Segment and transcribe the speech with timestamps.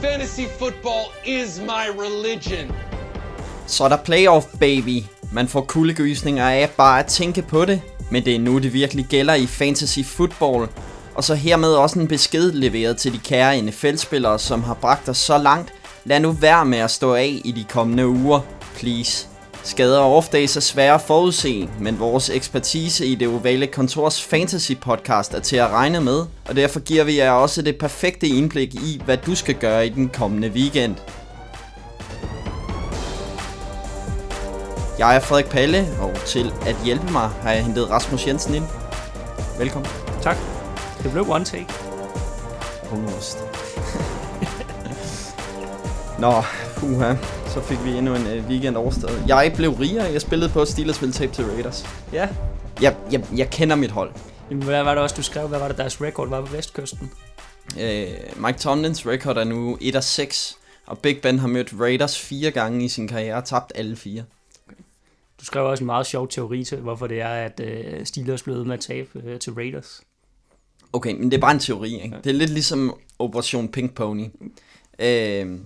[0.00, 2.72] Fantasy football is my religion.
[3.66, 5.02] Så er der playoff, baby.
[5.32, 7.80] Man får kuldegysninger af bare at tænke på det.
[8.10, 10.68] Men det er nu, det virkelig gælder i fantasy football.
[11.14, 15.18] Og så hermed også en besked leveret til de kære NFL-spillere, som har bragt os
[15.18, 15.72] så langt.
[16.04, 18.40] Lad nu være med at stå af i de kommende uger.
[18.76, 19.28] Please.
[19.64, 24.72] Skader og off-days er svære at forudse, men vores ekspertise i det ovale kontors fantasy
[24.80, 28.74] podcast er til at regne med, og derfor giver vi jer også det perfekte indblik
[28.74, 30.96] i, hvad du skal gøre i den kommende weekend.
[34.98, 38.64] Jeg er Frederik Palle, og til at hjælpe mig har jeg hentet Rasmus Jensen ind.
[39.58, 39.90] Velkommen.
[40.22, 40.36] Tak.
[41.02, 41.66] Det blev one take.
[42.92, 43.38] Almost.
[46.22, 46.42] Nå,
[46.76, 47.14] puha.
[47.58, 49.24] Så fik vi endnu en uh, weekend overstået.
[49.28, 50.04] Jeg blev rigere.
[50.04, 51.86] Jeg spillede på Steelers ville tabe til Raiders.
[52.12, 52.28] Ja.
[52.82, 54.12] Jeg, jeg, jeg kender mit hold.
[54.50, 55.48] Jamen, hvad var det også, du skrev?
[55.48, 57.10] Hvad var det, deres record var på Vestkysten?
[57.74, 57.82] Uh,
[58.46, 60.56] Mike Tomlins record er nu 1-6.
[60.86, 64.24] Og Big Ben har mødt Raiders fire gange i sin karriere og tabt alle fire.
[65.40, 68.66] Du skrev også en meget sjov teori til, hvorfor det er, at uh, Steelers blev
[68.66, 70.00] med at tabe uh, til Raiders.
[70.92, 72.14] Okay, men det er bare en teori, ikke?
[72.14, 72.20] Ja.
[72.24, 74.24] Det er lidt ligesom Operation Pink Pony.
[75.02, 75.58] Uh,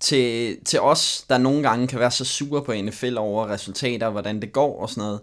[0.00, 4.42] til, til os, der nogle gange kan være så sure på NFL over resultater, hvordan
[4.42, 5.20] det går og sådan noget,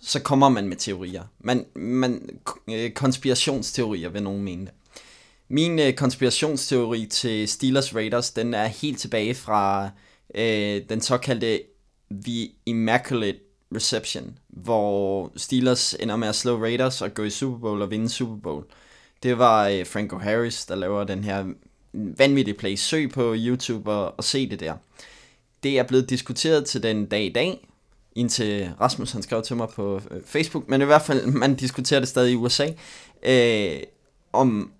[0.00, 1.22] så kommer man med teorier.
[1.38, 4.74] Man, man, øh, konspirationsteorier vil nogen mene det.
[5.48, 9.90] Min øh, konspirationsteori til Steelers Raiders, den er helt tilbage fra
[10.34, 11.62] øh, den såkaldte
[12.24, 13.38] The Immaculate
[13.74, 18.08] Reception, hvor Steelers ender med at slå Raiders og gå i Super Bowl og vinde
[18.08, 18.64] Super Bowl.
[19.22, 21.44] Det var øh, Franco Harris, der laver den her
[21.92, 22.74] vanvittig play.
[22.74, 24.74] Søg på YouTube og, og se det der.
[25.62, 27.68] Det er blevet diskuteret til den dag i dag,
[28.14, 32.00] indtil Rasmus han skrev til mig på øh, Facebook, men i hvert fald, man diskuterer
[32.00, 32.66] det stadig i USA,
[33.22, 33.82] øh,
[34.32, 34.72] om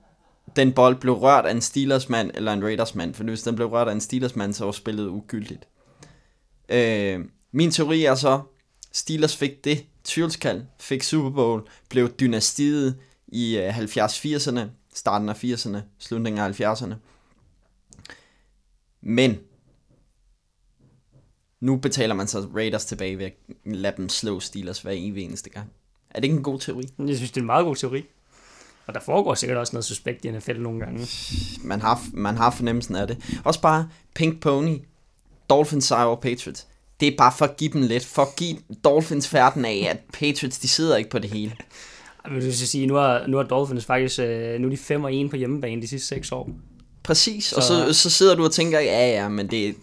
[0.56, 3.56] den bold blev rørt af en Steelers mand eller en Raiders mand, for hvis den
[3.56, 5.68] blev rørt af en Steelers mand, så var spillet ugyldigt.
[6.68, 7.20] Øh,
[7.52, 8.40] min teori er så,
[8.92, 12.96] Steelers fik det tvivlskald, fik Super Bowl, blev dynastiet
[13.28, 14.60] i øh, 70-80'erne,
[14.94, 16.94] starten af 80'erne, slutningen af 70'erne.
[19.00, 19.38] Men
[21.60, 23.32] nu betaler man så Raiders tilbage ved at
[23.64, 25.70] lade dem slå Steelers hver eneste gang.
[26.10, 26.82] Er det ikke en god teori?
[26.98, 28.04] Jeg synes, det er en meget god teori.
[28.86, 31.08] Og der foregår sikkert også noget suspekt i NFL nogle gange.
[31.64, 33.40] Man har, man har fornemmelsen af det.
[33.44, 34.78] Også bare Pink Pony,
[35.50, 36.66] Dolphins sejr over Patriots.
[37.00, 38.04] Det er bare for at give dem lidt.
[38.04, 41.56] For at give Dolphins færden af, at Patriots, de sidder ikke på det hele.
[42.24, 45.14] Jeg vil sige, nu har, nu har Dolphins faktisk, øh, nu er de 5 og
[45.14, 46.50] 1 på hjemmebane de sidste 6 år.
[47.02, 47.56] Præcis, så...
[47.56, 49.74] og så, så sidder du og tænker, ja ja, men det,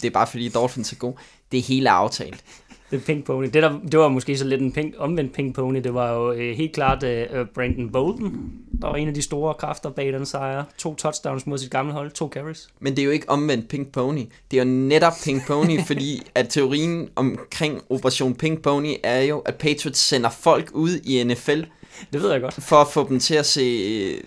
[0.00, 1.12] det er bare fordi Dolphins er god.
[1.52, 2.44] Det er hele aftalt.
[2.90, 3.44] Det er pink pony.
[3.44, 5.80] Det, der, det var måske så lidt en pink, omvendt pink pony.
[5.80, 8.52] Det var jo øh, helt klart øh, Brandon Bolden,
[8.82, 10.64] der var en af de store kræfter bag den sejr.
[10.78, 12.68] To touchdowns mod sit gamle hold, to carries.
[12.80, 14.22] Men det er jo ikke omvendt pink pony.
[14.50, 19.38] Det er jo netop pink pony, fordi at teorien omkring Operation Pink Pony er jo,
[19.38, 21.62] at Patriots sender folk ud i NFL,
[22.12, 22.54] det ved jeg godt.
[22.54, 24.20] For at få dem til at se øh,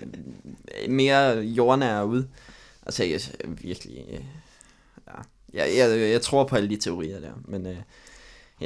[0.90, 2.24] mere jordnære ud.
[2.86, 4.06] Altså, jeg, virkelig...
[4.12, 4.20] Øh,
[5.08, 5.22] ja.
[5.54, 7.76] Jeg, jeg, jeg tror på alle de teorier der, men øh,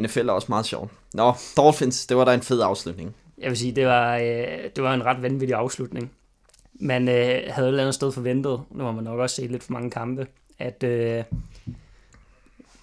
[0.01, 0.91] NFL er også meget sjov.
[1.13, 3.15] Nå, Dolphins, det var da en fed afslutning.
[3.37, 6.11] Jeg vil sige, det var, øh, det var en ret vanvittig afslutning.
[6.79, 9.63] Man øh, havde et eller andet sted forventet, nu har man nok også set lidt
[9.63, 10.27] for mange kampe,
[10.59, 11.23] at øh,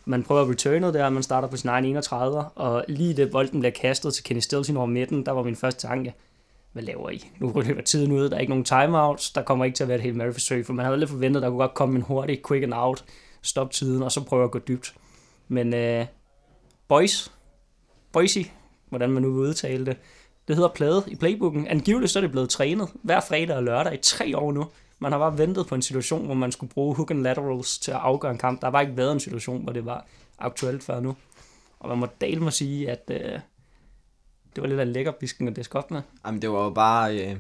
[0.05, 3.61] man prøver at returne der, man starter på sin egen 31, og lige det bolden
[3.61, 6.15] bliver kastet til Kenny Stills over midten, der var min første tanke,
[6.73, 7.31] hvad laver I?
[7.39, 9.97] Nu løber tiden ud, der er ikke nogen timeouts, der kommer ikke til at være
[9.97, 12.03] et helt Mary forsøg, for man havde lidt forventet, at der kunne godt komme en
[12.03, 13.05] hurtig quick and out,
[13.43, 14.95] stop tiden, og så prøve at gå dybt.
[15.49, 16.07] Men uh,
[16.89, 17.33] boys,
[18.13, 18.39] boysy,
[18.89, 19.97] hvordan man nu vil udtale det,
[20.49, 21.67] det hedder plade i playbooken.
[21.69, 24.67] Angiveligt så er det blevet trænet hver fredag og lørdag i tre år nu.
[25.05, 27.91] Man har bare ventet på en situation, hvor man skulle bruge hook and laterals til
[27.91, 28.61] at afgøre en kamp.
[28.61, 30.07] Der har bare ikke været en situation, hvor det var
[30.39, 31.17] aktuelt før nu.
[31.81, 33.41] Og man må dale mig sige, at øh,
[34.55, 36.03] det var lidt af lækker bisken at diske op med.
[36.27, 37.19] Jamen det var jo bare...
[37.19, 37.37] Øh,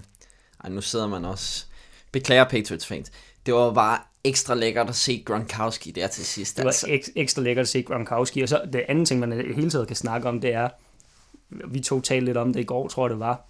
[0.65, 1.67] ej, nu sidder man også...
[2.13, 3.13] Beklager Patriots fans.
[3.47, 6.57] Det var jo bare ekstra lækkert at se Gronkowski der til sidst.
[6.57, 6.87] Det var altså.
[6.87, 8.43] ek- ekstra lækkert at se Gronkowski.
[8.43, 10.69] Og så det andet ting, man hele tiden kan snakke om, det er,
[11.49, 13.47] vi to talte lidt om det i går, tror jeg det var,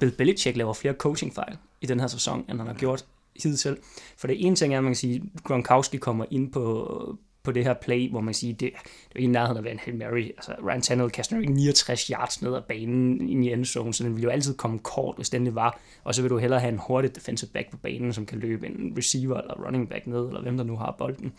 [0.00, 3.04] Bill Belichick laver flere coachingfejl i den her sæson, end han har gjort
[3.42, 3.76] hidtil.
[4.16, 7.52] For det ene ting er, at man kan sige, at Gronkowski kommer ind på, på
[7.52, 8.72] det her play, hvor man siger, det,
[9.12, 10.22] det er i nærheden af at være en Hail Mary.
[10.22, 14.04] Altså, Ryan Tannehill kaster jo ikke 69 yards ned ad banen ind i endzone, så
[14.04, 15.80] den vil jo altid komme kort, hvis den det var.
[16.04, 18.66] Og så vil du hellere have en hurtig defensive back på banen, som kan løbe
[18.66, 21.32] en receiver eller running back ned, eller hvem der nu har bolden.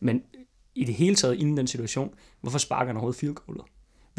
[0.00, 0.22] Men
[0.74, 3.64] i det hele taget, inden den situation, hvorfor sparker han overhovedet field goalet?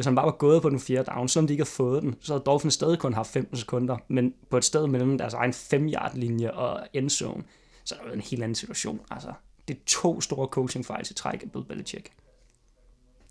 [0.01, 2.15] Hvis han bare var gået på den fjerde down, selvom de ikke havde fået den,
[2.21, 5.53] så havde Dolphins stadig kun haft 15 sekunder, men på et sted mellem deres egen
[5.53, 7.44] 5 yard linje og endzone,
[7.83, 9.00] så er der en helt anden situation.
[9.12, 9.33] Altså,
[9.68, 12.09] det er to store coaching fejls i træk af Bill Belichick.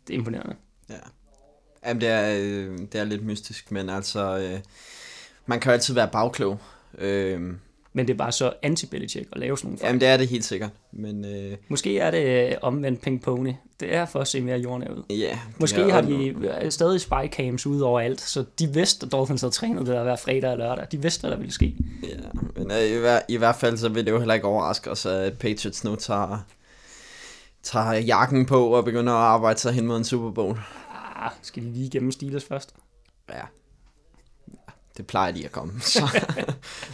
[0.06, 0.56] Det er imponerende.
[0.88, 0.94] Ja.
[1.87, 4.61] Jamen, det er, øh, det er lidt mystisk, men altså, øh,
[5.46, 6.58] man kan jo altid være bagklog.
[6.99, 7.55] Øh,
[7.92, 9.88] men det er bare så anti-Belichick at lave sådan nogle fejl.
[9.88, 13.52] jamen, det er det helt sikkert, men øh, Måske er det øh, omvendt ping pony.
[13.81, 15.02] Det er for at se mere jordnær ud.
[15.10, 15.38] ja.
[15.58, 16.26] Måske har de
[16.62, 20.02] øh, stadig spycams ud over alt, så de vidste, at Dolphins havde trænet det der
[20.02, 20.87] hver fredag og lørdag.
[20.92, 21.76] De vidste, hvad der ville ske.
[22.02, 22.16] Ja,
[22.56, 25.06] men øh, i, hver, i hvert fald så vil det jo heller ikke overraske os,
[25.06, 26.38] at Patriots nu tager,
[27.62, 30.58] tager jakken på og begynder at arbejde sig hen mod en Super Bowl.
[31.16, 32.75] Ah, skal de lige gennem Steelers først?
[33.31, 33.43] Ja.
[34.96, 36.20] Det plejer de at komme, så,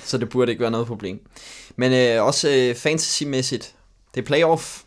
[0.04, 1.26] så det burde ikke være noget problem.
[1.76, 3.74] Men øh, også øh, fantasy-mæssigt,
[4.14, 4.82] det er playoff.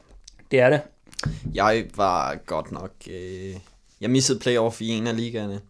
[0.51, 0.81] Det er det.
[1.53, 2.91] Jeg var godt nok...
[3.09, 3.55] Øh,
[4.01, 5.61] jeg missede playoff i en af ligaerne,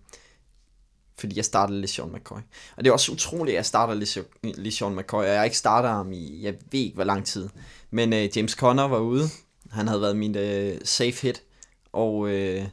[1.19, 2.39] fordi jeg startede LeSean McCoy.
[2.77, 3.95] Og det er også utroligt, at jeg starter
[4.44, 7.50] LeSean- McCoy, og jeg ikke startet ham i, jeg ved ikke, hvor lang tid.
[7.92, 9.24] Men øh, James Conner var ude.
[9.71, 11.44] Han havde været min øh, safe hit.
[11.92, 12.65] Og øh,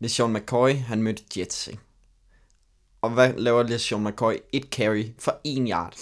[0.00, 1.82] LeSean McCoy, han mødte Jets, ikke?
[3.00, 4.34] Og hvad laver LeSean McCoy?
[4.52, 5.94] Et carry for en yard.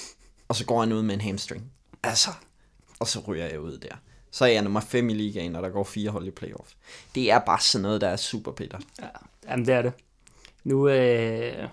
[0.48, 1.72] Og så går han ud med en hamstring.
[2.02, 2.30] Altså,
[2.98, 3.96] og så ryger jeg ud der.
[4.30, 6.72] Så er jeg nummer 5 i ligaen, og der går fire hold i playoff.
[7.14, 8.78] Det er bare sådan noget, der er super Peter.
[9.02, 9.08] Ja,
[9.50, 9.92] jamen det er det.
[10.64, 11.68] Nu øh,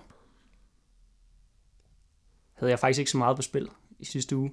[2.54, 4.52] havde jeg faktisk ikke så meget på spil i sidste uge.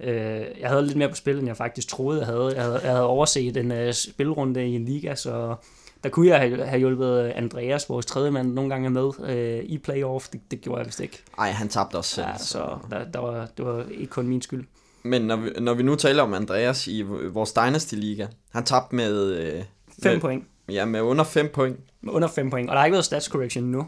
[0.00, 2.52] Øh, jeg havde lidt mere på spil, end jeg faktisk troede, jeg havde.
[2.54, 5.56] Jeg havde, jeg havde overset en øh, spilrunde i en liga, så
[6.04, 9.78] der kunne jeg have, have hjulpet Andreas, vores tredje mand, nogle gange med øh, i
[9.78, 10.28] playoff.
[10.28, 11.22] Det, det gjorde jeg vist ikke.
[11.38, 12.26] Ej, han tabte også selv.
[12.26, 14.64] Ja, så der, der var, det var ikke kun min skyld.
[15.02, 17.02] Men når vi, når vi nu taler om Andreas i
[17.32, 19.62] vores Dynasty Liga, han tabte med, øh,
[20.02, 20.44] 5 med, point.
[20.68, 21.78] ja, med under 5 point.
[22.00, 22.70] Med under 5 point.
[22.70, 23.86] Og der har ikke været stats correction nu.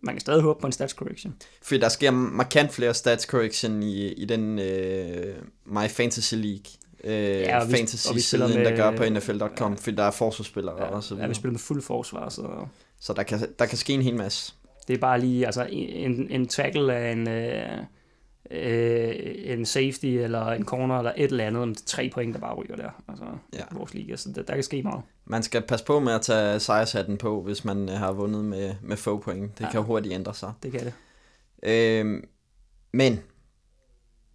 [0.00, 1.34] Man kan stadig håbe på en stats correction.
[1.62, 6.64] Fordi der sker markant flere stats correction i, i den øh, My Fantasy League.
[7.04, 9.96] Øh, Ja, ja, og fantasy og vi siden, der med- gør på NFL.com, ja, fordi
[9.96, 11.28] der er forsvarsspillere ja, og så Ja, videre.
[11.28, 12.66] vi spiller med fuld forsvar, så
[13.00, 14.54] Så der kan, der kan ske en hel masse.
[14.88, 17.78] det er bare lige altså en, en tackle af en, øh,
[18.50, 19.14] øh,
[19.44, 22.76] en safety eller en corner eller et eller andet, med tre point, der bare ryger
[22.76, 22.90] der.
[23.08, 23.58] Altså, Ja.
[23.58, 23.64] ja.
[23.72, 25.02] vores liga, så der, der kan ske meget.
[25.24, 28.74] Man skal passe på med at tage sejrshatten på, hvis man øh, har vundet med,
[28.82, 29.58] med få point.
[29.58, 29.70] Det Ja.
[29.70, 30.52] kan hurtigt ændre sig.
[30.62, 30.92] Det kan det.
[31.62, 32.24] Øhm,
[32.92, 33.20] men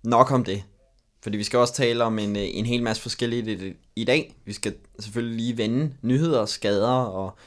[0.03, 0.63] nok om det.
[1.23, 4.35] Fordi vi skal også tale om en, øh, en hel masse forskellige i, i dag.
[4.45, 7.37] Vi skal selvfølgelig lige vende nyheder, skader og,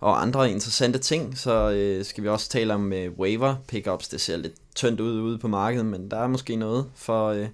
[0.00, 1.38] og andre interessante ting.
[1.38, 4.08] Så øh, skal vi også tale om øh, waiver pickups.
[4.08, 7.48] Det ser lidt tyndt ud ude på markedet, men der er måske noget for, øh,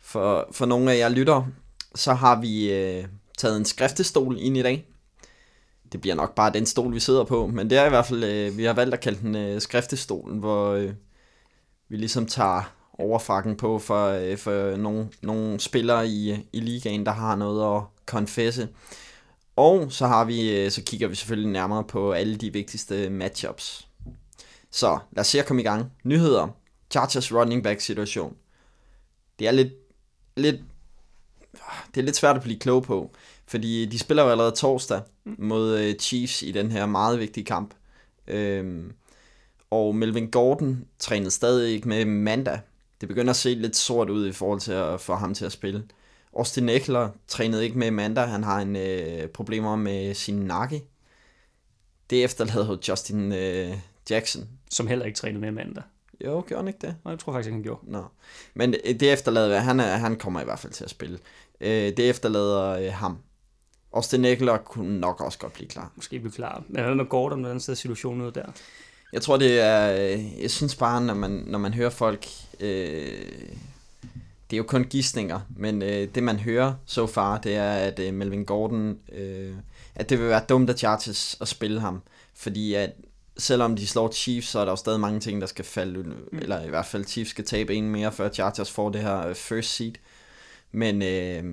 [0.00, 1.46] for, for nogle af jer lytter.
[1.94, 3.04] Så har vi øh,
[3.38, 4.86] taget en skriftestol ind i dag.
[5.92, 8.24] Det bliver nok bare den stol, vi sidder på, men det er i hvert fald,
[8.24, 10.90] øh, vi har valgt at kalde den øh, skriftestolen, hvor øh,
[11.88, 17.12] vi ligesom tager overfrakken på for, øh, for nogle, nogle spillere i, i ligaen, der
[17.12, 18.68] har noget at konfesse.
[19.56, 23.88] Og så har vi, øh, så kigger vi selvfølgelig nærmere på alle de vigtigste matchups.
[24.70, 25.92] Så lad os se at komme i gang.
[26.04, 26.48] Nyheder.
[26.90, 28.36] Chargers running back situation.
[29.38, 29.72] Det er lidt,
[30.36, 30.56] lidt
[31.94, 33.10] det er lidt svært at blive klog på,
[33.46, 37.74] fordi de spiller jo allerede torsdag mod øh, Chiefs i den her meget vigtige kamp.
[38.26, 38.92] Øhm,
[39.70, 42.60] og Melvin Gordon trænede stadig ikke med mandag.
[43.02, 45.52] Det begynder at se lidt sort ud i forhold til at få ham til at
[45.52, 45.84] spille.
[46.36, 48.28] Austin Eckler trænede ikke med mandag.
[48.28, 50.84] Han har en øh, problemer med sin nakke.
[52.10, 53.72] Det efterlader Justin øh,
[54.10, 54.48] Jackson.
[54.70, 55.82] Som heller ikke trænet med mandag.
[56.24, 56.96] Jo, gjorde han ikke det?
[57.04, 57.80] Og jeg tror faktisk ikke, han gjorde.
[57.90, 58.04] Nå.
[58.54, 61.18] Men øh, det efterlader, han, er, han kommer i hvert fald til at spille.
[61.60, 63.18] Øh, det efterlader øh, ham.
[63.92, 65.92] Austin Eckler kunne nok også godt blive klar.
[65.96, 66.62] Måske blive klar.
[66.68, 68.46] Men hvad med Gordon, hvordan ser situationen ud der?
[69.12, 69.86] Jeg tror, det er...
[70.40, 72.26] Jeg synes bare, når man, når man hører folk...
[72.60, 73.22] Øh,
[74.50, 77.72] det er jo kun gissninger, men øh, det man hører så so far, det er,
[77.72, 78.98] at øh, Melvin Gordon...
[79.12, 79.54] Øh,
[79.94, 82.02] at det vil være dumt af Chargers at spille ham.
[82.34, 82.90] Fordi at
[83.38, 86.02] selvom de slår Chiefs, så er der jo stadig mange ting, der skal falde.
[86.02, 86.38] Mm.
[86.38, 89.34] Eller i hvert fald Chiefs skal tabe en mere, før Chargers får det her øh,
[89.34, 89.92] first seed.
[90.72, 91.02] Men...
[91.02, 91.44] Øh,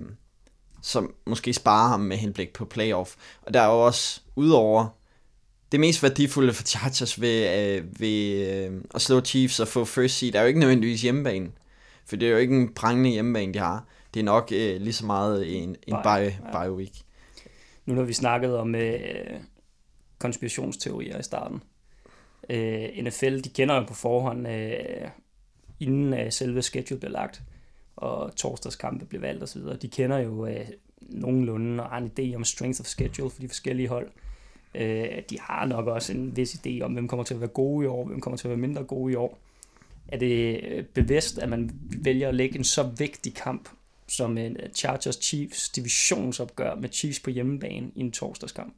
[0.82, 3.16] som måske sparer ham med henblik på playoff.
[3.42, 4.88] Og der er jo også, udover
[5.72, 10.18] det mest værdifulde for Chargers ved, øh, ved øh, at slå Chiefs og få first
[10.18, 11.52] seed, er jo ikke nødvendigvis hjemmebane.
[12.06, 13.86] For det er jo ikke en prangende hjemmebane, de har.
[14.14, 16.92] Det er nok øh, lige så meget en, en Bye, bye, bye week.
[17.86, 19.40] Nu når vi snakket om øh,
[20.20, 21.64] konspirationsteorier i starten.
[22.50, 25.08] Øh, NFL, de kender jo på forhånd, øh,
[25.80, 27.42] inden øh, selve schedule bliver lagt,
[27.96, 30.66] og torsdagskampe bliver valgt osv., de kender jo øh,
[31.02, 34.08] nogenlunde og har en idé om strength of schedule for de forskellige hold.
[34.08, 34.29] Øh,
[34.76, 37.84] Øh, de har nok også en vis idé om, hvem kommer til at være gode
[37.86, 39.38] i år, hvem kommer til at være mindre gode i år.
[40.08, 41.72] er det øh, bevidst, at man
[42.04, 43.70] vælger at lægge en så vigtig kamp
[44.08, 48.74] som en øh, Chargers Chiefs divisionsopgør med Chiefs på hjemmebane i en torsdagskamp?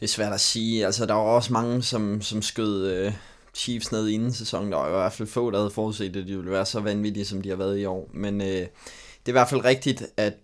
[0.00, 0.86] Det er svært at sige.
[0.86, 3.12] Altså, der var også mange, som, som skød øh,
[3.54, 4.72] Chiefs ned inden sæsonen.
[4.72, 7.24] Der var i hvert fald få, der havde forudset, at de ville være så vanvittige,
[7.24, 8.10] som de har været i år.
[8.12, 10.34] Men øh, det er i hvert fald rigtigt, at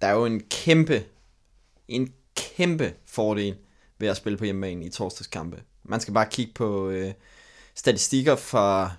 [0.00, 1.04] der er jo en kæmpe,
[1.88, 3.56] en kæmpe fordel
[3.98, 5.62] ved at spille på hjemmebane i torsdagskampe.
[5.84, 7.12] Man skal bare kigge på øh,
[7.74, 8.92] statistikker fra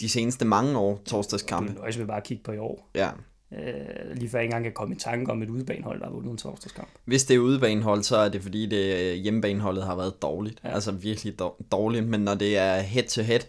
[0.00, 1.72] de seneste mange år torsdagskampe.
[1.72, 2.88] Du nøjes med bare at kigge på i år.
[2.94, 3.10] Ja.
[3.52, 6.12] Øh, lige før jeg ikke engang kan komme i tanke om et udebanehold, der har
[6.12, 6.88] vundet en torsdagskamp.
[7.04, 10.60] Hvis det er udebanehold, så er det fordi, det øh, hjemmebaneholdet har været dårligt.
[10.64, 10.74] Ja.
[10.74, 11.38] Altså virkelig
[11.72, 12.08] dårligt.
[12.08, 13.40] Men når det er head-to-head,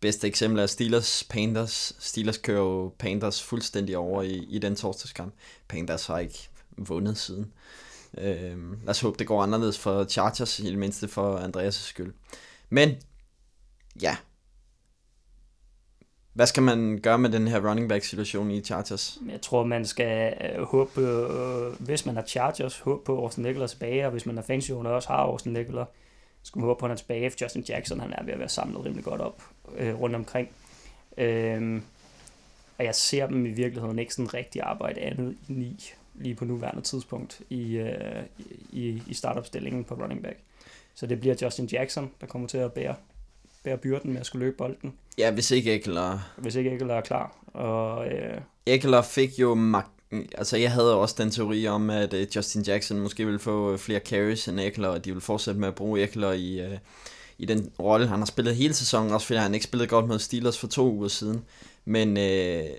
[0.00, 1.96] bedste eksempel er Steelers Panthers.
[1.98, 5.34] Steelers kører jo Panthers fuldstændig over i, i den torsdagskamp.
[5.68, 7.42] Panthers har ikke vundet siden.
[7.42, 7.85] Øh,
[8.18, 12.14] Øhm, lad os håbe, det går anderledes for Chargers, i det mindste for Andreas' skyld.
[12.68, 12.90] Men,
[14.02, 14.16] ja.
[16.32, 19.18] Hvad skal man gøre med den her running back situation i Chargers?
[19.30, 23.46] Jeg tror, man skal øh, håbe på, øh, hvis man har Chargers, håbe på Austin
[23.46, 25.84] Eckler tilbage, og hvis man har fancy owner også har Austin Eckler,
[26.42, 27.32] skal man håbe på, at han er tilbage.
[27.42, 29.42] Justin Jackson, han er ved at være samlet rimelig godt op
[29.76, 30.48] øh, rundt omkring.
[31.18, 31.82] Øh,
[32.78, 36.44] og jeg ser dem i virkeligheden ikke sådan rigtig arbejde andet i 9 lige på
[36.44, 38.22] nuværende tidspunkt i, øh,
[38.72, 40.38] i, i startopstillingen på running back.
[40.94, 42.94] Så det bliver Justin Jackson, der kommer til at bære,
[43.64, 44.94] bære byrden med at skulle løbe bolden.
[45.18, 46.18] Ja, hvis ikke Eckler...
[46.36, 47.36] Hvis ikke Eckler er klar.
[47.46, 48.40] Og, øh...
[48.66, 49.96] Eckler fik jo mag-
[50.34, 54.00] altså jeg havde også den teori om, at uh, Justin Jackson måske ville få flere
[54.00, 56.78] carries end Eckler, og de vil fortsætte med at bruge Eckler i, uh,
[57.38, 60.18] i den rolle, han har spillet hele sæsonen, også fordi han ikke spillede godt mod
[60.18, 61.44] Steelers for to uger siden.
[61.84, 62.70] Men uh,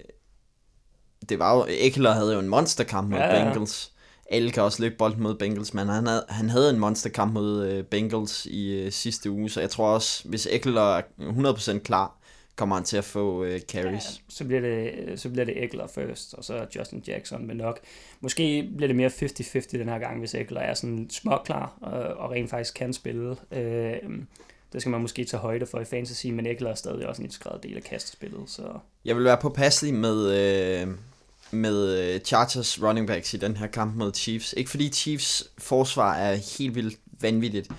[1.29, 3.43] det var jo, Eckler havde jo en monsterkamp mod ja, ja.
[3.43, 3.91] Bengals.
[4.29, 7.77] Alle kan også løbe bolden mod Bengals, men han havde, han havde en monsterkamp mod
[7.77, 12.17] uh, Bengals i uh, sidste uge, så jeg tror også, hvis Eckler er 100% klar,
[12.55, 14.03] kommer han til at få uh, carries.
[14.05, 17.79] Ja, så, bliver det, så bliver det Eckler først, og så Justin Jackson, men nok.
[18.21, 22.31] Måske bliver det mere 50-50 den her gang, hvis Eckler er sådan småklar og, og
[22.31, 23.31] rent faktisk kan spille.
[23.31, 24.13] Uh,
[24.73, 27.25] det skal man måske tage højde for i fantasy, men Eckler er stadig også en
[27.25, 28.39] integreret del af kastespillet.
[28.47, 28.61] Så.
[29.05, 30.87] Jeg vil være påpasselig med, øh,
[31.51, 34.53] med øh, Chargers running backs i den her kamp mod Chiefs.
[34.57, 37.69] Ikke fordi Chiefs forsvar er helt vildt vanvittigt,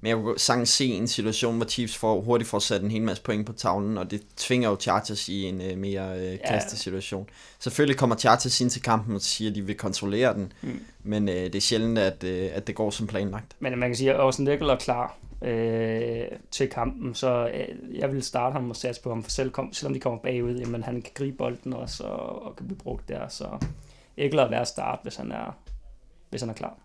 [0.00, 3.02] men jeg kunne sagtens se en situation, hvor Chiefs får, hurtigt får sat en hel
[3.02, 7.26] masse point på tavlen, og det tvinger jo Chargers i en uh, mere uh, kastesituation.
[7.28, 7.34] Ja.
[7.58, 10.80] Selvfølgelig kommer Chargers ind til kampen og siger, at de vil kontrollere den, mm.
[11.02, 13.56] men uh, det er sjældent, at, uh, at det går som planlagt.
[13.58, 18.12] Men man kan sige, at Austin Eckler er klar øh, til kampen, så øh, jeg
[18.12, 20.82] vil starte ham og satse på ham, for selv kom, selvom de kommer bagud, jamen
[20.82, 23.58] han kan gribe bolden også og, og kan blive brugt der, så
[24.16, 25.56] Eckler er værd at starte, hvis han er,
[26.30, 26.78] hvis han er klar.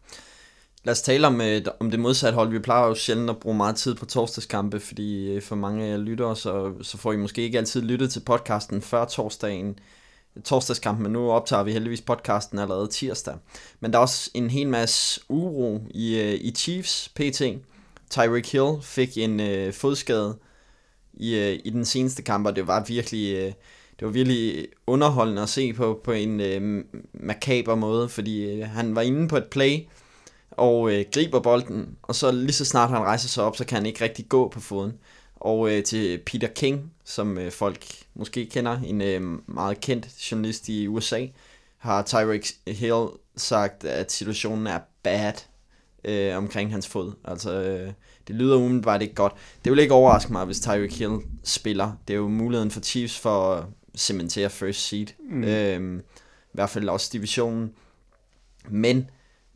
[0.83, 2.49] Lad os tale om, øh, om det modsatte hold.
[2.49, 5.89] Vi plejer jo sjældent at bruge meget tid på torsdagskampe, fordi øh, for mange af
[5.89, 9.79] jer lyttere, så, så får I måske ikke altid lyttet til podcasten før torsdagen,
[10.45, 13.35] torsdagskampen, men nu optager vi heldigvis podcasten allerede tirsdag.
[13.79, 17.41] Men der er også en hel masse uro i, øh, i Chiefs PT.
[18.09, 20.37] Tyreek Hill fik en øh, fodskade
[21.13, 23.35] i, øh, i den seneste kamp, og det var virkelig...
[23.35, 23.53] Øh,
[23.99, 26.83] det var virkelig underholdende at se på på en øh,
[27.13, 29.79] makaber måde, fordi øh, han var inde på et play,
[30.51, 33.75] og øh, griber bolden, og så lige så snart han rejser sig op, så kan
[33.75, 34.93] han ikke rigtig gå på foden.
[35.35, 40.69] Og øh, til Peter King, som øh, folk måske kender, en øh, meget kendt journalist
[40.69, 41.25] i USA,
[41.77, 45.33] har Tyreek Hill sagt, at situationen er bad
[46.07, 47.13] øh, omkring hans fod.
[47.25, 47.91] Altså, øh,
[48.27, 49.33] det lyder umiddelbart ikke godt.
[49.63, 51.91] Det vil ikke overraske mig, hvis Tyreek Hill spiller.
[52.07, 53.65] Det er jo muligheden for Chiefs for at
[53.97, 55.07] cementere first seed.
[55.29, 55.43] Mm.
[55.43, 57.73] Øh, I hvert fald også divisionen.
[58.69, 59.09] Men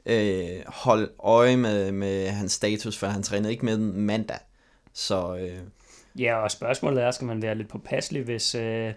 [0.05, 4.39] øh, hold øje med, med hans status, for han trænede ikke med mandag.
[4.93, 5.59] Så, øh,
[6.19, 8.93] ja, og spørgsmålet er, skal man være lidt påpasselig, hvis, øh,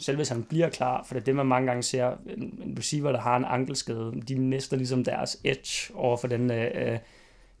[0.00, 3.12] selv hvis han bliver klar, for det er det, man mange gange ser, en receiver,
[3.12, 6.98] der har en ankelskade, de mister ligesom deres edge over for den, øh, øh,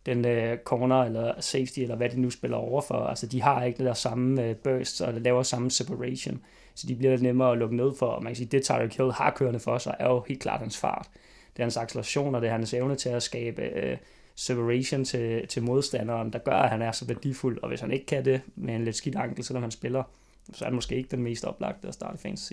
[0.06, 2.94] den øh, corner eller safety, eller hvad de nu spiller over for.
[2.94, 6.40] Altså, de har ikke det der samme øh, burst, og laver samme separation,
[6.74, 8.96] så de bliver lidt nemmere at lukke ned for, og man kan sige, det Tyreek
[8.96, 11.08] Hill har kørende for sig, er jo helt klart hans fart.
[11.52, 13.96] Det er hans acceleration, og det er hans evne til at skabe øh,
[14.36, 18.06] separation til, til modstanderen, der gør, at han er så værdifuld, og hvis han ikke
[18.06, 20.02] kan det med en lidt skidt ankel, selvom han spiller,
[20.52, 22.52] så er han måske ikke den mest oplagte at starte fantasy.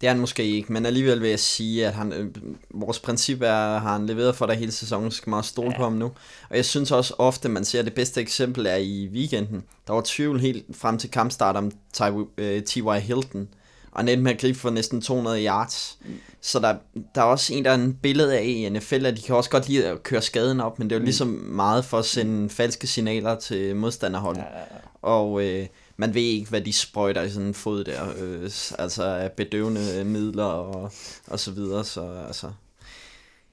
[0.00, 2.34] Det er han måske ikke, men alligevel vil jeg sige, at han, øh,
[2.70, 5.76] vores princip er, at har han leveret for dig hele sæsonen, skal også stole ja.
[5.76, 6.06] på ham nu.
[6.50, 9.62] Og jeg synes også ofte, man ser det bedste eksempel er i weekenden.
[9.86, 12.82] Der var tvivl helt frem til kampstart om T.Y.
[12.86, 13.48] Øh, Hilton,
[13.90, 15.98] og han endte med at gribe for næsten 200 yards.
[16.04, 16.14] Mm.
[16.40, 16.76] Så der,
[17.14, 19.50] der er også en, der er en billede af i NFL, at de kan også
[19.50, 21.04] godt lide at køre skaden op, men det er jo mm.
[21.04, 24.40] ligesom meget for at sende falske signaler til modstanderholdet.
[24.40, 24.78] Ja, ja, ja.
[25.02, 25.66] og øh,
[25.96, 30.44] man ved ikke, hvad de sprøjter i sådan en fod der, øh, altså bedøvende midler
[30.44, 30.92] og,
[31.26, 32.52] og så videre, så altså,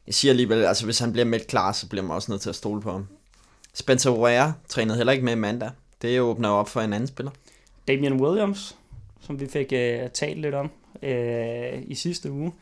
[0.08, 2.50] jeg siger alligevel, altså hvis han bliver meldt klar, så bliver man også nødt til
[2.50, 3.08] at stole på ham.
[3.74, 5.72] Spencer Ware trænede heller ikke med mandag.
[6.02, 7.32] Det åbner jo op for en anden spiller.
[7.88, 8.78] Damian Williams,
[9.22, 10.72] som vi fik øh, talt lidt om
[11.04, 12.54] øh, i sidste uge,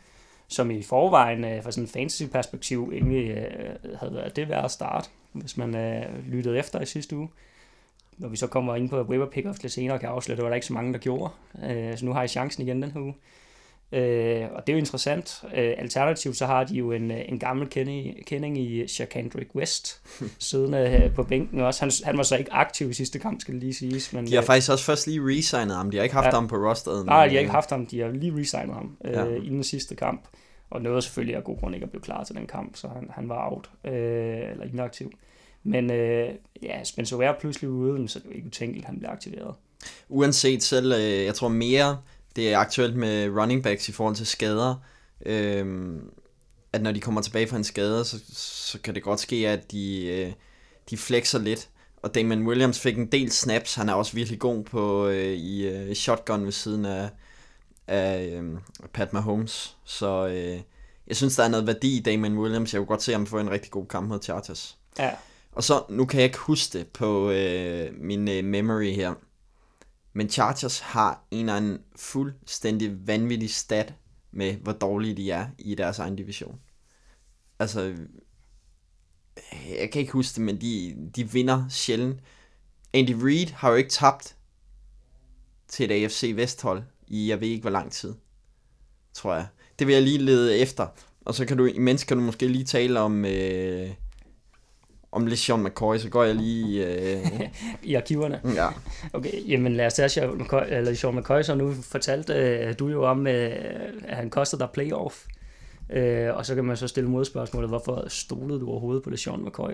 [0.47, 4.71] som i forvejen øh, fra sådan en fantasy-perspektiv egentlig øh, havde været det værd at
[4.71, 7.29] starte, hvis man øh, lyttede efter i sidste uge.
[8.21, 10.43] Når vi så kommer ind på waiver pickups lidt senere, kan jeg afsløre, at der
[10.43, 11.33] var der ikke så mange, der gjorde.
[11.53, 13.13] Uh, så nu har I chancen igen den her uge.
[13.93, 15.43] Øh, og det er jo interessant.
[15.55, 20.01] Øh, alternativt så har de jo en, en gammel kending, kending i Shakandrick West,
[20.39, 21.81] siddende øh, på bænken også.
[21.81, 24.13] Han, han var så ikke aktiv i sidste kamp, skal det lige siges.
[24.13, 25.91] Men, de har øh, faktisk også først lige resignet ham.
[25.91, 27.05] De har ikke haft ja, ham på rosteret.
[27.05, 27.85] Nej, de har ikke haft ham.
[27.85, 29.25] De har lige resignet ham øh, ja.
[29.25, 30.27] inden sidste kamp.
[30.69, 33.09] Og nåede selvfølgelig af god grund ikke at blive klar til den kamp, så han,
[33.09, 35.11] han var out, øh, eller inaktiv.
[35.63, 36.29] Men øh,
[36.63, 39.55] ja, Spencer Ware pludselig ude, så det er jo ikke utænkeligt, at han bliver aktiveret.
[40.09, 41.97] Uanset selv, øh, jeg tror mere
[42.35, 44.75] det er aktuelt med running backs i forhold til skader.
[45.25, 46.09] Øhm,
[46.73, 49.71] at når de kommer tilbage fra en skade, så, så kan det godt ske, at
[49.71, 50.33] de, øh,
[50.89, 51.69] de flexer lidt.
[52.01, 53.75] Og Damon Williams fik en del snaps.
[53.75, 57.09] Han er også virkelig god på øh, i øh, shotgun ved siden af,
[57.87, 58.57] af øh,
[58.93, 59.77] Pat Mahomes.
[59.83, 60.59] Så øh,
[61.07, 62.73] jeg synes, der er noget værdi i Damon Williams.
[62.73, 64.77] Jeg kunne godt se ham få en rigtig god kamp mod Chargers.
[64.99, 65.11] Ja.
[65.51, 69.13] Og så, nu kan jeg ikke huske det på øh, min øh, memory her.
[70.13, 73.93] Men Chargers har en eller anden fuldstændig vanvittig stat
[74.31, 76.59] med, hvor dårlige de er i deres egen division.
[77.59, 77.95] Altså,
[79.79, 82.19] jeg kan ikke huske det, men de, de vinder sjældent.
[82.93, 84.35] Andy Reid har jo ikke tabt
[85.67, 88.13] til et AFC Vesthold i, jeg ved ikke hvor lang tid,
[89.13, 89.47] tror jeg.
[89.79, 90.87] Det vil jeg lige lede efter.
[91.25, 93.89] Og så kan du, imens kan du måske lige tale om, øh,
[95.11, 96.87] om LeSean McCoy, så går jeg lige...
[96.87, 97.49] Øh...
[97.83, 98.41] I arkiverne?
[98.55, 98.67] Ja.
[99.13, 103.03] Okay, jamen lad os tage LeSean McCoy, LeSean McCoy så nu fortalte øh, du jo
[103.03, 103.51] om, øh,
[104.03, 105.25] at han kostede dig playoff.
[105.89, 109.71] Øh, og så kan man så stille modspørgsmålet, hvorfor stolede du overhovedet på LeSean McCoy?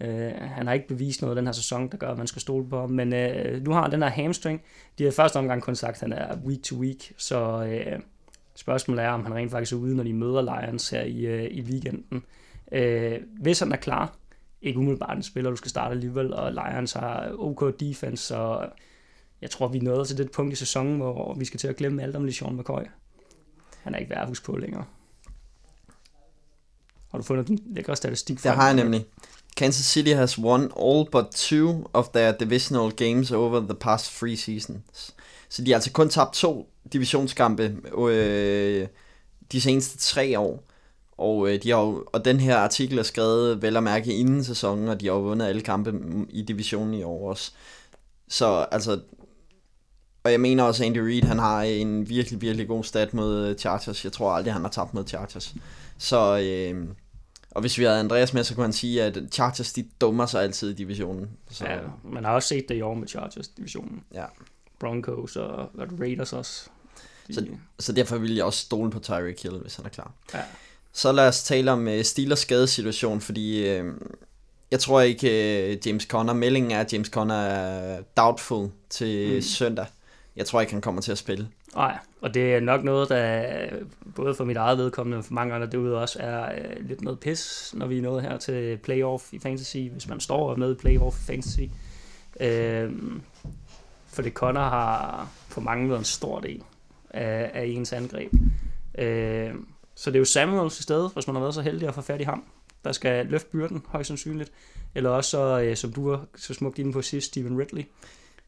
[0.00, 2.68] Øh, han har ikke bevist noget den her sæson, der gør, at man skal stole
[2.68, 4.62] på ham, men øh, nu har han den her hamstring.
[4.98, 8.00] De har første omgang kun sagt, at han er week to week, så øh,
[8.54, 11.48] spørgsmålet er, om han rent faktisk er ude, når de møder Lions her i, øh,
[11.50, 12.24] i weekenden.
[12.72, 14.16] Øh, hvis han er klar,
[14.62, 18.68] ikke umiddelbart en spiller, du skal starte alligevel, og Lions har OK defense, så
[19.42, 22.02] jeg tror, vi nåede til det punkt i sæsonen, hvor vi skal til at glemme
[22.02, 22.82] alt om LeSean McCoy.
[23.82, 24.84] Han er ikke værd at huske på længere.
[27.10, 29.06] Har du fundet den lækre statistik for Det har jeg nemlig.
[29.56, 34.36] Kansas City has won all but two of their divisional games over the past three
[34.36, 35.14] seasons.
[35.48, 38.86] Så de har altså kun tabt to divisionskampe øh,
[39.52, 40.64] de seneste tre år.
[41.18, 44.44] Og, øh, de har jo, og den her artikel er skrevet vel at mærke inden
[44.44, 45.94] sæsonen, og de har jo vundet alle kampe
[46.30, 47.52] i divisionen i år også.
[48.28, 49.00] Så altså,
[50.24, 53.46] og jeg mener også, at Andy Reid, han har en virkelig, virkelig god stat mod
[53.46, 54.04] øh, Chargers.
[54.04, 55.54] Jeg tror aldrig, han har tabt mod Chargers.
[55.98, 56.88] Så, øh,
[57.50, 60.42] og hvis vi havde Andreas med, så kunne han sige, at Chargers, de dummer sig
[60.42, 61.30] altid i divisionen.
[61.50, 61.64] Så.
[61.64, 64.04] Ja, man har også set det i år med Chargers-divisionen.
[64.14, 64.24] Ja.
[64.78, 65.70] Broncos og
[66.00, 66.70] Raiders også.
[67.28, 67.34] De...
[67.34, 67.46] Så,
[67.78, 70.12] så derfor vil jeg også stole på Tyreek Hill, hvis han er klar.
[70.34, 70.42] Ja.
[70.92, 73.86] Så lad os tale om uh, Steelers skadesituation, fordi uh,
[74.70, 79.42] jeg tror ikke uh, James Conner, meldingen er, at James Conner er doubtful til mm.
[79.42, 79.86] søndag.
[80.36, 81.48] Jeg tror ikke, han kommer til at spille.
[81.74, 83.68] Nej, og det er nok noget, der
[84.14, 87.20] både for mit eget vedkommende og for mange andre derude også er uh, lidt noget
[87.20, 90.74] pis, når vi er nået her til playoff i fantasy, hvis man står med i
[90.74, 91.60] playoff i fantasy.
[92.34, 92.92] Uh,
[94.06, 96.62] for det Connor har for mange været en stor del
[97.10, 98.32] af, af ens angreb.
[98.98, 99.60] Uh,
[100.02, 102.00] så det er jo Samuels i stedet, hvis man har været så heldig at få
[102.00, 102.44] fat i ham,
[102.84, 104.52] der skal løfte byrden, højst sandsynligt.
[104.94, 107.82] Eller også, så, øh, som du var så smukt inde på sidst, Steven Ridley.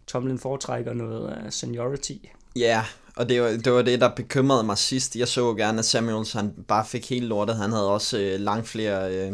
[0.06, 2.12] Tomlin foretrækker noget øh, seniority.
[2.56, 2.84] Ja, yeah,
[3.16, 5.16] og det var, det var det, der bekymrede mig sidst.
[5.16, 7.56] Jeg så gerne, at Samuels han bare fik helt lortet.
[7.56, 9.32] Han havde også øh, langt flere øh,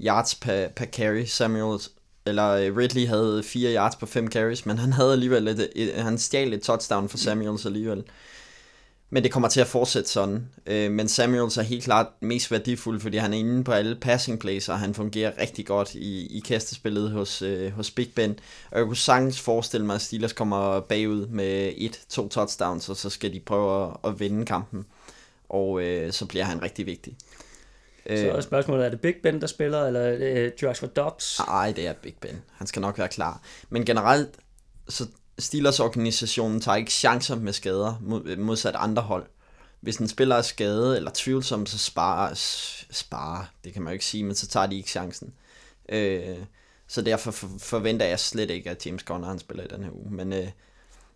[0.00, 1.24] yards per, per carry.
[1.24, 1.90] Samuels,
[2.26, 5.94] eller øh, Ridley havde fire yards på fem carries, men han havde alligevel et, et,
[5.94, 8.04] han stjal et touchdown for Samuels alligevel.
[9.12, 10.48] Men det kommer til at fortsætte sådan.
[10.66, 14.40] Øh, men Samuels er helt klart mest værdifuld, fordi han er inde på alle passing
[14.40, 18.38] plays, og han fungerer rigtig godt i, i kastespillet hos, øh, hos Big Ben.
[18.70, 22.96] Og jeg kunne sagtens forestille mig, at Steelers kommer bagud med et, to touchdowns, og
[22.96, 24.86] så skal de prøve at, at vinde kampen.
[25.48, 27.16] Og øh, så bliver han rigtig vigtig.
[28.06, 31.40] Så er øh, spørgsmålet, er det Big Ben, der spiller, eller er det Joshua Dobbs?
[31.46, 32.42] Nej, det er Big Ben.
[32.52, 33.42] Han skal nok være klar.
[33.70, 34.28] Men generelt,
[34.88, 35.06] så
[35.40, 39.26] Steelers-organisationen tager ikke chancer med skader mod, modsat andre hold.
[39.80, 42.30] Hvis en spiller er skadet eller tvivlsom, så sparer,
[42.90, 45.32] sparer, det kan man jo ikke sige, men så tager de ikke chancen.
[45.88, 46.36] Øh,
[46.86, 50.10] Så derfor forventer jeg slet ikke, at James Conner han spiller i den her uge.
[50.10, 50.48] Men øh,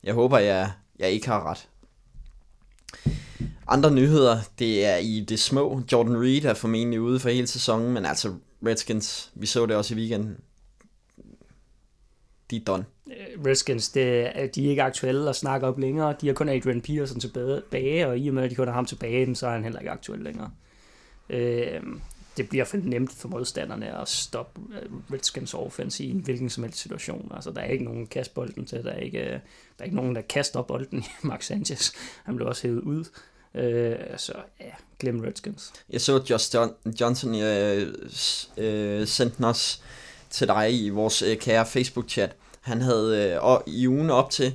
[0.04, 1.68] jeg håber, jeg, jeg ikke har ret.
[3.68, 5.82] Andre nyheder, det er i det små.
[5.92, 8.34] Jordan Reed er formentlig ude for hele sæsonen, men altså
[8.66, 10.36] Redskins, vi så det også i weekenden,
[12.50, 12.84] de er done.
[13.06, 16.14] Øh, Redskins, det, de er ikke aktuelle at snakke op længere.
[16.20, 18.86] De har kun Adrian Peterson tilbage, og i og med, at de kun har ham
[18.86, 20.50] tilbage, så er han heller ikke aktuel længere.
[21.30, 21.80] Øh,
[22.36, 26.64] det bliver for nemt for modstanderne at stoppe øh, Redskins offense i en hvilken som
[26.64, 27.32] helst situation.
[27.34, 29.40] Altså, der er ikke nogen kastbolden til, der er ikke, der
[29.78, 31.92] er ikke nogen, der kaster bolden i Max Sanchez.
[32.24, 33.04] Han blev også hævet ud.
[33.54, 35.72] Øh, så ja, glem Redskins.
[35.90, 36.56] Jeg så, at Josh
[37.00, 37.94] Johnson øh,
[38.56, 39.82] øh, sendte os
[40.34, 42.36] til dig i vores øh, kære Facebook-chat.
[42.60, 44.54] Han havde øh, og i ugen op til,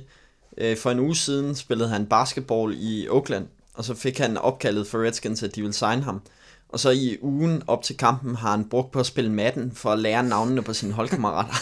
[0.58, 4.86] øh, for en uge siden, spillede han basketball i Oakland, og så fik han opkaldet
[4.86, 6.22] for Redskins, at de ville signe ham.
[6.68, 9.90] Og så i ugen op til kampen har han brugt på at spille matten for
[9.90, 11.54] at lære navnene på sine holdkammerater.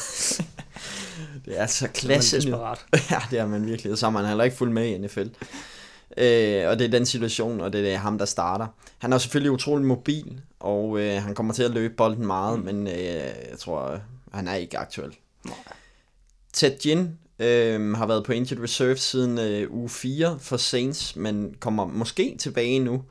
[1.45, 2.41] det er så klasse.
[2.41, 2.47] Det
[3.11, 3.93] ja, det er man virkelig.
[3.93, 5.29] Og så har man heller ikke fuldt med i NFL.
[6.17, 8.67] Øh, og det er den situation, og det er ham, der starter.
[8.99, 12.65] Han er selvfølgelig utrolig mobil, og øh, han kommer til at løbe bolden meget, mm.
[12.65, 12.95] men øh,
[13.51, 14.01] jeg tror,
[14.33, 15.17] han er ikke aktuel.
[15.45, 15.55] Nej.
[16.53, 21.55] Ted Ginn øh, har været på injured reserve siden øh, uge 4 for Saints, men
[21.61, 23.03] kommer måske tilbage nu.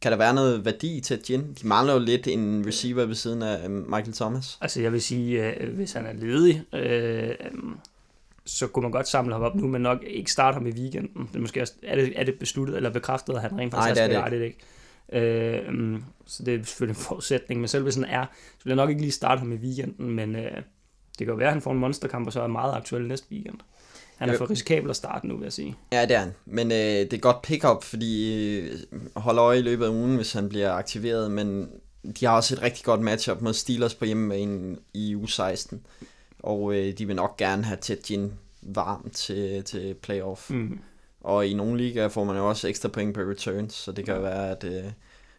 [0.00, 1.56] Kan der være noget værdi i Ted Ginn?
[1.62, 4.58] De mangler jo lidt en receiver ved siden af øh, Michael Thomas.
[4.60, 7.34] Altså jeg vil sige, øh, hvis han er ledig, øh,
[8.46, 11.26] så kunne man godt samle ham op nu, men nok ikke starte ham i weekenden.
[11.26, 14.00] Det er, måske også, er, det, er det besluttet eller bekræftet, at han rent faktisk
[14.00, 14.42] Nej, det er det.
[14.44, 14.58] ikke.
[15.12, 18.76] Øh, så det er selvfølgelig en forudsætning, men selv hvis han er, så vil jeg
[18.76, 20.56] nok ikke lige starte ham i weekenden, men øh,
[21.18, 23.26] det kan jo være, at han får en monsterkamp, og så er meget aktuel næste
[23.32, 23.58] weekend.
[24.16, 25.76] Han er for risikabel at starte nu, vil jeg sige.
[25.92, 26.32] Ja, det er han.
[26.46, 28.78] Men øh, det er godt pick-up, fordi øh,
[29.16, 31.30] holder øje i løbet af ugen, hvis han bliver aktiveret.
[31.30, 31.68] Men
[32.20, 35.86] de har også et rigtig godt matchup mod Steelers på hjemmebane i u 16.
[36.44, 40.50] Og øh, de vil nok gerne have Ted Ginn varm til, til playoff.
[40.50, 40.78] Mm.
[41.20, 44.14] Og i nogle ligaer får man jo også ekstra point på returns, så det kan
[44.14, 44.20] ja.
[44.20, 44.92] være, at, øh,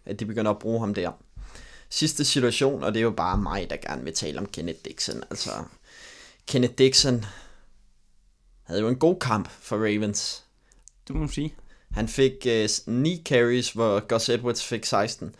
[0.06, 1.12] at de begynder at bruge ham der.
[1.89, 5.24] Sidste situation, og det er jo bare mig, der gerne vil tale om Kenneth Dixon.
[5.30, 5.50] Altså,
[6.48, 7.26] Kenneth Dixon
[8.63, 10.44] havde jo en god kamp for Ravens.
[11.08, 11.56] Du må sige.
[11.91, 15.36] Han fik øh, 9 carries, hvor Gus Edwards fik 16.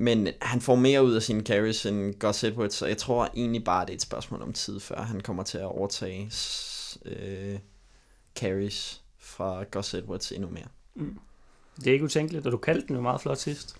[0.00, 3.64] Men han får mere ud af sine carries end Gus Edwards, så jeg tror egentlig
[3.64, 6.30] bare, det er et spørgsmål om tid, før han kommer til at overtage
[7.04, 7.58] øh,
[8.36, 10.64] carries fra Gus Edwards endnu mere.
[10.94, 11.18] Mm.
[11.76, 13.76] Det er ikke utænkeligt, og du kaldte den jo meget flot sidst.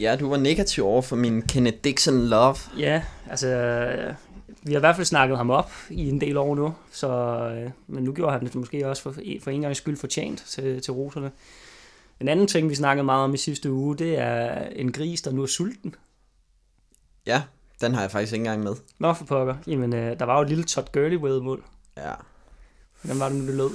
[0.00, 2.56] Ja, du var negativ over for min Kenneth Dixon love.
[2.78, 3.48] Ja, altså,
[4.62, 7.08] vi har i hvert fald snakket ham op i en del år nu, så,
[7.56, 10.82] øh, men nu gjorde han det måske også for, for en gang skyld fortjent til,
[10.82, 11.30] til roserne.
[12.20, 15.30] En anden ting, vi snakkede meget om i sidste uge, det er en gris, der
[15.30, 15.94] nu er sulten.
[17.26, 17.42] Ja,
[17.80, 18.74] den har jeg faktisk ikke engang med.
[18.98, 19.56] Nå for pokker.
[19.66, 21.64] Jamen, øh, der var jo et lille Todd Gurley mål.
[21.96, 22.12] Ja.
[23.02, 23.70] Hvordan var det nu, det lød?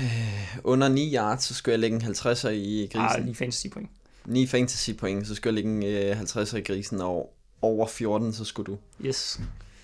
[0.00, 3.20] Øh, under 9 yards, så skulle jeg lægge en 50'er i grisen.
[3.20, 3.90] Ah, 9 fantasy point.
[4.24, 8.32] 9 fantasy point, så skulle jeg lægge en øh, 50'er i grisen, og over 14,
[8.32, 8.78] så skulle du.
[9.06, 9.40] Yes.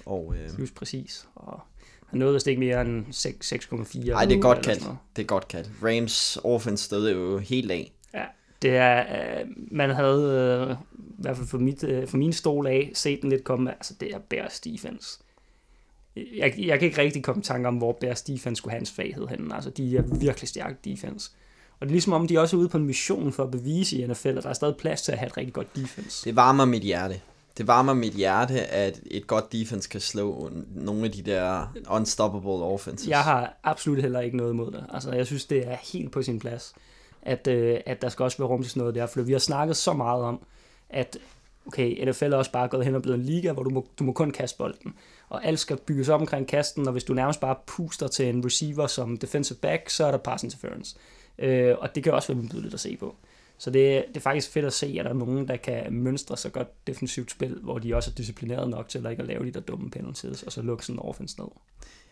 [0.07, 1.27] Og, øh, Just præcis.
[1.35, 1.61] Og
[2.13, 4.11] han nåede vist ikke mere end 6,4.
[4.11, 4.83] Nej, det er godt kaldt.
[5.17, 5.71] Det er godt kaldt.
[5.83, 7.93] Rams offense stod jo helt af.
[8.15, 8.25] Ja,
[8.63, 12.67] det er, øh, man havde, øh, i hvert fald for, mit, øh, for min stol
[12.67, 15.19] af, set den lidt komme, altså det er Bears defense.
[16.17, 18.87] Jeg, jeg kan ikke rigtig komme i tanke om, hvor Bears defense skulle have en
[18.87, 19.55] svaghed henne.
[19.55, 21.31] Altså, de er virkelig stærke defense.
[21.81, 23.97] Og det er ligesom om, de også er ude på en mission for at bevise
[23.97, 26.25] i NFL, at der er stadig plads til at have et rigtig godt defense.
[26.25, 27.21] Det varmer mit hjerte
[27.59, 32.51] det varmer mit hjerte, at et godt defense kan slå nogle af de der unstoppable
[32.51, 33.09] offenses.
[33.09, 34.85] Jeg har absolut heller ikke noget imod det.
[34.93, 36.75] Altså, jeg synes, det er helt på sin plads,
[37.23, 39.07] at, øh, at der skal også være rum til sådan noget der.
[39.07, 40.43] For vi har snakket så meget om,
[40.91, 41.19] at
[41.67, 44.05] okay, NFL er også bare gået hen og blevet en liga, hvor du må, du
[44.05, 44.95] må kun kaste bolden.
[45.29, 48.45] Og alt skal bygges op omkring kasten, og hvis du nærmest bare puster til en
[48.45, 50.97] receiver som defensive back, så er der pass interference.
[51.39, 53.17] Øh, og det kan også være lidt at se på.
[53.63, 56.37] Så det, det er faktisk fedt at se, at der er nogen, der kan mønstre
[56.37, 59.47] så godt defensivt spil, hvor de også er disciplineret nok til at ikke at lave
[59.47, 61.49] de der dumme penalties, og så lukke sådan en offense ned.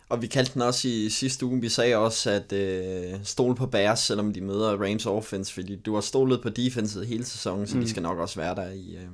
[0.08, 3.66] Og vi kaldte den også i sidste uge, vi sagde også, at øh, stole på
[3.66, 7.76] Bears, selvom de møder Rams offense, fordi du har stolet på defenset hele sæsonen, så
[7.76, 7.82] mm.
[7.82, 8.96] de skal nok også være der i.
[8.96, 9.08] Øh.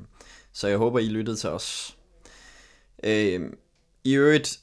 [0.52, 1.96] Så jeg håber, I lyttede til os.
[3.04, 3.40] Øh,
[4.04, 4.60] I øvrigt,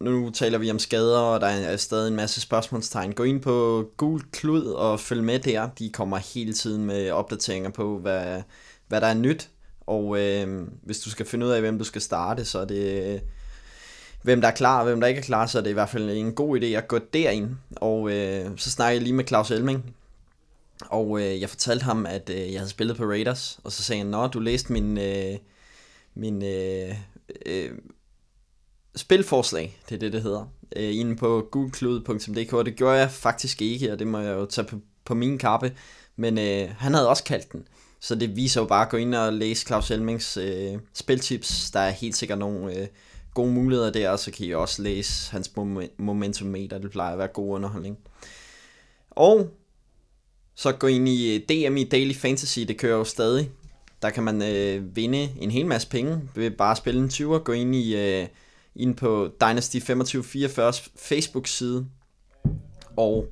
[0.00, 3.12] nu taler vi om skader, og der er stadig en masse spørgsmålstegn.
[3.12, 5.68] Gå ind på Google Klud og følg med der.
[5.78, 8.42] De kommer hele tiden med opdateringer på, hvad,
[8.88, 9.50] hvad der er nyt.
[9.80, 13.14] Og øh, hvis du skal finde ud af, hvem du skal starte, så er det...
[13.14, 13.20] Øh,
[14.22, 15.88] hvem der er klar og hvem der ikke er klar, så er det i hvert
[15.88, 17.50] fald en god idé at gå derind.
[17.76, 19.94] Og øh, så snakker jeg lige med Claus Elming,
[20.86, 24.02] og øh, jeg fortalte ham, at øh, jeg havde spillet på Raiders, og så sagde
[24.02, 25.36] han, Nå, du læste min, øh,
[26.14, 26.94] min øh,
[27.46, 27.70] øh,
[28.98, 33.62] spilforslag, det er det, det hedder, øh, inde på googleklud.dk, og det gjorde jeg faktisk
[33.62, 35.72] ikke, og det må jeg jo tage på, på min kappe,
[36.16, 37.68] men øh, han havde også kaldt den.
[38.00, 41.70] Så det viser jo bare at gå ind og læse Claus Elmings øh, spiltips.
[41.70, 42.86] Der er helt sikkert nogle øh,
[43.34, 45.52] gode muligheder der, og så kan I også læse hans
[45.98, 47.98] momentummeter, Det plejer at være god underholdning.
[49.10, 49.50] Og
[50.54, 53.50] så gå ind i øh, DM i Daily Fantasy, det kører jo stadig.
[54.02, 57.38] Der kan man øh, vinde en hel masse penge ved bare at spille en 20'er.
[57.38, 58.26] Gå ind i øh,
[58.76, 61.86] ind på Dynasty 2544 Facebook-side
[62.96, 63.26] og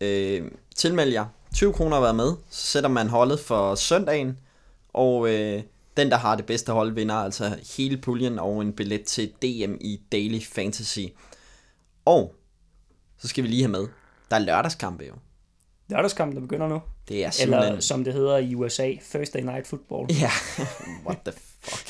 [0.00, 4.38] øh, tilmeld jer 20 kroner har været med, så sætter man holdet for søndagen,
[4.88, 5.62] og øh,
[5.96, 9.74] den, der har det bedste hold, vinder altså hele puljen og en billet til DM
[9.80, 10.98] i Daily Fantasy.
[12.04, 12.34] Og
[13.18, 13.86] så skal vi lige have med,
[14.30, 15.14] der er lørdagskampe jo.
[15.88, 16.80] Lørdagskampen, der begynder nu.
[17.08, 17.68] Det er simpelthen...
[17.68, 20.12] Eller som det hedder i USA, Thursday Night Football.
[20.12, 20.30] Ja,
[21.06, 21.88] what the fuck.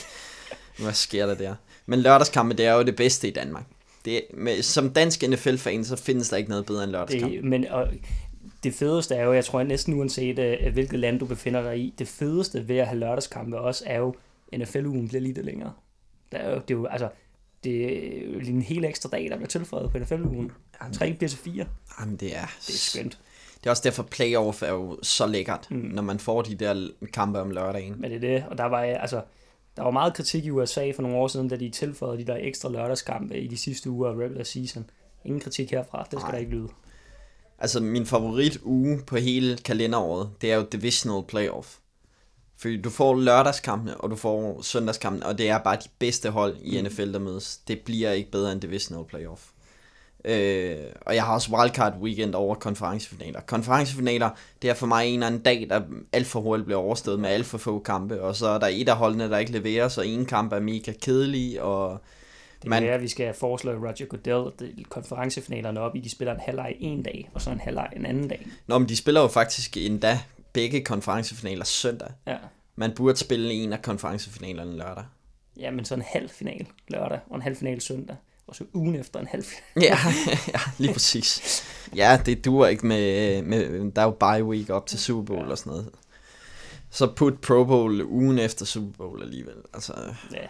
[0.79, 1.55] Hvad sker der der?
[1.89, 3.65] Men lørdagskampe, det er jo det bedste i Danmark.
[4.05, 7.37] Det, med, som dansk NFL-fan, så findes der ikke noget bedre end lørdagskampe.
[7.37, 7.89] Det, men og,
[8.63, 11.95] det fedeste er jo, jeg tror næsten uanset uh, hvilket land du befinder dig i,
[11.99, 14.15] det fedeste ved at have lørdagskampe også er jo,
[14.57, 15.73] NFL-ugen bliver lidt længere.
[16.33, 17.09] Der er jo, det er jo, altså,
[17.65, 20.53] det er jo en helt ekstra dag, der bliver tilføjet på NFL-ugen.
[20.93, 21.67] Tre bliver til fire.
[22.01, 22.47] Jamen, det er...
[22.67, 23.19] Det er skønt.
[23.59, 25.77] Det er også derfor, playoff er jo så lækkert, mm.
[25.77, 27.95] når man får de der kampe om lørdagen.
[27.99, 29.23] Men det er det, og der var, altså,
[29.79, 32.37] der var meget kritik i USA for nogle år siden, da de tilføjede de der
[32.41, 34.91] ekstra lørdagskampe i de sidste uger af regular season.
[35.25, 36.31] Ingen kritik herfra, det skal Nej.
[36.31, 36.69] der ikke lyde.
[37.59, 41.77] Altså min favorit uge på hele kalenderåret, det er jo Divisional Playoff.
[42.57, 46.57] Fordi du får lørdagskampene, og du får søndagskampene, og det er bare de bedste hold
[46.61, 46.87] i mm.
[46.87, 47.57] NFL, der mødes.
[47.57, 49.43] Det bliver ikke bedre end Divisional Playoff.
[50.29, 53.41] Øh, og jeg har også wildcard weekend over konferencefinaler.
[53.41, 54.31] Konferencefinaler,
[54.63, 55.81] det er for mig en eller anden dag, der
[56.13, 58.89] alt for hurtigt bliver overstået med alt for få kampe, og så er der et
[58.89, 62.01] af holdene, der ikke leverer, så en kamp er mega kedelig, og
[62.63, 66.41] det man, er, at vi skal foreslå Roger Goodell konferencefinalerne op i, de spiller en
[66.41, 68.47] halvleg en dag, og så en halvleg en anden dag.
[68.67, 70.21] Nå, men de spiller jo faktisk endda
[70.53, 72.09] begge konferencefinaler søndag.
[72.27, 72.37] Ja.
[72.77, 75.05] Man burde spille en af konferencefinalerne lørdag.
[75.61, 78.17] Ja, men så en halv final lørdag, og en halv final søndag.
[78.49, 79.45] Og så ugen efter en halv
[79.77, 79.99] ja,
[80.49, 81.63] ja, lige præcis.
[81.97, 85.45] Ja, det duer ikke med, med der er jo bye week op til Super Bowl
[85.47, 85.51] ja.
[85.51, 85.91] og sådan noget.
[86.91, 89.57] Så put Pro Bowl ugen efter Super Bowl alligevel.
[89.75, 89.93] Altså,
[90.33, 90.47] ja,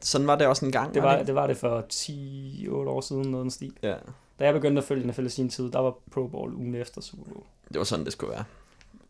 [0.00, 0.94] sådan var det også en gang.
[0.94, 1.26] Det var, det?
[1.26, 3.72] det var det for 10-8 år siden, noget den stil.
[3.82, 3.94] Ja.
[4.38, 7.00] Da jeg begyndte at følge NFL i sin tid, der var Pro Bowl ugen efter
[7.00, 7.44] Super Bowl.
[7.68, 8.44] Det var sådan, det skulle være.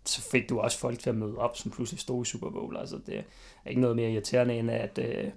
[0.04, 2.76] Så fik du også folk til at møde op, som pludselig stod i Super Bowl.
[2.76, 3.22] Altså, det er
[3.66, 5.30] ikke noget mere irriterende, end at øh,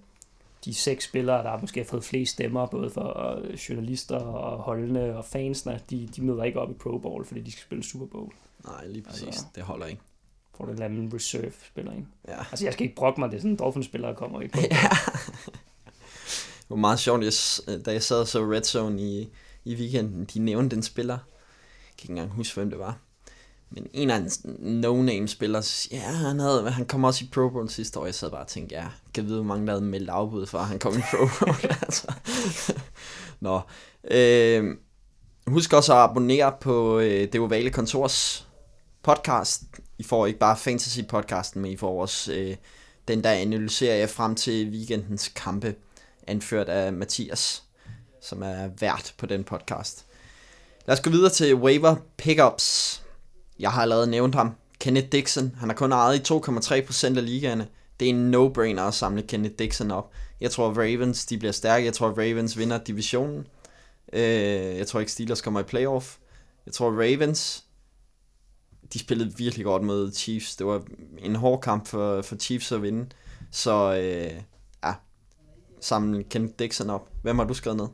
[0.66, 5.18] de seks spillere, der har måske fået flest stemmer, både for øh, journalister og holdene
[5.18, 8.06] og fansene, de, de møder ikke op i Pro Bowl, fordi de skal spille Super
[8.06, 8.32] Bowl.
[8.66, 9.26] Nej, lige præcis.
[9.26, 10.02] Altså, det holder ikke
[10.58, 12.06] får du en reserve spiller ind.
[12.28, 12.40] Ja.
[12.40, 14.60] Altså jeg skal ikke brokke mig, det er sådan en Dolphins-spiller, der kommer i på.
[14.62, 14.90] Ja.
[16.62, 17.34] det var meget sjovt, jeg,
[17.86, 19.30] da jeg sad så Red Zone i,
[19.66, 21.14] i weekenden, de nævnte den spiller.
[21.14, 22.98] Jeg kan ikke engang huske, hvem det var.
[23.76, 27.70] Men en af hans no-name spillere, ja, han, havde, han kom også i Pro Bowl
[27.70, 28.06] sidste år.
[28.06, 30.58] Jeg sad bare og tænkte, ja, kan vide, hvor mange der havde meldt afbud for,
[30.58, 31.56] at han kom i Pro Bowl.
[31.86, 32.14] altså.
[33.40, 33.62] Nå.
[34.12, 34.78] Øh,
[35.48, 38.48] husk også at abonnere på øh, Det Ovale Kontors
[39.04, 39.64] podcast
[39.98, 42.56] i får ikke bare fantasy-podcasten, men I får også øh,
[43.08, 45.76] den, der analyserer jeg frem til weekendens kampe,
[46.28, 47.64] anført af Mathias,
[48.22, 50.06] som er vært på den podcast.
[50.88, 53.02] Lad os gå videre til waiver pickups.
[53.60, 54.52] Jeg har allerede nævnt ham.
[54.80, 55.56] Kenneth Dixon.
[55.60, 57.68] Han har kun ejet i 2,3% af ligaerne.
[58.00, 60.12] Det er en no-brainer at samle Kenneth Dixon op.
[60.42, 61.86] Jeg tror, Ravens de bliver stærke.
[61.86, 63.48] Jeg tror, Ravens vinder divisionen.
[64.14, 66.18] Øh, jeg tror ikke, Steelers kommer i playoff.
[66.66, 67.66] Jeg tror, Ravens
[68.94, 70.56] de spillede virkelig godt mod Chiefs.
[70.56, 70.84] Det var
[71.18, 73.10] en hård kamp for, for Chiefs at vinde.
[73.52, 74.42] Så øh,
[74.84, 74.94] ja,
[75.82, 77.10] samle Kenneth Dixon op.
[77.22, 77.88] Hvem har du skrevet ned?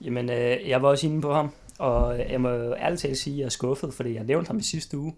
[0.00, 3.38] Jamen, øh, jeg var også inde på ham, og jeg må ærligt talt sige, at
[3.38, 5.14] jeg er skuffet, fordi jeg nævnte ham i sidste uge.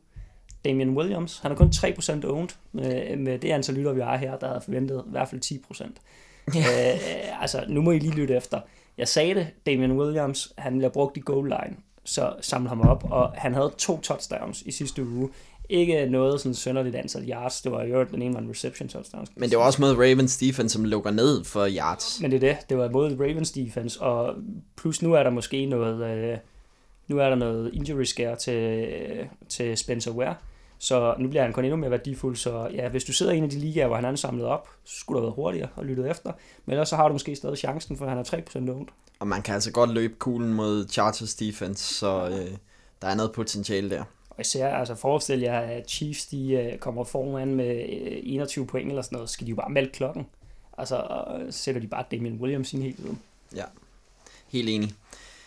[0.64, 2.48] Damian Williams, han er kun 3% owned.
[2.72, 5.92] Med, med det antal lytter, vi har her, der havde forventet i hvert fald 10%.
[6.54, 6.92] Ja.
[6.94, 8.60] øh, altså, nu må I lige lytte efter.
[8.98, 13.04] Jeg sagde det, Damian Williams, han bliver brugt i goal line så samle ham op,
[13.10, 15.28] og han havde to touchdowns i sidste uge.
[15.68, 19.26] Ikke noget sådan sønderligt antal yards, det var jo den ene var en reception touchdown.
[19.36, 22.20] Men det var også mod Ravens defense, som lukker ned for yards.
[22.20, 24.34] Men det er det, det var mod Ravens defense, og
[24.76, 26.38] plus nu er der måske noget, øh,
[27.12, 30.34] nu er der noget injury scare til, til Spencer Ware,
[30.78, 33.44] så nu bliver han kun endnu mere værdifuld, så ja, hvis du sidder i en
[33.44, 35.84] af de ligaer, hvor han er samlet op, så skulle du have været hurtigere og
[35.84, 36.32] lyttet efter,
[36.66, 38.86] men ellers så har du måske stadig chancen, for han er 3% owned.
[39.18, 42.56] Og man kan altså godt løbe kuglen mod Chargers defense, så øh,
[43.02, 44.04] der er noget potentiale der.
[44.30, 48.88] Og især, altså forestil jer, at Chiefs de øh, kommer foran med øh, 21 point
[48.88, 50.26] eller sådan noget, skal de jo bare melde klokken.
[50.78, 50.94] Altså,
[51.50, 53.18] så sætter de bare Damian Williams ind hele tiden.
[53.56, 53.64] Ja,
[54.48, 54.94] helt enig.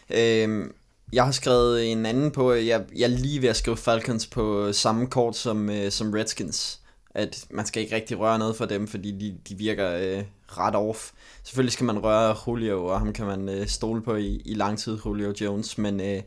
[0.10, 0.74] Øhm,
[1.14, 4.28] jeg har skrevet en anden på, øh, jeg, jeg er lige ved at skrive Falcons
[4.28, 6.80] på øh, samme kort som, øh, som Redskins.
[7.16, 10.76] At man skal ikke rigtig røre noget for dem, fordi de, de virker øh, ret
[10.76, 11.12] off.
[11.44, 14.80] Selvfølgelig skal man røre Julio, og ham kan man øh, stole på i, i lang
[14.80, 15.78] tid, Julio Jones.
[15.78, 16.22] Men øh,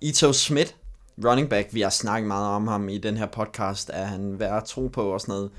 [0.00, 0.72] Ito Smith,
[1.24, 4.56] running back, vi har snakket meget om ham i den her podcast, er han værd
[4.56, 5.50] at tro på og sådan noget.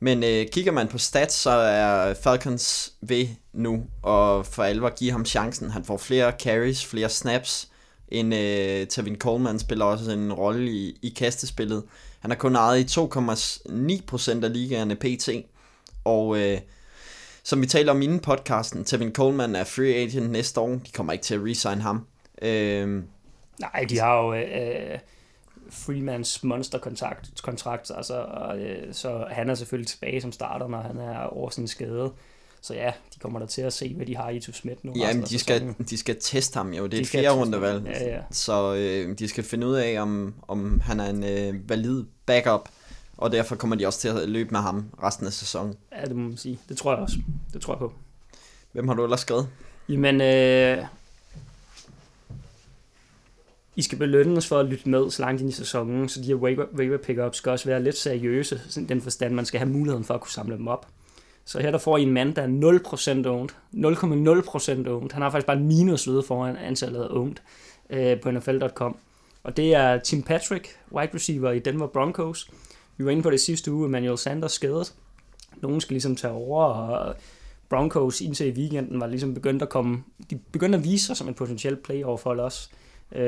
[0.00, 5.12] Men øh, kigger man på stats, så er Falcons ved nu, og for alvor give
[5.12, 5.70] ham chancen.
[5.70, 7.68] Han får flere carries, flere snaps,
[8.12, 11.82] en øh, Tavin Coleman spiller også en rolle i, i kastespillet.
[12.20, 15.28] Han har kun ejet i 2,9% af ligaerne pt.
[16.04, 16.58] Og øh,
[17.42, 20.68] som vi taler om inden podcasten, Tavin Coleman er free agent næste år.
[20.68, 22.06] De kommer ikke til at resign ham.
[22.42, 23.02] Øh,
[23.60, 24.98] Nej, de har jo øh,
[25.70, 30.98] Freemans monster-kontrakt, kontrakt, altså, og, øh, så han er selvfølgelig tilbage som starter, når han
[30.98, 32.12] er over sin skade.
[32.62, 34.92] Så ja, de kommer der til at se, hvad de har i to Smith nu.
[34.96, 36.84] Ja, men de skal, de skal teste ham jo.
[36.84, 37.86] Det er de et fjerde rundevalg.
[37.86, 38.20] Ja, ja.
[38.30, 42.68] Så øh, de skal finde ud af, om, om han er en øh, valid backup.
[43.16, 45.74] Og derfor kommer de også til at løbe med ham resten af sæsonen.
[45.92, 46.58] Ja, det må man sige.
[46.68, 47.16] Det tror jeg også.
[47.52, 47.92] Det tror jeg på.
[48.72, 49.48] Hvem har du ellers skrevet?
[49.88, 50.84] Jamen, øh,
[53.76, 56.34] i skal belønnes for at lytte med så langt ind i sæsonen, så de her
[56.34, 60.14] waiver pickups skal også være lidt seriøse, i den forstand, man skal have muligheden for
[60.14, 60.86] at kunne samle dem op.
[61.44, 63.50] Så her der får I en mand, der er 0% owned.
[64.86, 65.12] 0,0% owned.
[65.12, 67.36] Han har faktisk bare en minus ude foran antallet af owned
[67.90, 68.96] øh, på NFL.com.
[69.42, 72.50] Og det er Tim Patrick, wide receiver i Denver Broncos.
[72.96, 74.94] Vi var inde på det sidste uge, Emmanuel Sanders skadet.
[75.62, 77.14] Nogen skal ligesom tage over, og
[77.68, 81.28] Broncos indtil i weekenden var ligesom begyndt at komme, de begyndte at vise sig som
[81.28, 82.70] en potentiel playoff-hold også.
[83.12, 83.22] Øh,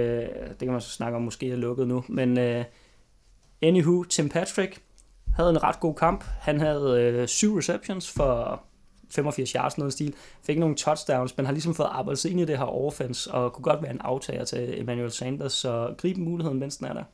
[0.49, 2.05] det kan man så snakke om, måske er lukket nu.
[2.09, 2.65] Men øh,
[3.63, 4.81] anywho, Tim Patrick
[5.35, 6.25] havde en ret god kamp.
[6.41, 8.63] Han havde øh, syv receptions for
[9.11, 10.15] 85 yards noget stil.
[10.47, 13.53] Fik nogle touchdowns, men har ligesom fået arbejdet sig ind i det her offense, og
[13.53, 17.05] kunne godt være en aftager til Emmanuel Sanders, så grib muligheden, mens den er der.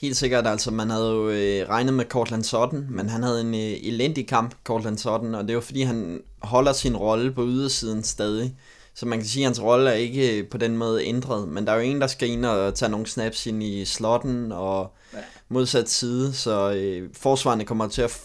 [0.00, 3.54] Helt sikkert, altså man havde jo øh, regnet med Cortland Sutton, men han havde en
[3.54, 7.44] øh, elendig kamp, Cortland Sutton, og det er jo fordi, han holder sin rolle på
[7.46, 8.56] ydersiden stadig.
[8.94, 11.72] Så man kan sige, at hans rolle er ikke på den måde ændret, men der
[11.72, 15.18] er jo en, der skal ind og tage nogle snaps ind i slotten og ja.
[15.48, 18.20] modsat side, så øh, forsvarerne kommer til at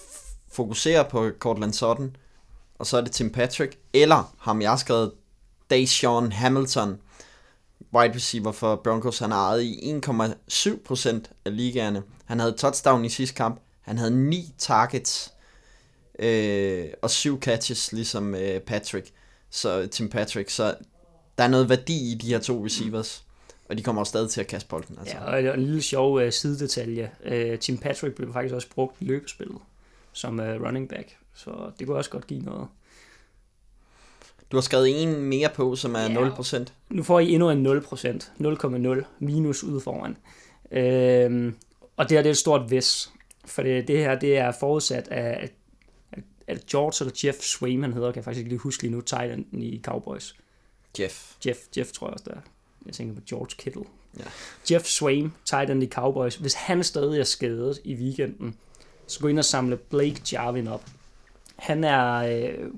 [0.52, 2.16] fokusere på Cortland Sutton,
[2.80, 5.12] og så er det Tim Patrick, eller ham jeg har skrevet,
[5.70, 6.98] Deshaun Hamilton,
[7.94, 12.04] wide receiver for Broncos, han har ejet i 1,7% af ligaerne.
[12.26, 15.34] Han havde touchdown i sidste kamp, han havde 9 targets,
[16.20, 19.12] øh, og 7 catches, ligesom øh, Patrick
[19.50, 20.76] så Tim Patrick, så
[21.38, 23.26] der er noget værdi i de her to receivers,
[23.70, 24.98] og de kommer også stadig til at kaste bolden.
[25.00, 25.18] Altså.
[25.18, 27.12] Ja, og en lille sjov uh, sidedetalje.
[27.32, 29.58] Uh, Tim Patrick blev faktisk også brugt i løbespillet
[30.14, 32.68] som uh, running back, så det kunne også godt give noget.
[34.52, 36.66] Du har skrevet en mere på, som er ja, 0%.
[36.90, 37.72] Nu får I endnu en 0%.
[38.40, 40.18] 0,0 minus ude foran.
[40.72, 41.54] Uh,
[41.98, 43.10] og det her det er et stort vis.
[43.46, 45.50] For det, det her det er forudsat af
[46.48, 48.92] er det George eller Jeff Swaim, han hedder, kan jeg faktisk ikke lige huske lige
[48.92, 50.36] nu, tight i Cowboys.
[51.00, 51.34] Jeff.
[51.46, 52.42] Jeff, Jeff tror jeg også, der er.
[52.86, 53.84] Jeg tænker på George Kittle.
[54.20, 54.24] Ja.
[54.72, 56.36] Jeff Swaim, tight end i Cowboys.
[56.36, 58.56] Hvis han stadig er skadet i weekenden,
[59.08, 60.84] så gå ind og samle Blake Jarvin op.
[61.56, 62.72] Han er øh,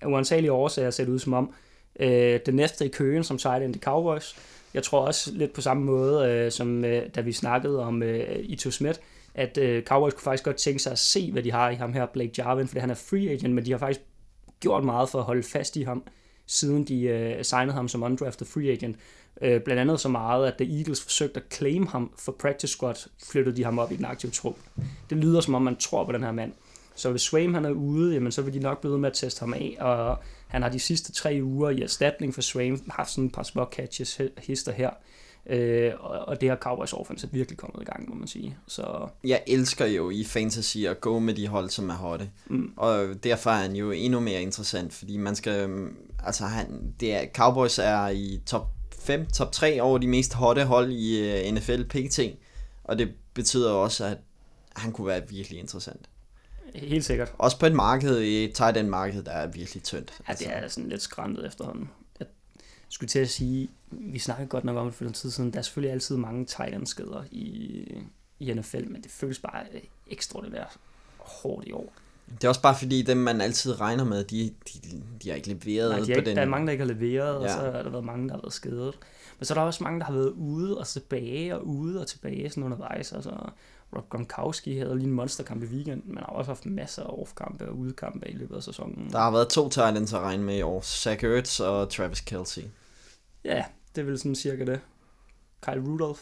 [0.00, 1.54] af uansagelige årsager set ud som om,
[2.00, 4.36] øh, den næste i køen som tight end i Cowboys.
[4.74, 8.38] Jeg tror også lidt på samme måde, øh, som øh, da vi snakkede om øh,
[8.38, 8.98] Ito Smith,
[9.36, 11.92] at øh, Cowboys kunne faktisk godt tænke sig at se, hvad de har i ham
[11.92, 14.00] her, Blake Jarvin, fordi han er free agent, men de har faktisk
[14.60, 16.02] gjort meget for at holde fast i ham,
[16.46, 18.96] siden de øh, signede ham som undrafted free agent.
[19.42, 23.08] Øh, blandt andet så meget, at The Eagles forsøgte at claim ham for practice squad,
[23.24, 24.56] flyttede de ham op i den aktive trup.
[25.10, 26.52] Det lyder som om, man tror på den her mand.
[26.94, 29.40] Så hvis Swaim han er ude, jamen, så vil de nok blive med at teste
[29.40, 30.18] ham af, og
[30.48, 33.64] han har de sidste tre uger i erstatning for Swaim haft sådan et par små
[33.64, 34.90] catches hister her.
[35.48, 38.56] Øh, og det har Cowboys offense virkelig kommet i gang, må man sige.
[38.66, 39.08] Så...
[39.24, 42.30] Jeg elsker jo i fantasy at gå med de hold, som er hotte.
[42.46, 42.72] Mm.
[42.76, 45.86] Og derfor er han jo endnu mere interessant, fordi man skal...
[46.24, 48.68] Altså, han, det er, Cowboys er i top
[48.98, 52.20] 5, top 3 over de mest hotte hold i uh, øh, NFL PT.
[52.84, 54.18] Og det betyder også, at
[54.76, 56.08] han kunne være virkelig interessant.
[56.74, 57.32] Helt sikkert.
[57.38, 60.12] Også på et marked, et tight end marked, der er virkelig tyndt.
[60.28, 61.88] Ja, det er sådan lidt skræntet efterhånden
[62.88, 63.68] skulle til at sige,
[64.00, 66.44] vi snakkede godt nok om det for den tid siden, der er selvfølgelig altid mange
[66.44, 68.02] tight skader i,
[68.38, 69.64] i NFL, men det føles bare
[70.06, 70.76] ekstraordinært
[71.18, 71.92] hårdt i år.
[72.34, 75.48] Det er også bare fordi, dem man altid regner med, de, de, de har ikke
[75.48, 76.36] leveret Nej, de på er ikke, den.
[76.36, 77.44] der er mange, der ikke har leveret, ja.
[77.44, 78.98] og så har der været mange, der har været skadet.
[79.38, 82.06] Men så er der også mange, der har været ude og tilbage, og ude og
[82.06, 83.12] tilbage sådan undervejs.
[83.12, 83.30] Altså,
[83.96, 87.68] Rob Gronkowski havde lige en monsterkamp i weekenden, men har også haft masser af off-kampe
[87.68, 89.08] og udekampe i løbet af sæsonen.
[89.12, 90.80] Der har været to Titans at regne med i år.
[90.80, 92.62] Zach Ertz og Travis Kelsey.
[93.44, 93.64] Ja,
[93.96, 94.80] det er vel sådan cirka det.
[95.62, 96.20] Kyle Rudolph.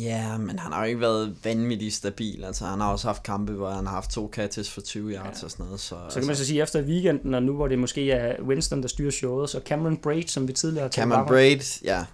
[0.00, 2.44] Ja, men han har jo ikke været vanvittigt stabil.
[2.44, 5.40] Altså, han har også haft kampe, hvor han har haft to catches for 20 yards
[5.40, 5.44] ja.
[5.44, 5.80] og sådan noget.
[5.80, 8.82] Så, Så kan man så sige, efter weekenden, og nu hvor det måske er Winston,
[8.82, 11.26] der styrer showet, så Cameron Braid, som vi tidligere har Cameron.
[11.26, 12.04] Braid, ja,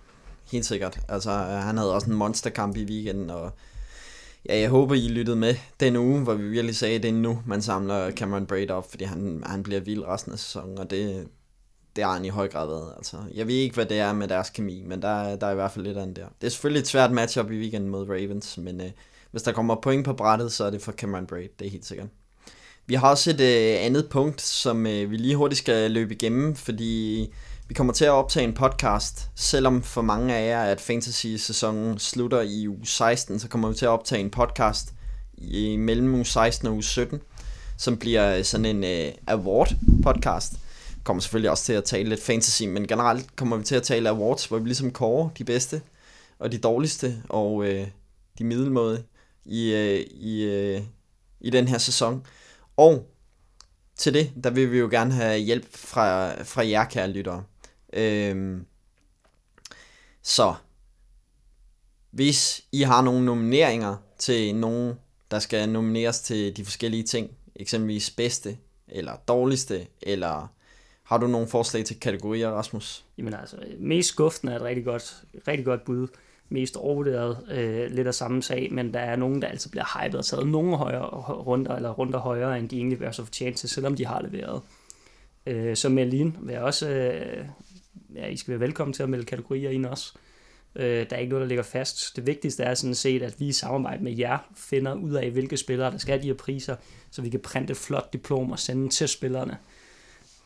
[0.52, 1.00] helt sikkert.
[1.08, 3.50] Altså, han havde også en monsterkamp i weekenden, og
[4.48, 7.12] ja, jeg håber, I lyttede med den uge, hvor vi virkelig sagde, at det er
[7.12, 10.90] nu, man samler Cameron Braid op, fordi han, han bliver vild resten af sæsonen, og
[10.90, 11.28] det,
[11.96, 12.92] det har han i høj grad været.
[12.96, 15.54] Altså, jeg ved ikke, hvad det er med deres kemi, men der, der er i
[15.54, 16.26] hvert fald lidt andet der.
[16.40, 18.90] Det er selvfølgelig et svært matchup i weekenden mod Ravens, men øh,
[19.30, 21.86] hvis der kommer point på brættet, så er det for Cameron Braid, det er helt
[21.86, 22.08] sikkert.
[22.86, 26.54] Vi har også et øh, andet punkt, som øh, vi lige hurtigt skal løbe igennem,
[26.54, 27.26] fordi
[27.68, 32.40] vi kommer til at optage en podcast, selvom for mange af jer, at fantasy-sæsonen slutter
[32.40, 34.92] i uge 16, så kommer vi til at optage en podcast
[35.34, 37.20] i mellem uge 16 og uge 17,
[37.76, 40.58] som bliver øh, sådan en øh, award-podcast.
[41.08, 44.08] Kommer selvfølgelig også til at tale lidt fantasy, men generelt kommer vi til at tale
[44.08, 45.82] awards, hvor vi ligesom kårer de bedste
[46.38, 47.88] og de dårligste og øh,
[48.38, 49.04] de middelmåde
[49.44, 50.82] i, øh, i, øh,
[51.40, 52.26] i den her sæson.
[52.76, 53.06] Og
[53.96, 57.44] til det, der vil vi jo gerne have hjælp fra, fra jer, kære lyttere.
[57.92, 58.66] Øhm,
[60.22, 60.54] så,
[62.10, 64.94] hvis I har nogle nomineringer til nogen,
[65.30, 70.57] der skal nomineres til de forskellige ting, eksempelvis bedste, eller dårligste, eller
[71.08, 73.04] har du nogle forslag til kategorier, Rasmus?
[73.18, 76.08] Jamen altså, mest skuffende er et rigtig godt, rigtig godt bud.
[76.48, 80.18] Mest overvurderet, øh, lidt af samme sag, men der er nogen, der altså bliver hypet
[80.18, 83.68] og taget nogle højere runder, eller runder højere, end de egentlig vil så fortjent til,
[83.68, 84.62] selvom de har leveret.
[85.46, 87.46] Øh, så Melin vil jeg også, øh,
[88.14, 90.12] ja, I skal være velkommen til at melde kategorier ind også.
[90.76, 92.16] Øh, der er ikke noget, der ligger fast.
[92.16, 95.56] Det vigtigste er sådan set, at vi i samarbejde med jer finder ud af, hvilke
[95.56, 96.76] spillere, der skal have de her priser,
[97.10, 99.58] så vi kan printe et flot diplom og sende til spillerne.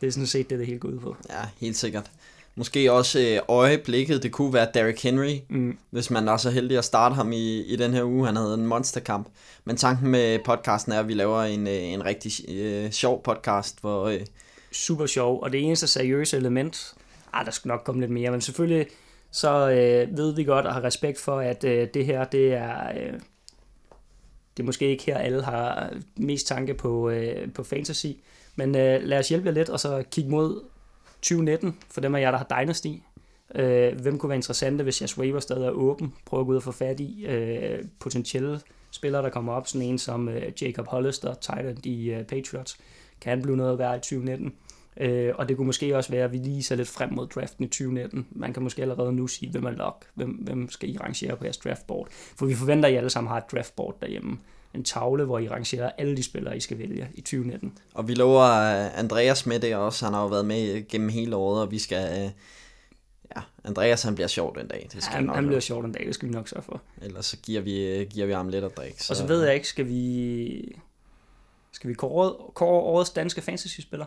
[0.03, 1.16] Det er sådan set det, det hele går ud på.
[1.30, 2.11] Ja, helt sikkert.
[2.55, 5.78] Måske også øh, øjeblikket, det kunne være Derrick Henry, Mm.
[5.90, 8.26] hvis man er så heldig at starte ham i, i den her uge.
[8.26, 9.28] Han havde en monsterkamp.
[9.64, 13.80] Men tanken med podcasten er, at vi laver en, øh, en rigtig øh, sjov podcast,
[13.80, 14.05] hvor...
[14.07, 14.20] Øh,
[14.72, 16.94] super sjov, og det eneste seriøse element,
[17.32, 18.86] ah, der skal nok komme lidt mere, men selvfølgelig
[19.30, 22.88] så øh, ved vi godt og har respekt for, at øh, det her, det er,
[22.88, 23.12] øh,
[24.57, 28.07] det er måske ikke her, alle har mest tanke på, øh, på fantasy,
[28.57, 30.62] men øh, lad os hjælpe jer lidt, og så kigge mod
[31.22, 32.88] 2019, for dem af jer, der har Dynasty.
[33.55, 36.14] Øh, hvem kunne være interessante, hvis jeres waiver stadig er åben?
[36.26, 39.68] Prøv at gå ud og få fat i øh, potentielle spillere, der kommer op.
[39.68, 42.76] Sådan en som øh, Jacob Hollister, tight i øh, Patriots.
[43.20, 44.55] Kan han blive noget værd i 2019?
[44.96, 47.64] Øh, og det kunne måske også være, at vi lige ser lidt frem mod draften
[47.64, 48.26] i 2019.
[48.30, 50.07] Man kan måske allerede nu sige, hvem er lock?
[50.14, 52.09] Hvem, hvem skal I rangere på jeres draftboard?
[52.11, 54.38] For vi forventer, at I alle sammen har et draftboard derhjemme.
[54.75, 57.79] En tavle, hvor I rangerer alle de spillere, I skal vælge i 2019.
[57.95, 60.05] og vi lover øh, Andreas med det også.
[60.05, 62.25] Han har jo været med gennem hele året, og vi skal...
[62.25, 62.31] Øh,
[63.37, 64.89] ja, Andreas han bliver sjov den dag.
[64.93, 66.83] Det skal Han, nok han bliver sjovt en dag, det skal vi nok sørge for.
[67.03, 69.05] Ellers så giver vi, øh, giver vi ham lidt at drikke.
[69.11, 70.77] Og så ved jeg ikke, skal vi...
[71.73, 74.07] Skal vi kåre, kåre årets danske fantasy-spiller?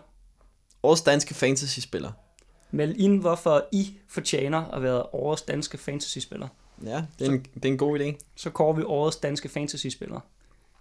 [0.83, 2.11] Årets danske fantasy-spiller.
[2.71, 6.47] Meld ind, hvorfor I fortjener at være årets danske fantasy-spiller.
[6.83, 8.17] Ja, det er, en, det er en god idé.
[8.35, 10.19] Så kårer vi årets danske fantasy-spiller.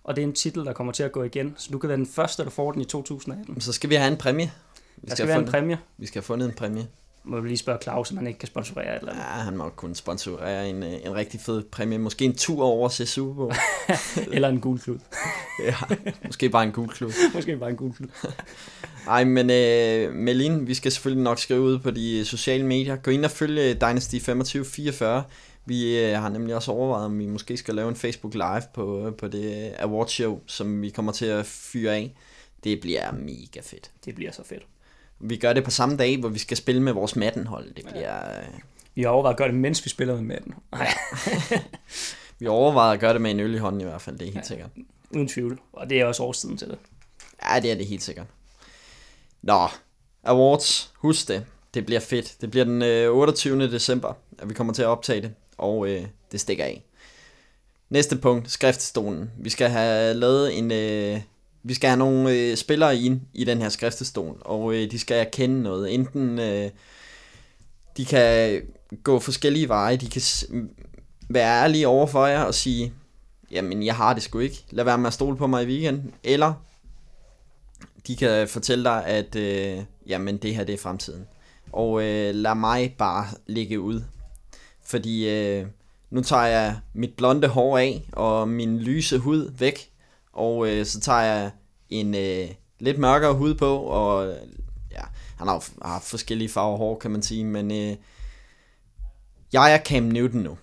[0.04, 1.54] Og det er en titel, der kommer til at gå igen.
[1.56, 3.60] Så du kan være den første, der får den i 2018.
[3.60, 4.52] Så skal vi have en præmie.
[4.96, 5.78] Vi Der skal have være en præmie.
[5.98, 6.86] Vi skal have fundet en præmie.
[7.26, 9.44] Må vi lige spørge Claus, om han ikke kan sponsorere et eller Ja, andet.
[9.44, 11.98] han må kunne sponsorere en, øh, en rigtig fed præmie.
[11.98, 13.52] Måske en tur over til Super Bowl.
[14.34, 14.98] Eller en gul klud.
[15.66, 15.74] ja,
[16.26, 17.10] måske bare en gul klub.
[17.34, 18.08] Måske bare en gul klud.
[19.08, 22.96] Ej, men øh, Melin, vi skal selvfølgelig nok skrive ud på de øh, sociale medier.
[22.96, 25.24] Gå ind og følge Dynasty 2544.
[25.66, 29.14] Vi øh, har nemlig også overvejet, om vi måske skal lave en Facebook Live på,
[29.18, 32.14] på det awardshow, som vi kommer til at fyre af.
[32.64, 33.90] Det bliver mega fedt.
[34.04, 34.62] Det bliver så fedt.
[35.20, 37.74] Vi gør det på samme dag, hvor vi skal spille med vores Madden-hold.
[37.74, 38.38] Det bliver...
[38.38, 38.46] Øh,
[38.94, 40.36] Vi har overvejet at gøre det, mens vi spiller med.
[40.72, 40.88] Nej,
[42.38, 44.32] vi overvejer at gøre det med en øl i hånden i hvert fald, det er
[44.32, 44.70] helt sikkert.
[45.10, 45.60] uden tvivl.
[45.72, 46.78] Og det er også årstiden til det.
[47.50, 48.26] Ja, det er det helt sikkert.
[49.42, 49.68] Nå,
[50.24, 51.46] awards, husk det.
[51.74, 52.36] Det bliver fedt.
[52.40, 53.70] Det bliver den øh, 28.
[53.70, 56.84] december, at vi kommer til at optage det, og øh, det stikker af.
[57.90, 59.30] Næste punkt, skriftstolen.
[59.38, 60.72] Vi skal have lavet en...
[60.72, 61.20] Øh,
[61.66, 65.16] vi skal have nogle øh, spillere ind i den her skriftestol, og øh, de skal
[65.26, 65.94] erkende noget.
[65.94, 66.70] Enten øh,
[67.96, 68.62] de kan
[69.02, 70.46] gå forskellige veje, de kan s-
[71.28, 72.92] være ærlige over for jer og sige,
[73.50, 76.14] jamen jeg har det sgu ikke, lad være med at stole på mig i weekenden,
[76.24, 76.54] eller
[78.06, 81.26] de kan fortælle dig, at øh, jamen, det her det er fremtiden.
[81.72, 84.02] Og øh, lad mig bare ligge ud.
[84.84, 85.66] Fordi øh,
[86.10, 89.90] nu tager jeg mit blonde hår af, og min lyse hud væk.
[90.32, 91.50] Og øh, så tager jeg
[91.90, 94.36] en øh, lidt mørkere hud på, og
[94.90, 95.02] ja,
[95.38, 97.96] han har har forskellige farver hår, kan man sige, men øh,
[99.52, 100.58] jeg er Cam Newton nu.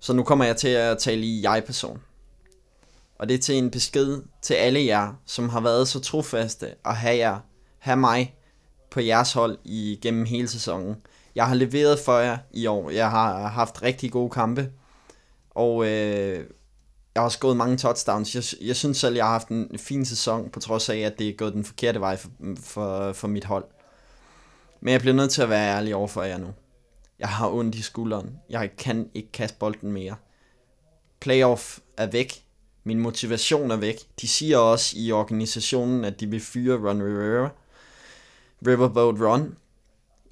[0.00, 2.02] Så nu kommer jeg til at tale i jeg-person.
[3.18, 6.96] Og det er til en besked til alle jer, som har været så trofaste at
[6.96, 7.38] have jer,
[7.78, 8.34] have mig
[8.90, 10.96] på jeres hold igennem hele sæsonen.
[11.34, 12.90] Jeg har leveret for jer i år.
[12.90, 14.70] Jeg har haft rigtig gode kampe.
[15.50, 16.46] Og øh,
[17.14, 18.34] jeg har også mange touchdowns.
[18.34, 21.28] Jeg, jeg synes selv, jeg har haft en fin sæson, på trods af, at det
[21.28, 22.30] er gået den forkerte vej for,
[22.60, 23.64] for, for mit hold.
[24.80, 26.48] Men jeg bliver nødt til at være ærlig over for jer nu.
[27.18, 28.38] Jeg har ondt i skulderen.
[28.50, 30.16] Jeg kan ikke kaste bolden mere.
[31.20, 32.44] Playoff er væk.
[32.84, 33.96] Min motivation er væk.
[34.20, 37.48] De siger også i organisationen, at de vil fyre Ron Rivera.
[38.66, 39.56] Riverboat Run.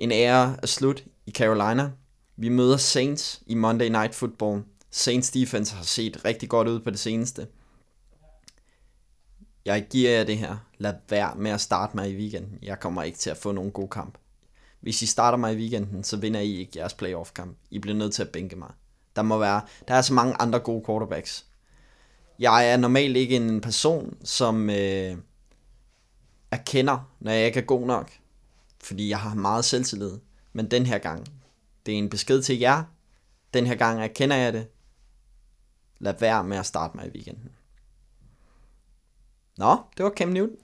[0.01, 1.91] En ære er slut i Carolina.
[2.37, 4.63] Vi møder Saints i Monday Night Football.
[4.91, 7.47] Saints defense har set rigtig godt ud på det seneste.
[9.65, 10.57] Jeg giver jer det her.
[10.79, 12.59] Lad være med at starte mig i weekenden.
[12.63, 14.19] Jeg kommer ikke til at få nogen god kamp.
[14.81, 17.57] Hvis I starter mig i weekenden, så vinder I ikke jeres playoff-kamp.
[17.71, 18.71] I bliver nødt til at bænke mig.
[19.17, 21.47] Der må være, der er så mange andre gode quarterbacks.
[22.39, 25.17] Jeg er normalt ikke en person, som øh,
[26.51, 28.20] erkender, når jeg ikke er god nok.
[28.83, 30.19] Fordi jeg har meget selvtillid.
[30.53, 31.27] Men den her gang,
[31.87, 32.83] det er en besked til jer.
[33.55, 34.67] Den her gang erkender jeg det.
[35.99, 37.51] Lad være med at starte mig i weekenden.
[39.59, 40.57] Nå, det var Cam Newton.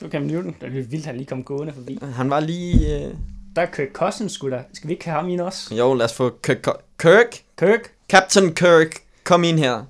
[0.00, 0.56] Det var Cam Newton.
[0.60, 1.98] Det er vildt, han lige kom gående forbi.
[2.02, 3.06] Han var lige...
[3.06, 3.14] Øh...
[3.56, 4.64] Der er Kirk Cousins, sgu da.
[4.72, 5.74] Skal vi ikke have ham ind også?
[5.74, 6.66] Jo, lad os få Kirk.
[6.98, 7.44] Kirk?
[7.58, 7.94] Kirk?
[8.08, 8.94] Captain Kirk,
[9.24, 9.84] kom ind her.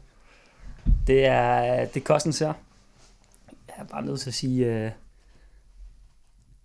[1.07, 2.53] Det er, det er Cousins her.
[3.68, 4.91] Jeg er bare nødt til at sige, øh,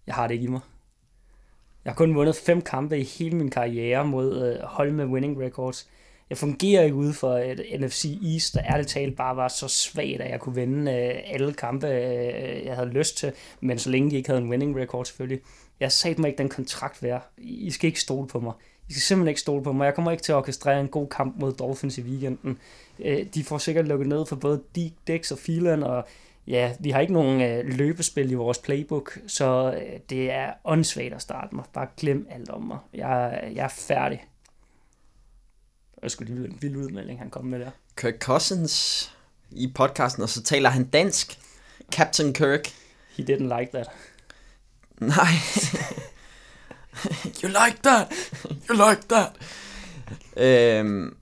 [0.08, 0.62] jeg har det ikke i mig.
[1.86, 5.42] Jeg har kun vundet fem kampe i hele min karriere mod øh, hold med winning
[5.42, 5.90] records.
[6.30, 10.22] Jeg fungerer ikke ude for et NFC East, der ærligt talt bare var så svagt,
[10.22, 14.12] at jeg kunne vinde øh, alle kampe, øh, jeg havde lyst til, men så længe
[14.12, 15.42] de ikke havde en winning record selvfølgelig.
[15.80, 17.30] Jeg sagde mig ikke den kontrakt værd.
[17.38, 18.54] I skal ikke stole på mig.
[18.90, 19.86] I skal simpelthen ikke stole på mig.
[19.86, 22.58] Jeg kommer ikke til at orkestrere en god kamp mod Dolphins i weekenden.
[23.00, 24.62] Øh, de får sikkert lukket ned for både
[25.08, 26.08] Dix og Phelan, og
[26.50, 31.14] ja, vi har ikke nogen øh, løbespil i vores playbook, så øh, det er åndssvagt
[31.14, 31.66] at starte mig.
[31.74, 32.78] Bare glem alt om mig.
[32.94, 34.26] Jeg, jeg er færdig.
[36.04, 37.72] Jeg skulle lige en vild udmelding, han kom med der.
[37.98, 39.06] Kirk Cousins
[39.52, 41.40] i podcasten, og så taler han dansk.
[41.92, 42.68] Captain Kirk.
[43.18, 43.90] He didn't like that.
[45.00, 45.34] Nej.
[47.44, 48.14] you like that.
[48.70, 49.32] You like that.
[50.38, 51.16] øhm,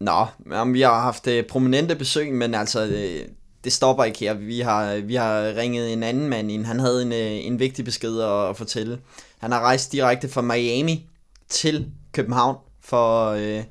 [0.00, 3.34] nå, jamen, vi har haft uh, prominente besøg, men altså, uh,
[3.64, 4.34] det stopper ikke her.
[4.34, 6.64] Vi har, vi har ringet en anden mand ind.
[6.66, 9.00] Han havde en, øh, en vigtig besked at, at fortælle.
[9.38, 11.08] Han har rejst direkte fra Miami
[11.48, 13.64] til København for øh,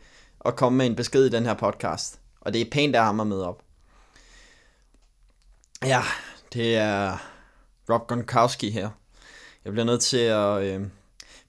[0.46, 2.20] at komme med en besked i den her podcast.
[2.42, 3.62] Og det er pænt af ham at møde op.
[5.86, 6.02] Ja,
[6.54, 7.18] det er
[7.90, 8.90] Rob Gronkowski her.
[9.66, 10.64] Jeg bliver nødt til at...
[10.64, 10.82] Øh,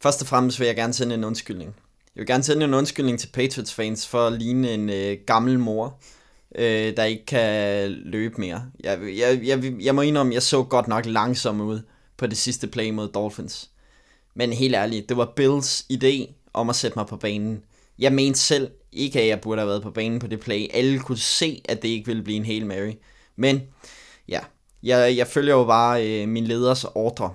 [0.02, 1.74] først og fremmest vil jeg gerne sende en undskyldning.
[2.16, 5.58] Jeg vil gerne sende en undskyldning til Patriots fans for at ligne en øh, gammel
[5.58, 5.98] mor,
[6.54, 8.62] øh, der ikke kan løbe mere.
[8.84, 11.80] Jeg, jeg, jeg, jeg må indrømme, jeg så godt nok langsom ud
[12.16, 13.70] på det sidste play mod Dolphins.
[14.34, 17.62] Men helt ærligt, det var Bills idé om at sætte mig på banen.
[17.98, 20.66] Jeg mente selv ikke, at jeg burde have været på banen på det play.
[20.74, 22.92] Alle kunne se, at det ikke ville blive en hel Mary.
[23.36, 23.62] Men
[24.28, 24.40] ja,
[24.82, 27.34] jeg, jeg følger jo bare øh, min leders ordre.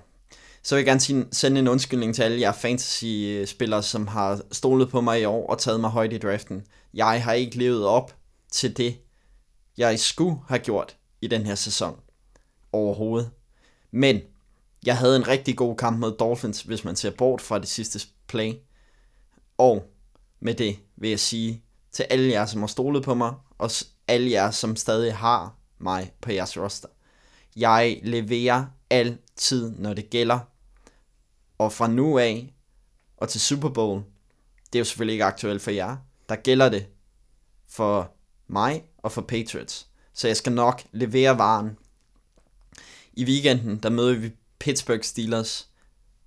[0.64, 4.90] Så vil jeg gerne sige, sende en undskyldning til alle jer fantasy-spillere, som har stolet
[4.90, 6.64] på mig i år og taget mig højt i draften.
[6.94, 8.16] Jeg har ikke levet op
[8.52, 8.96] til det,
[9.78, 12.00] jeg skulle have gjort i den her sæson.
[12.72, 13.32] Overhovedet.
[13.92, 14.22] Men
[14.86, 18.08] jeg havde en rigtig god kamp mod Dolphins, hvis man ser bort fra det sidste
[18.28, 18.54] play.
[19.58, 19.92] Og
[20.40, 23.72] med det vil jeg sige til alle jer, som har stolet på mig, og
[24.08, 26.90] alle jer, som stadig har mig på jeres roster.
[27.56, 30.40] Jeg leverer altid, når det gælder.
[31.58, 32.54] Og fra nu af
[33.18, 34.04] og til Super Bowl,
[34.66, 35.98] det er jo selvfølgelig ikke aktuelt for jer,
[36.30, 36.88] der gælder det
[37.68, 38.15] for
[38.48, 39.88] mig og for Patriots.
[40.14, 41.78] Så jeg skal nok levere varen.
[43.14, 45.70] I weekenden, der møder vi Pittsburgh Steelers.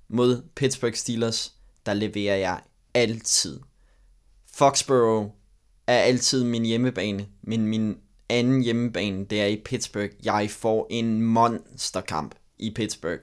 [0.08, 1.54] Mod Pittsburgh Steelers,
[1.86, 2.60] der leverer jeg
[2.94, 3.60] altid.
[4.52, 5.30] Foxborough
[5.86, 7.96] er altid min hjemmebane, men min
[8.28, 10.10] anden hjemmebane, det er i Pittsburgh.
[10.24, 13.22] Jeg får en monsterkamp i Pittsburgh.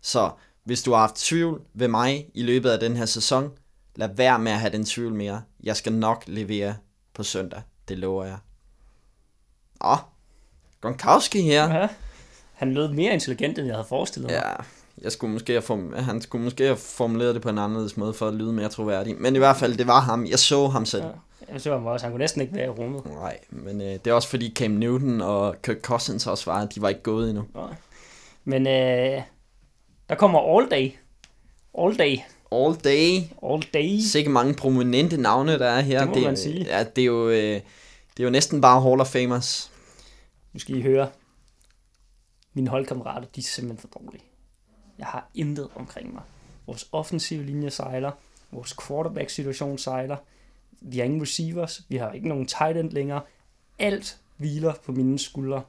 [0.00, 0.30] Så
[0.64, 3.50] hvis du har haft tvivl ved mig i løbet af den her sæson,
[3.96, 5.42] lad være med at have den tvivl mere.
[5.62, 6.76] Jeg skal nok levere
[7.14, 7.62] på søndag.
[7.88, 8.36] Det lover jeg.
[9.84, 9.96] Åh,
[10.80, 11.74] Gronkowski her.
[11.80, 11.88] Ja.
[12.54, 14.42] Han lød mere intelligent, end jeg havde forestillet mig.
[14.46, 14.52] Ja,
[15.02, 18.14] jeg skulle måske have form- han skulle måske have formuleret det på en anderledes måde,
[18.14, 19.16] for at lyde mere troværdig.
[19.20, 20.26] Men i hvert fald, det var ham.
[20.26, 21.04] Jeg så ham selv.
[21.04, 21.10] Ja.
[21.52, 22.06] Jeg så ham også.
[22.06, 23.04] Han kunne næsten ikke være i rummet.
[23.06, 26.82] Nej, men øh, det er også fordi Cam Newton og Kirk Cousins også var, de
[26.82, 27.44] var ikke gået endnu.
[27.54, 27.74] Nej.
[28.44, 29.22] Men øh,
[30.08, 30.90] der kommer All Day.
[31.78, 32.16] All Day.
[32.54, 33.20] All day.
[33.42, 33.98] All Day.
[34.00, 35.98] Sikke mange prominente navne, der er her.
[35.98, 36.64] Det må det, man sige.
[36.64, 37.60] Ja, det er jo, øh,
[38.16, 39.70] det er jo næsten bare Hall of Famers.
[40.52, 41.10] Nu skal I høre.
[42.54, 44.22] Mine holdkammerater, de er simpelthen for dårlige.
[44.98, 46.22] Jeg har intet omkring mig.
[46.66, 48.10] Vores offensive linje sejler.
[48.52, 50.16] Vores quarterback-situation sejler.
[50.80, 51.82] Vi har ingen receivers.
[51.88, 53.22] Vi har ikke nogen tight end længere.
[53.78, 55.62] Alt hviler på mine skuldre.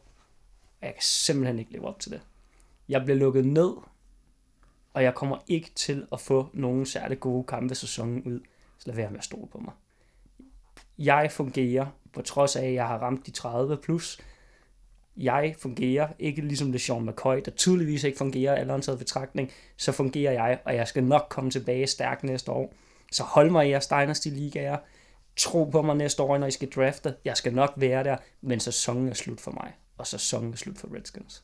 [0.81, 2.21] Jeg kan simpelthen ikke leve op til det.
[2.89, 3.71] Jeg bliver lukket ned,
[4.95, 8.39] og jeg kommer ikke til at få nogen særlig gode kampe sæsonen ud.
[8.77, 9.73] Så lad være med at stole på mig.
[10.97, 14.19] Jeg fungerer, på trods af, at jeg har ramt de 30 plus,
[15.17, 20.31] jeg fungerer, ikke ligesom LeSean McCoy, der tydeligvis ikke fungerer, eller taget betragtning, så fungerer
[20.31, 22.73] jeg, og jeg skal nok komme tilbage stærk næste år.
[23.11, 24.77] Så hold mig i jeres Dynasty ligaer.
[25.37, 27.15] Tro på mig næste år, når I skal drafte.
[27.25, 29.73] Jeg skal nok være der, men sæsonen er slut for mig.
[29.97, 31.43] Og sæsonen er slut for Redskins.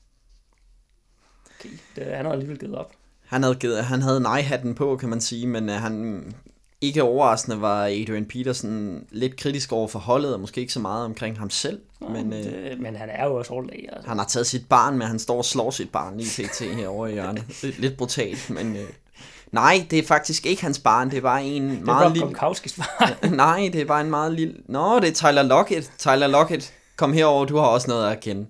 [1.60, 3.01] Okay, det, han har alligevel givet op.
[3.32, 6.24] Han havde, givet, han havde nej-hatten på, kan man sige, men øh, han
[6.82, 11.06] ikke overraskende var Adrian Peterson lidt kritisk over for holdet, og måske ikke så meget
[11.06, 11.80] omkring ham selv.
[12.10, 13.86] Men øh, Det, men han er jo også day.
[13.94, 14.10] Altså.
[14.10, 16.60] han har taget sit barn med, han står og slår sit barn lige pt.
[16.60, 17.44] herovre i hjørnet.
[17.64, 18.90] Lidt, lidt brutalt, men øh,
[19.52, 22.36] nej, det er faktisk ikke hans barn, det bare en Det meget Rob lille...
[22.76, 23.28] Far.
[23.30, 24.54] Nej, det er bare en meget lille...
[24.66, 25.92] Nå, det er Tyler Lockett.
[25.98, 28.46] Tyler Lockett, kom herover, du har også noget at kende.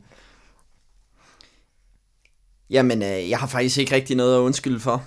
[2.71, 5.05] Jamen, øh, jeg har faktisk ikke rigtig noget at undskylde for.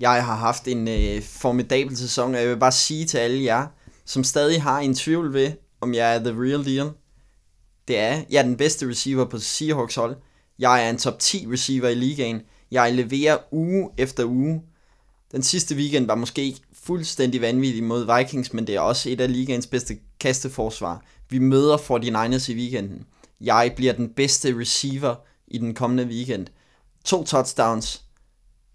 [0.00, 3.66] Jeg har haft en øh, formidabel sæson, og jeg vil bare sige til alle jer,
[4.04, 6.90] som stadig har en tvivl ved, om jeg er the real deal.
[7.88, 10.16] Det er, jeg er den bedste receiver på Seahawks hold.
[10.58, 12.40] Jeg er en top 10 receiver i ligaen.
[12.70, 14.62] Jeg leverer uge efter uge.
[15.32, 19.20] Den sidste weekend var måske ikke fuldstændig vanvittig mod Vikings, men det er også et
[19.20, 21.04] af ligaens bedste kasteforsvar.
[21.30, 23.06] Vi møder 49ers i weekenden.
[23.40, 25.14] Jeg bliver den bedste receiver
[25.48, 26.46] i den kommende weekend.
[27.04, 28.04] To touchdowns,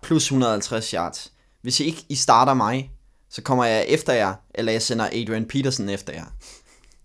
[0.02, 1.34] plus 150 yards.
[1.62, 2.92] Hvis I ikke I starter mig,
[3.30, 6.26] så kommer jeg efter jer, eller jeg sender Adrian Peterson efter jer.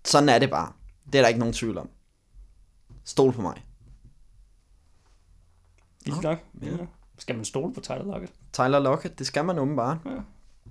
[0.04, 0.72] Sådan er det bare.
[1.06, 1.88] Det er der ikke nogen tvivl om.
[3.04, 3.64] Stol på mig.
[6.04, 6.38] Vildt nok.
[6.62, 6.70] Ja.
[7.18, 8.32] Skal man stole på Tyler Lockett?
[8.52, 9.98] Tyler Lockett, det skal man åbenbart.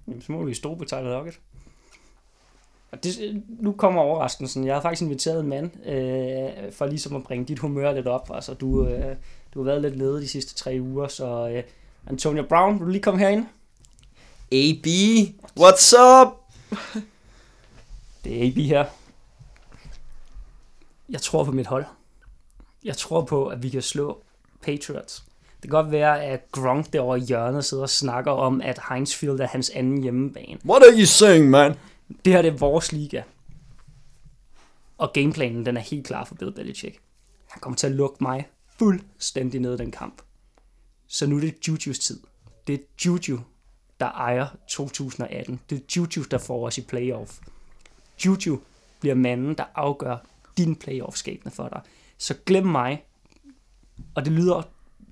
[0.07, 1.39] Jamen, så må vi stole på Tyler Lockett.
[2.95, 4.65] Og det, nu kommer overraskelsen.
[4.65, 8.31] Jeg har faktisk inviteret en mand, øh, for ligesom at bringe dit humør lidt op.
[8.33, 9.15] Altså, du, øh,
[9.53, 11.63] du har været lidt nede de sidste tre uger, så øh,
[12.07, 13.45] Antonio Brown, vil du lige komme herind?
[14.51, 14.87] AB,
[15.59, 16.27] what's up?
[18.23, 18.85] Det er AB her.
[21.09, 21.85] Jeg tror på mit hold.
[22.83, 24.23] Jeg tror på, at vi kan slå
[24.61, 25.23] Patriots.
[25.61, 29.15] Det kan godt være, at Gronk derovre i hjørnet sidder og snakker om, at Heinz
[29.15, 30.57] Field er hans anden hjemmebane.
[30.65, 31.75] What are you saying, man?
[32.25, 33.21] Det her det er vores liga.
[34.97, 36.99] Og gameplanen, den er helt klar for Bill Belichick.
[37.47, 38.47] Han kommer til at lukke mig
[38.79, 40.21] fuldstændig ned i den kamp.
[41.07, 42.19] Så nu er det Juju's tid.
[42.67, 43.39] Det er Juju,
[43.99, 45.59] der ejer 2018.
[45.69, 47.39] Det er Juju, der får os i playoff.
[48.25, 48.59] Juju
[48.99, 50.17] bliver manden, der afgør
[50.57, 51.81] din playoff-skæbne for dig.
[52.17, 53.03] Så glem mig.
[54.15, 54.63] Og det lyder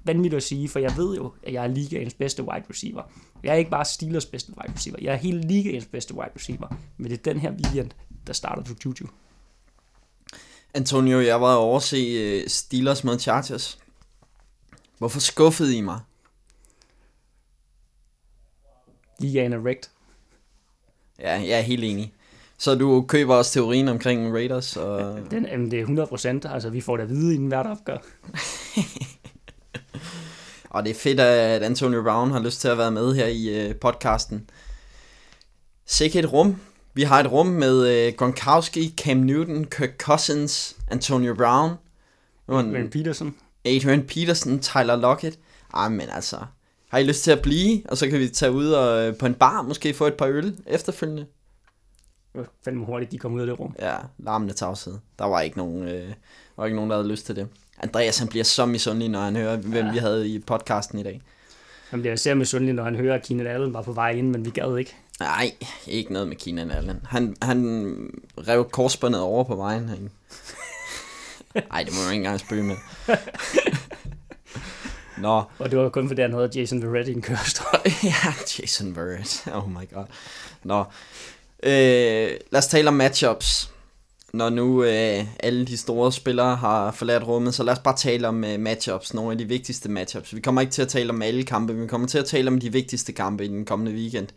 [0.03, 3.03] vanvittigt at sige, for jeg ved jo, at jeg er ligaens bedste wide receiver.
[3.43, 4.97] Jeg er ikke bare Steelers bedste wide receiver.
[5.01, 6.67] Jeg er hele ligaens bedste wide receiver.
[6.97, 7.91] Men det er den her weekend,
[8.27, 9.07] der starter du Juju.
[10.73, 13.79] Antonio, jeg var over at se uh, Steelers mod Chargers.
[14.97, 15.99] Hvorfor skuffede I mig?
[19.19, 19.89] Ligaen er wrecked.
[21.19, 22.13] Ja, jeg er helt enig.
[22.57, 24.77] Så du køber også teorien omkring Raiders?
[24.77, 25.19] Og...
[25.31, 26.45] Den, jamen, det er 100 procent.
[26.49, 27.97] Altså, vi får det at vide inden hvert opgør.
[30.73, 33.69] Og det er fedt, at Antonio Brown har lyst til at være med her i
[33.69, 34.49] uh, podcasten.
[35.85, 36.61] Sikke et rum.
[36.93, 41.71] Vi har et rum med uh, Gronkowski, Cam Newton, Kirk Cousins, Antonio Brown,
[42.47, 45.39] Men Peterson, Adrian Peterson, Tyler Lockett.
[45.73, 46.37] Ej, men altså,
[46.89, 47.81] har I lyst til at blive?
[47.89, 50.27] Og så kan vi tage ud og øh, på en bar, måske få et par
[50.27, 51.25] øl efterfølgende.
[52.35, 53.75] det fandme hurtigt, de kom ud af det rum.
[53.79, 54.93] Ja, larmende tavshed.
[55.19, 56.13] Der var ikke nogen, øh,
[56.57, 57.47] var ikke nogen, der havde lyst til det.
[57.83, 59.91] Andreas, han bliver så misundelig, når han hører, hvem Ja.
[59.91, 61.21] vi havde i podcasten i dag.
[61.89, 64.45] Han bliver især misundelig, når han hører, at Keenan Allen var på vej ind, men
[64.45, 64.95] vi gad ikke.
[65.19, 65.51] Nej,
[65.87, 66.99] ikke noget med Keenan Allen.
[67.09, 67.95] Han, han
[68.47, 70.09] rev korsbåndet over på vejen herinde.
[71.71, 72.75] Nej, det må man ikke engang spøge med.
[75.17, 77.79] Nå, Og det var kun fordi, han havde Jason Verrett i en kørestol.
[78.03, 79.47] ja, Jason Verrett.
[79.53, 80.05] Oh my god.
[80.63, 80.79] Nå.
[81.63, 83.69] Øh, lad os tale om matchups.
[84.33, 88.27] Når nu øh, alle de store spillere har forladt rummet, så lad os bare tale
[88.27, 90.35] om øh, matchups, nogle af de vigtigste matchups.
[90.35, 92.59] Vi kommer ikke til at tale om alle kampe, vi kommer til at tale om
[92.59, 94.27] de vigtigste kampe i den kommende weekend.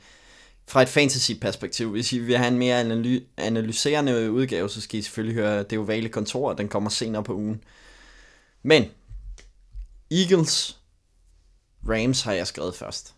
[0.68, 5.02] Fra et fantasy-perspektiv, hvis I vil have en mere analy- analyserende udgave, så skal I
[5.02, 7.60] selvfølgelig høre det ovale kontor, den kommer senere på ugen.
[8.62, 8.84] Men,
[10.10, 10.78] Eagles,
[11.88, 13.14] Rams har jeg skrevet først.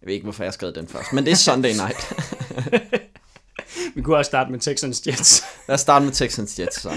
[0.00, 2.12] Jeg ved ikke, hvorfor jeg har skrevet den først, men det er Sunday night.
[3.94, 5.44] Vi kunne også starte med Texans Jets.
[5.68, 6.90] Lad os starte med Texans Jets, så.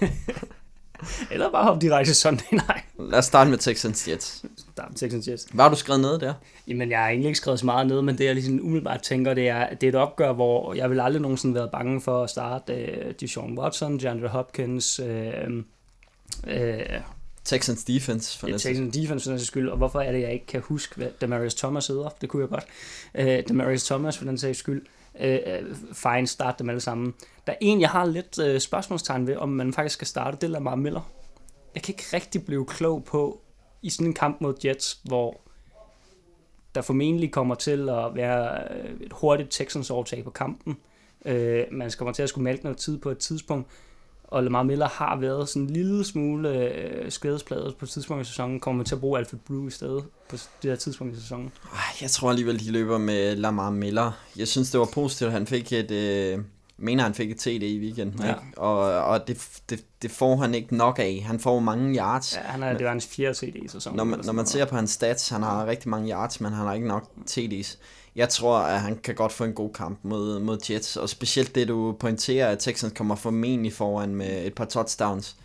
[1.30, 2.84] Eller bare hoppe direkte Sunday night.
[2.98, 4.44] Lad os starte med Texans Jets.
[4.72, 5.46] Start med Texans Jets.
[5.52, 6.34] Hvad har du skrevet ned der?
[6.68, 9.34] Jamen, jeg har egentlig ikke skrevet så meget ned, men det jeg ligesom umiddelbart tænker,
[9.34, 12.30] det er, det er et opgør, hvor jeg vil aldrig nogensinde være bange for at
[12.30, 15.06] starte uh, Deshaun Watson, DeAndre Hopkins, uh,
[16.46, 16.52] uh,
[17.44, 20.46] Texans defense, for det Texans defense for den skyld, og hvorfor er det, jeg ikke
[20.46, 22.08] kan huske, hvad Demarius Thomas hedder?
[22.20, 22.66] Det kunne jeg godt.
[23.18, 24.82] Uh, Demarius Thomas for den sags skyld.
[25.20, 27.14] Øh, øh, fine, start dem alle sammen.
[27.46, 30.44] Der er en, jeg har lidt øh, spørgsmålstegn ved, om man faktisk skal starte, det
[30.44, 31.10] er Lamar Miller.
[31.74, 33.40] Jeg kan ikke rigtig blive klog på,
[33.82, 35.40] i sådan en kamp mod Jets, hvor
[36.74, 40.76] der formentlig kommer til at være øh, et hurtigt Texans overtag på kampen.
[41.24, 43.68] Øh, man kommer til at skulle mælke noget tid på et tidspunkt,
[44.34, 48.24] og Lamar Miller har været sådan en lille smule øh, skadespladet på et tidspunkt i
[48.26, 51.20] sæsonen, kommer man til at bruge Alfred Brew i stedet på det her tidspunkt i
[51.20, 51.52] sæsonen.
[52.00, 54.12] Jeg tror alligevel, de løber med Lamar Miller.
[54.36, 55.90] Jeg synes, det var positivt, at han fik et...
[55.90, 56.38] Øh
[56.76, 58.28] mener, han fik et TD i weekenden, ja.
[58.28, 58.40] ikke?
[58.56, 61.24] Og, og det, det, det får han ikke nok af.
[61.26, 62.36] Han får mange yards.
[62.36, 63.96] Ja, han er, det var hans fjerde TD i sæsonen.
[63.96, 66.66] Når man, når man ser på hans stats, han har rigtig mange yards, men han
[66.66, 67.76] har ikke nok TD's.
[68.16, 71.54] Jeg tror, at han kan godt få en god kamp mod, mod Jets, og specielt
[71.54, 75.36] det, du pointerer, at Texans kommer formentlig foran med et par touchdowns.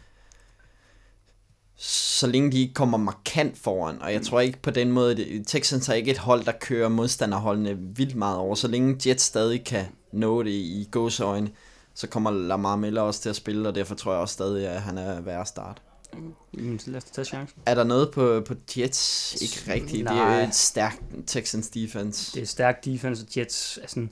[1.78, 5.88] Så længe de ikke kommer markant foran, og jeg tror ikke på den måde, Texans
[5.88, 9.86] har ikke et hold, der kører modstanderholdene vildt meget over, så længe Jets stadig kan
[10.12, 11.50] nå det i gåseøjne,
[11.94, 14.82] så kommer Lamar Miller også til at spille, og derfor tror jeg også stadig, at
[14.82, 15.82] han er værd at starte.
[16.14, 17.60] Mm, lad os tage chancen.
[17.66, 19.36] Er der noget på, på Jets?
[19.42, 20.04] Ikke rigtigt.
[20.04, 20.14] Nej.
[20.14, 22.34] Det er jo et stærkt Texans defense.
[22.34, 24.08] Det er stærkt defense, og Jets, altså,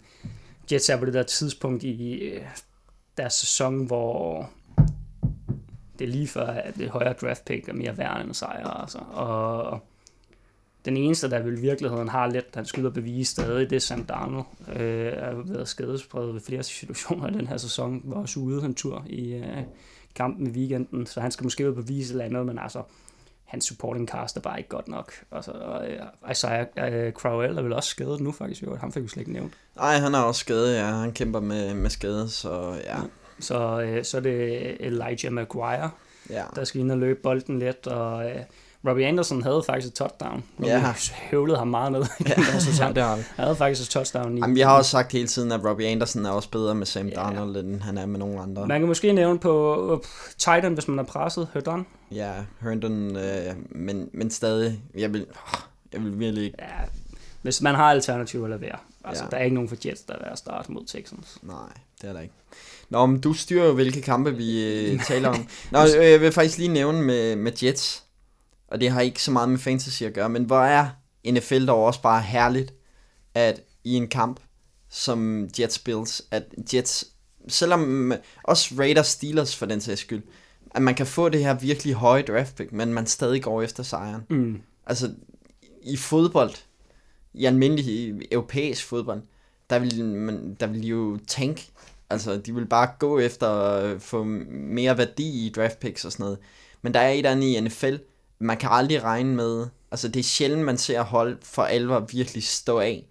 [0.71, 2.41] Jets er på det der tidspunkt i øh,
[3.17, 4.49] deres sæson, hvor
[5.99, 8.67] det er lige før, at det højere draft pick er mere værd end sejr.
[8.67, 8.97] Altså.
[9.11, 9.79] Og
[10.85, 14.05] den eneste, der vil i virkeligheden har lidt, han skyder bevise stadig, det er Sam
[14.05, 14.45] Darnold.
[14.75, 18.75] Øh, er været skadespredt ved flere situationer i den her sæson, var også ude en
[18.75, 19.63] tur i øh,
[20.17, 22.81] kampen i weekenden, så han skal måske ud bevise et eller andet, men altså,
[23.43, 25.13] hans supporting cast er bare ikke godt nok.
[25.31, 28.75] Altså, uh, Isaiah uh, Crowell er vel også skadet nu faktisk, jo.
[28.75, 29.53] ham fik vi slet ikke nævnt.
[29.75, 30.85] Nej, han er også skadet, ja.
[30.85, 32.97] Han kæmper med, med skade, så ja.
[33.39, 35.89] Så, uh, så er det Elijah Maguire,
[36.29, 36.43] ja.
[36.55, 38.41] der skal ind og løbe bolden lidt, og uh,
[38.87, 40.43] Robbie Anderson havde faktisk et touchdown.
[40.63, 40.79] Ja.
[40.79, 42.95] Vi høvlede ham meget den ja, sæson.
[42.95, 44.37] det har Han havde faktisk et touchdown.
[44.37, 46.85] I Jamen, vi har også sagt hele tiden, at Robbie Anderson er også bedre med
[46.85, 47.15] Sam ja.
[47.15, 48.67] Darnold, end han er med nogen andre.
[48.67, 49.99] Man kan måske nævne på uh,
[50.37, 51.47] Titan, hvis man er presset.
[51.53, 51.85] Herndon.
[52.11, 55.25] Ja, Herndon, øh, men, men stadig, jeg vil,
[55.93, 56.57] jeg vil virkelig ikke...
[56.59, 56.85] Ja,
[57.41, 58.77] hvis man har alternativer eller være.
[59.03, 59.29] Altså, ja.
[59.29, 61.37] der er ikke nogen for Jets, der er værd at starte mod Texans.
[61.41, 61.55] Nej,
[62.01, 62.33] det er der ikke.
[62.89, 65.47] Nå, men du styrer jo, hvilke kampe vi øh, taler om.
[65.71, 68.03] Nå, jeg vil faktisk lige nævne med, med Jets
[68.67, 70.89] og det har ikke så meget med fantasy at gøre, men hvor er
[71.31, 72.73] NFL dog også bare herligt,
[73.33, 74.39] at i en kamp
[74.89, 76.43] som Jets Bills, at
[76.73, 77.07] Jets,
[77.47, 78.13] selvom
[78.43, 80.23] også Raiders Steelers for den sags skyld,
[80.71, 83.83] at man kan få det her virkelig høje draft pick, men man stadig går efter
[83.83, 84.21] sejren.
[84.29, 84.61] Mm.
[84.85, 85.13] Altså,
[85.83, 86.53] i fodbold,
[87.33, 89.21] i almindelig europæisk fodbold,
[89.69, 91.67] der vil, man, der vil jo tank.
[92.09, 96.23] Altså, de vil bare gå efter at få mere værdi i draft picks og sådan
[96.23, 96.37] noget.
[96.81, 97.95] Men der er et andet i NFL,
[98.39, 102.43] man kan aldrig regne med, altså det er sjældent, man ser hold for alvor virkelig
[102.43, 103.05] stå af.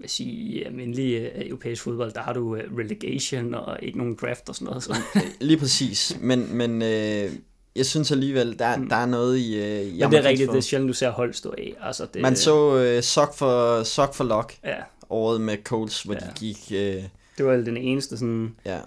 [0.00, 4.18] Jeg sige, i almindelig uh, europæisk fodbold, der har du uh, relegation og ikke nogen
[4.20, 4.82] draft og sådan noget.
[4.82, 4.96] Så.
[5.40, 7.32] Lige præcis, men, men uh,
[7.76, 8.88] jeg synes alligevel, der, mm.
[8.88, 9.58] der er noget i...
[9.58, 11.74] Uh, men det er rigtigt, det er sjældent, du ser hold stå af.
[11.80, 14.76] Altså, det, man så uh, sok for, sok for lock ja.
[15.10, 16.20] året med Colts, hvor ja.
[16.20, 16.58] de gik...
[16.70, 17.04] Uh,
[17.38, 18.56] det var den eneste sådan...
[18.64, 18.80] Ja.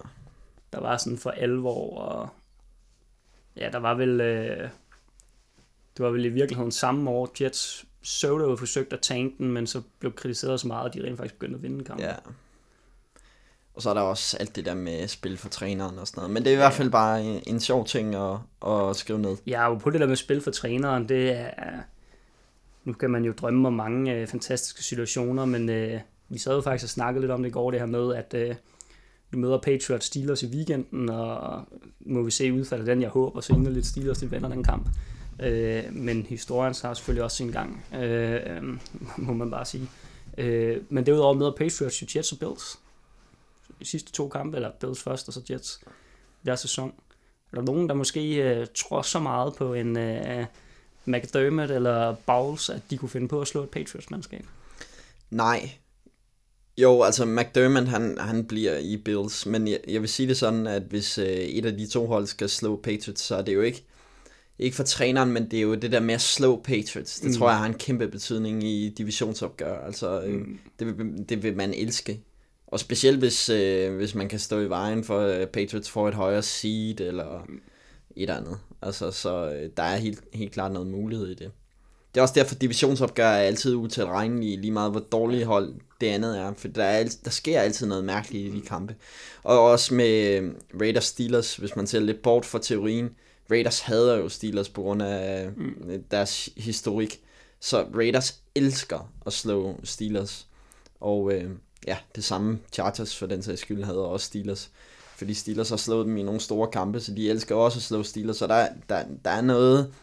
[0.74, 2.30] Der var sådan for alvor, og
[3.58, 4.22] ja, der var vel...
[4.22, 4.70] Uh,
[6.00, 9.68] det var vel i virkeligheden samme år, Jets så jo forsøgt at tanke den, men
[9.68, 12.06] så blev kritiseret så meget, at de rent faktisk begyndte at vinde kampen.
[12.06, 12.14] Ja.
[13.74, 16.34] Og så er der også alt det der med spil for træneren og sådan noget.
[16.34, 18.38] Men det er i hvert fald bare en, en sjov ting at,
[18.68, 19.38] at skrive ned.
[19.48, 21.52] Ja, og på det der med spil for træneren, det er...
[22.84, 26.62] Nu kan man jo drømme om mange øh, fantastiske situationer, men øh, vi sad jo
[26.62, 28.56] faktisk og snakkede lidt om det i går, det her med, at øh,
[29.34, 31.64] du møder Patriots Steelers i weekenden, og
[32.00, 34.90] må vi se udfaldet af den, jeg håber, så lidt Steelers, de vinder den kamp.
[35.40, 38.64] Øh, men historien har selvfølgelig også sin gang, øh, øh,
[39.28, 39.90] må man bare sige.
[40.38, 42.80] Øh, men derudover møder Patriots jo Jets og Bills.
[43.80, 45.80] De sidste to kampe, eller Bills først, og så Jets.
[46.46, 46.94] deres sæson.
[47.52, 50.46] Er der nogen, der måske øh, tror så meget på en øh,
[51.06, 54.46] McDermott eller Bowles, at de kunne finde på at slå et Patriots-mandskab?
[55.30, 55.72] Nej.
[56.78, 60.68] Jo, altså McDermott, han, han bliver i Bills, men jeg, jeg vil sige det sådan,
[60.68, 63.62] at hvis øh, et af de to hold skal slå Patriots, så er det jo
[63.62, 63.86] ikke,
[64.60, 67.20] ikke for træneren, men det er jo det der med at slå Patriots.
[67.20, 67.36] Det mm.
[67.36, 69.86] tror jeg har en kæmpe betydning i divisionsopgør.
[69.86, 70.60] Altså, øh, mm.
[70.80, 72.22] det, vil, det vil man elske.
[72.68, 76.14] Og specielt hvis, øh, hvis man kan stå i vejen for øh, Patriots får et
[76.14, 77.46] højere seed, eller
[78.16, 78.58] et eller andet.
[78.82, 81.52] Altså, så øh, der er helt, helt klart noget mulighed i det.
[82.14, 86.38] Det er også derfor, divisionsopgør er altid utilregnelige, lige meget hvor dårlige hold det andet
[86.40, 86.54] er.
[86.58, 88.96] For der, er, der sker altid noget mærkeligt i de kampe.
[89.44, 90.52] Og også med øh,
[90.82, 93.10] Raiders Steelers, hvis man ser lidt bort fra teorien.
[93.52, 96.04] Raiders hader jo Steelers på grund af mm.
[96.12, 97.22] deres historik.
[97.60, 100.48] Så Raiders elsker at slå Steelers.
[101.00, 101.50] Og øh,
[101.88, 104.70] ja, det samme Chargers for den sags skyld havde også Steelers.
[105.16, 108.04] Fordi Steelers har slået dem i nogle store kampe, så de elsker også at slå
[108.04, 108.38] Steelers.
[108.38, 109.94] Så der, der, der er noget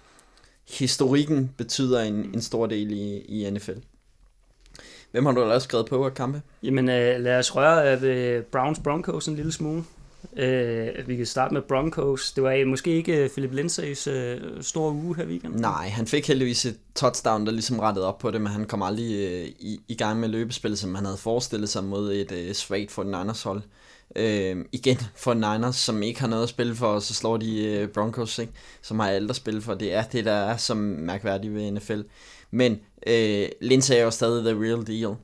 [0.69, 3.79] historikken betyder en, en stor del i, i NFL.
[5.11, 6.43] Hvem har du ellers skrevet på at kampe?
[6.63, 9.85] Jamen øh, lad os røre øh, ved Browns Broncos en lille smule.
[10.37, 12.33] Øh, vi kan starte med Broncos.
[12.33, 15.61] Det var øh, måske ikke øh, Philip Lindsays øh, store uge her weekenden.
[15.61, 18.83] Nej, han fik heldigvis et touchdown, der ligesom rettede op på det, men han kom
[18.83, 22.55] aldrig øh, i, i gang med løbespillet, som han havde forestillet sig mod et øh,
[22.55, 23.63] svagt for Niners hold.
[24.17, 27.65] Øh, igen for Niners, som ikke har noget at spille for, og så slår de
[27.65, 28.53] øh, Broncos, ikke?
[28.83, 29.75] som har alt at spille for.
[29.75, 32.01] Det er det, der er som mærkværdigt ved NFL.
[32.51, 35.17] Men øh, Lindsay er jo stadig the real deal,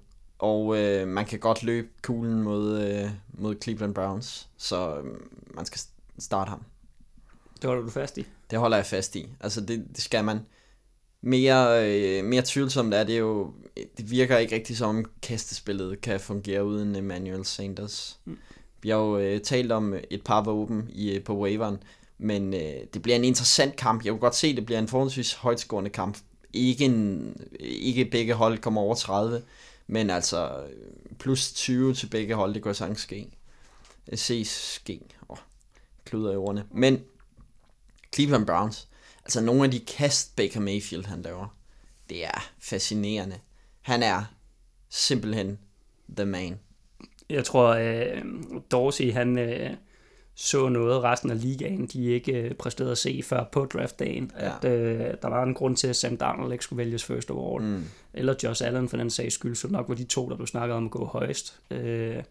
[0.42, 5.04] og øh, man kan godt løbe kuglen mod, øh, mod Cleveland Browns, så øh,
[5.54, 5.80] man skal
[6.18, 6.62] starte ham.
[7.56, 8.26] Det holder du fast i?
[8.50, 9.28] Det holder jeg fast i.
[9.40, 10.40] Altså det, det skal man.
[11.20, 13.52] Mere, øh, mere tvivlsomt er det jo,
[13.96, 18.20] det virker ikke rigtig som om kastespillet kan fungere uden Emmanuel Sanders.
[18.24, 18.38] Mm.
[18.80, 21.76] Vi har jo øh, talt om et par våben i, på waveren,
[22.18, 24.04] men øh, det bliver en interessant kamp.
[24.04, 26.18] Jeg kunne godt se, at det bliver en forholdsvis højtskårende kamp.
[26.52, 29.42] Ikke, en, ikke begge hold kommer over 30,
[29.92, 33.30] men altså øh, plus 20 til begge hold, det går sagtens ske.
[34.12, 35.00] Øh, ses ske.
[35.28, 35.36] Åh,
[36.04, 36.64] kluder i ordene.
[36.70, 37.04] Men
[38.14, 38.88] Cleveland Browns,
[39.24, 41.56] altså nogle af de kast Baker Mayfield han laver,
[42.08, 43.38] det er fascinerende.
[43.80, 44.24] Han er
[44.88, 45.58] simpelthen
[46.16, 46.60] the man.
[47.30, 49.76] Jeg tror, uh, Dorsey, han uh,
[50.34, 54.30] så noget resten af ligaen, de ikke øh, præsterede at se før på draftdagen.
[54.40, 54.56] Ja.
[54.56, 57.64] At øh, der var en grund til, at Sam Darnold ikke skulle vælges first overall.
[57.64, 57.84] Mm.
[58.14, 60.76] Eller Josh Allen for den sags skyld, så nok var de to, der blev snakket
[60.76, 61.58] om at gå højst.
[61.70, 62.22] Øh,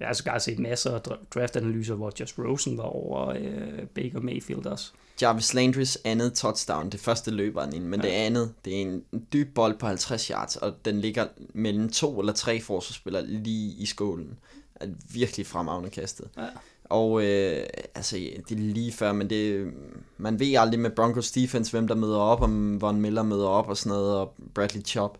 [0.00, 1.00] jeg har sågar set masser af
[1.34, 4.92] draftanalyser, hvor Josh Rosen var over øh, Baker Mayfield også.
[5.22, 8.08] Jarvis Landrys andet touchdown, det første løber han ind, men ja.
[8.08, 9.02] det andet, det er en
[9.32, 13.86] dyb bold på 50 yards, og den ligger mellem to eller tre forsvarsspillere lige i
[13.86, 14.38] skålen.
[14.80, 16.28] Er virkelig fremragende kastet.
[16.36, 16.46] Ja.
[16.84, 19.72] Og øh, altså, det er lige før, men det,
[20.18, 23.68] man ved aldrig med Broncos defense, hvem der møder op, om Von Miller møder op
[23.68, 25.18] og sådan noget, og Bradley Chop.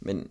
[0.00, 0.28] Men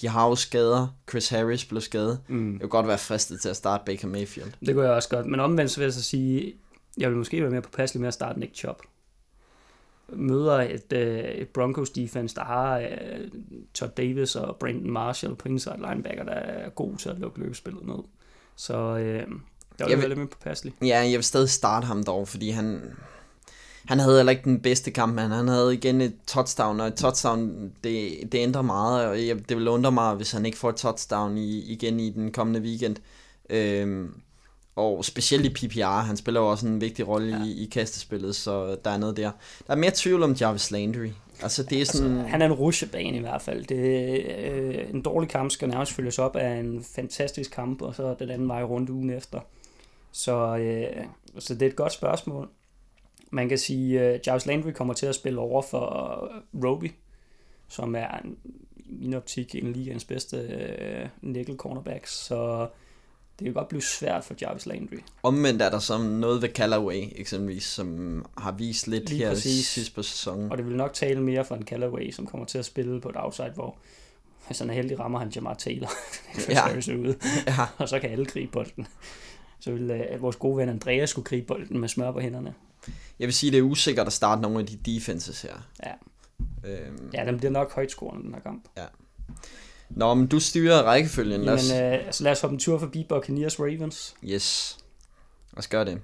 [0.00, 0.88] de har jo skader.
[1.10, 2.20] Chris Harris blev skadet.
[2.28, 2.52] Mm.
[2.52, 4.52] Det kunne godt være fristet til at starte Baker Mayfield.
[4.66, 5.26] Det kunne jeg også godt.
[5.26, 6.54] Men omvendt så vil jeg så sige,
[6.98, 8.82] jeg vil måske være mere påpasselig med at starte Nick Chop.
[10.12, 12.86] Møder et, øh, et Broncos defense, der har øh,
[13.74, 17.86] Todd Davis og Brandon Marshall på inside linebacker, der er god til at lukke løbespillet
[17.86, 18.04] ned.
[18.56, 19.26] Så øh,
[19.78, 20.74] der var jeg lidt mere påpasselig.
[20.82, 22.82] Ja, jeg vil stadig starte ham dog, fordi han,
[23.84, 26.94] han havde heller ikke den bedste kamp, men han havde igen et touchdown, og et
[26.94, 30.68] touchdown, det, det ændrer meget, og jeg, det vil undre mig, hvis han ikke får
[30.68, 32.96] et touchdown i, igen i den kommende weekend.
[33.50, 34.14] Øhm,
[34.76, 37.44] og specielt i PPR, han spiller jo også en vigtig rolle ja.
[37.44, 39.30] i, i kastespillet, så der er noget der.
[39.66, 41.08] Der er mere tvivl om Jarvis Landry.
[41.42, 42.16] Altså, det er altså, sådan...
[42.16, 43.64] Altså, han er en rusjebane i hvert fald.
[43.64, 43.76] Det,
[44.38, 48.30] øh, en dårlig kamp skal nærmest følges op af en fantastisk kamp, og så den
[48.30, 49.40] anden vej rundt ugen efter.
[50.12, 51.04] Så, øh,
[51.38, 52.48] så det er et godt spørgsmål.
[53.30, 56.18] Man kan sige, at uh, Jarvis Landry kommer til at spille over for
[56.54, 56.92] uh, Roby,
[57.68, 58.36] som er en,
[58.76, 60.36] i min optik en ligens bedste
[61.02, 62.68] uh, nickel cornerbacks, så
[63.44, 64.96] det kan godt blive svært for Jarvis Landry.
[65.22, 69.66] Omvendt er der som noget ved Callaway eksempelvis, som har vist lidt Lige her præcis.
[69.66, 70.52] sidst på sæsonen.
[70.52, 73.08] Og det vil nok tale mere for en Callaway, som kommer til at spille på
[73.08, 73.76] et outside, hvor
[74.46, 75.90] hvis han er heldig, rammer han Jamar Taylor.
[76.48, 76.94] ja.
[76.98, 77.16] ude.
[77.46, 77.66] ja.
[77.78, 78.86] Og så kan alle gribe bolden.
[79.60, 82.54] Så vil uh, vores gode ven Andreas skulle gribe bolden med smør på hænderne.
[83.18, 85.68] Jeg vil sige, det er usikkert at starte nogle af de defenses her.
[85.86, 85.92] Ja.
[86.70, 87.10] Øhm.
[87.14, 88.64] Ja, den bliver nok højt scorende, den her kamp.
[88.76, 88.84] Ja.
[89.96, 91.44] Nå, men du styrer rækkefølgen.
[91.44, 94.14] Jamen, lad os, øh, altså, lad os hoppe en tur forbi Buccaneers Ravens.
[94.24, 94.78] Yes.
[95.52, 96.00] Lad os gøre det.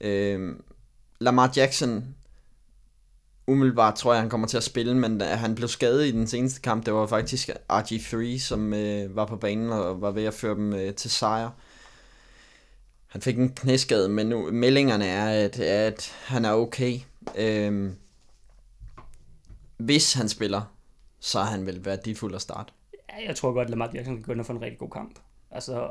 [0.00, 0.62] Øhm,
[1.20, 2.14] Lamar Jackson,
[3.46, 6.60] umiddelbart tror jeg, han kommer til at spille, men han blev skadet i den seneste
[6.60, 6.86] kamp.
[6.86, 10.72] Det var faktisk RG3, som øh, var på banen og var ved at føre dem
[10.72, 11.50] øh, til sejr.
[13.06, 16.98] Han fik en knæskade, men nu, meldingerne er, at, at han er okay.
[17.36, 17.96] Øhm,
[19.76, 20.62] hvis han spiller,
[21.20, 22.72] så er han vel værdifuld at starte.
[23.26, 25.18] Jeg tror godt, at Lamar Jackson kan gå ind og få en rigtig god kamp.
[25.50, 25.82] Altså,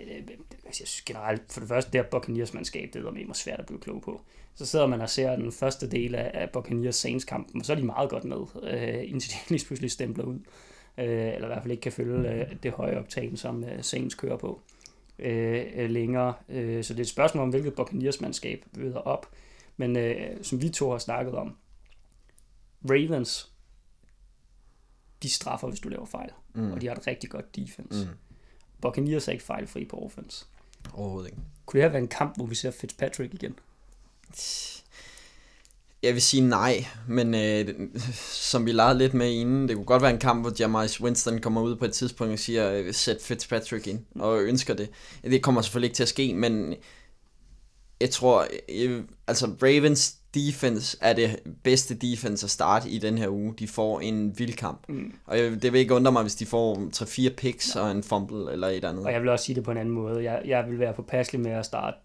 [0.00, 0.22] øh, øh
[0.66, 3.66] altså, jeg synes generelt, for det første, det her Buccaneers-mandskab, det er mig svært at
[3.66, 4.20] blive klog på.
[4.54, 7.82] Så sidder man og ser den første del af, Buccaneers Saints-kampen, og så er de
[7.82, 10.38] meget godt med, øh, indtil de lige pludselig stempler ud.
[10.98, 14.14] Øh, eller i hvert fald ikke kan følge øh, det høje optagen, som øh, Saints
[14.14, 14.60] kører på
[15.18, 16.34] øh, øh, længere.
[16.48, 19.26] Øh, så det er et spørgsmål om, hvilket Buccaneers-mandskab møder op.
[19.76, 21.56] Men øh, som vi to har snakket om,
[22.90, 23.53] Ravens,
[25.24, 26.30] de straffer, hvis du laver fejl.
[26.54, 26.72] Mm.
[26.72, 28.04] Og de har et rigtig godt defense.
[28.04, 28.16] Mm.
[28.82, 30.44] Buccaneers er ikke fejlfri på offense.
[30.92, 31.42] Overhovedet ikke.
[31.66, 33.58] Kunne det have været en kamp, hvor vi ser Fitzpatrick igen?
[36.02, 40.02] Jeg vil sige nej, men øh, som vi legede lidt med inden, det kunne godt
[40.02, 43.22] være en kamp, hvor Jameis Winston kommer ud på et tidspunkt og siger, øh, sæt
[43.22, 44.90] Fitzpatrick ind, og ønsker det.
[45.22, 46.74] Det kommer selvfølgelig ikke til at ske, men
[48.00, 53.28] jeg tror, jeg, altså Ravens defense er det bedste defense at starte i den her
[53.28, 53.54] uge.
[53.58, 54.88] De får en vild kamp.
[54.88, 55.12] Mm.
[55.26, 56.76] Og jeg, det vil ikke undre mig, hvis de får
[57.30, 57.80] 3-4 picks ja.
[57.80, 59.06] og en fumble eller et andet.
[59.06, 60.24] Og jeg vil også sige det på en anden måde.
[60.24, 61.96] Jeg, jeg vil være påpasselig med at starte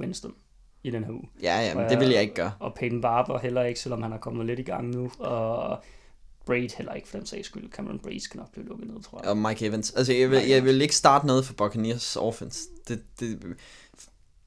[0.00, 0.34] Winston
[0.82, 1.28] i den her uge.
[1.42, 2.52] Ja, ja, det vil jeg ikke gøre.
[2.60, 5.10] Og Peyton Barber heller ikke, selvom han er kommet lidt i gang nu.
[5.18, 5.82] Og
[6.46, 7.72] Braid heller ikke, for den sags skyld.
[7.72, 9.30] Cameron Braid skal nok blive lukket ned, tror jeg.
[9.30, 9.90] Og Mike Evans.
[9.90, 12.68] Altså, jeg vil, jeg vil ikke starte noget for Buccaneers offense.
[12.88, 13.38] Det, det,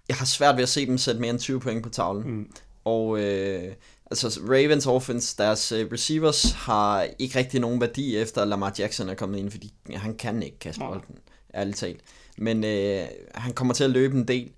[0.07, 2.31] jeg har svært ved at se dem sætte mere end 20 point på tavlen.
[2.31, 2.51] Mm.
[2.87, 3.73] Og øh,
[4.11, 9.13] altså Ravens offense, deres øh, receivers har ikke rigtig nogen værdi efter Lamar Jackson er
[9.13, 11.17] kommet ind, fordi han kan ikke kaste bolden,
[11.55, 12.01] ærligt talt.
[12.37, 14.51] Men øh, han kommer til at løbe en del,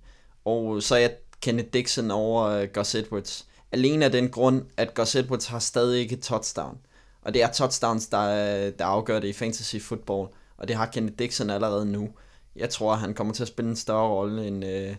[0.44, 1.08] og så er
[1.40, 3.46] Kenneth Dixon over øh, Gus Edwards.
[3.72, 6.78] Alene af den grund, at Gus Edwards har stadig ikke et touchdown.
[7.22, 10.28] Og det er touchdowns, der, der afgør det i fantasy football.
[10.56, 12.08] Og det har Kenneth Dixon allerede nu.
[12.56, 14.64] Jeg tror, han kommer til at spille en større rolle end...
[14.64, 14.96] Øh,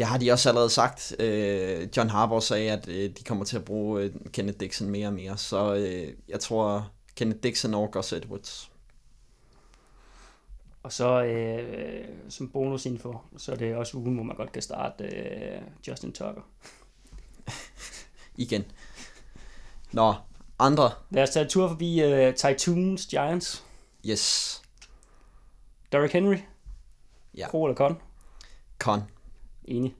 [0.00, 1.16] det har de også allerede sagt.
[1.18, 5.06] Øh, John Harbaugh sagde, at øh, de kommer til at bruge øh, Kenneth Dixon mere
[5.06, 5.36] og mere.
[5.36, 8.70] Så øh, jeg tror, Kenneth Dixon over Gus Edwards.
[10.82, 15.04] Og så øh, som bonusinfo, så er det også ugen, hvor man godt kan starte
[15.04, 16.42] øh, Justin Tucker.
[18.44, 18.64] Igen.
[19.92, 20.14] Nå,
[20.58, 20.90] andre.
[21.10, 23.64] Lad os tage tur forbi uh, Titans Giants.
[24.06, 24.62] Yes.
[25.92, 26.36] Derrick Henry.
[27.36, 27.50] Ja.
[27.50, 27.98] Pro eller con?
[28.78, 29.02] Con.
[29.70, 29.94] Enig.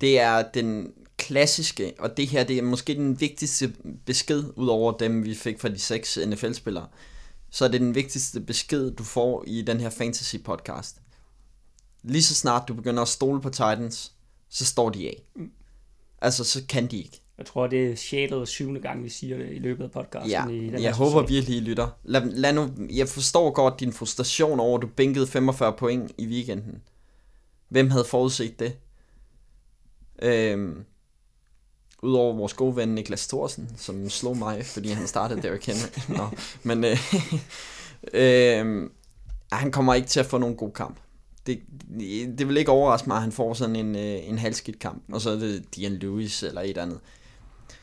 [0.00, 3.72] Det er den klassiske, og det her det er måske den vigtigste
[4.06, 6.86] besked, ud over dem, vi fik fra de seks NFL-spillere.
[7.50, 11.00] Så er det den vigtigste besked, du får i den her fantasy podcast.
[12.02, 14.12] Lige så snart du begynder at stole på Titans,
[14.48, 15.22] så står de af.
[15.36, 15.50] Mm.
[16.20, 17.20] Altså, så kan de ikke.
[17.38, 18.12] Jeg tror, det er 6.
[18.12, 18.80] eller 7.
[18.80, 20.30] gang, vi siger det i løbet af podcasten.
[20.30, 21.88] Ja, i den jeg håber virkelig, I lytter.
[22.04, 26.26] Lad, lad nu, jeg forstår godt din frustration over, at du bænkede 45 point i
[26.26, 26.82] weekenden.
[27.68, 28.76] Hvem havde forudset det?
[30.22, 30.84] Øhm,
[32.04, 36.16] Udover vores gode ven Niklas Thorsen, som slog mig, fordi han startede Derrick Henry.
[36.18, 36.28] Nå,
[36.62, 36.96] men øh,
[38.22, 38.90] øh,
[39.52, 40.96] han kommer ikke til at få nogen god kamp.
[41.46, 41.60] Det,
[42.38, 45.20] det vil ikke overraske mig, at han får sådan en, øh, en halvskidt kamp, og
[45.20, 47.00] så er det Dian Lewis eller et andet.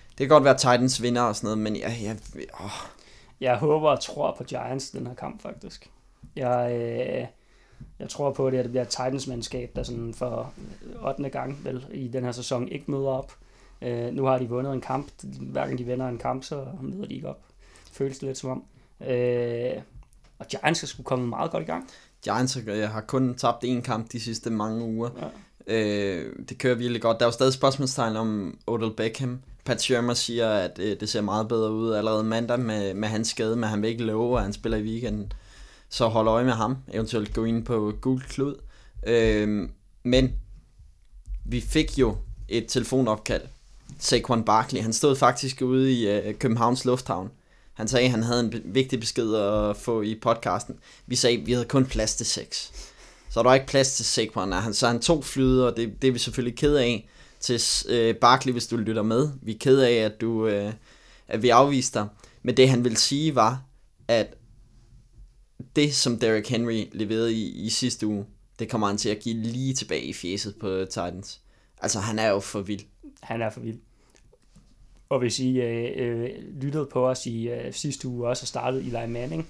[0.10, 2.00] Det kan godt være Titans vinder og sådan noget, men jeg...
[2.04, 2.18] jeg
[2.64, 2.72] åh.
[3.42, 5.90] Jeg håber og tror på Giants den her kamp, faktisk.
[6.36, 7.28] Jeg, øh,
[8.00, 10.54] jeg tror på det, at det bliver Titans-mandskab, der sådan for
[11.08, 11.30] 8.
[11.30, 13.34] gang vel, i den her sæson ikke møder op.
[13.82, 15.08] Øh, nu har de vundet en kamp.
[15.24, 17.40] Hver gang de vinder en kamp, så møder de ikke op.
[17.92, 18.64] Føles det lidt som om.
[19.10, 19.82] Øh,
[20.40, 21.90] og Giants er sgu kommet meget godt i gang.
[22.24, 25.10] Giants har kun tabt én kamp de sidste mange uger.
[25.18, 25.28] Ja.
[25.68, 27.20] Øh, det kører virkelig godt.
[27.20, 29.40] Der er jo stadig spørgsmålstegn om Odell Beckham.
[29.66, 33.28] Pat Shermer siger, at øh, det ser meget bedre ud allerede mandag med, med hans
[33.28, 35.34] skade, men han vil ikke love, at han spiller i weekenden.
[35.92, 36.78] Så hold øje med ham.
[36.94, 38.56] Eventuelt gå ind på Google Klud.
[39.08, 39.70] Øh,
[40.04, 40.34] men
[41.46, 42.18] vi fik jo
[42.48, 43.42] et telefonopkald
[44.00, 44.82] Saquon Barkley.
[44.82, 47.32] Han stod faktisk ude i øh, Københavns Lufthavn.
[47.74, 50.76] Han sagde, at han havde en vigtig besked at få i podcasten.
[51.08, 52.72] Vi sagde, at vi havde kun plads til seks.
[53.30, 54.52] Så der var ikke plads til Saquon.
[54.52, 58.16] Han, så han tog flyet, og det, det er vi selvfølgelig ked af til øh,
[58.16, 59.30] Barkley, hvis du lytter med.
[59.42, 60.74] Vi er ked af, at, du, øh,
[61.28, 62.08] at vi afviste dig.
[62.44, 63.62] Men det han ville sige var,
[64.08, 64.34] at
[65.76, 68.26] det, som Derrick Henry leverede i, i sidste uge,
[68.60, 71.42] det kommer han til at give lige tilbage i fjeset på Titans.
[71.82, 72.84] Altså, han er jo for vild.
[73.22, 73.80] Han er for vild.
[75.10, 76.30] Og hvis I øh, øh,
[76.62, 79.48] lyttede på os i øh, sidste uge også og startede Eli Manning,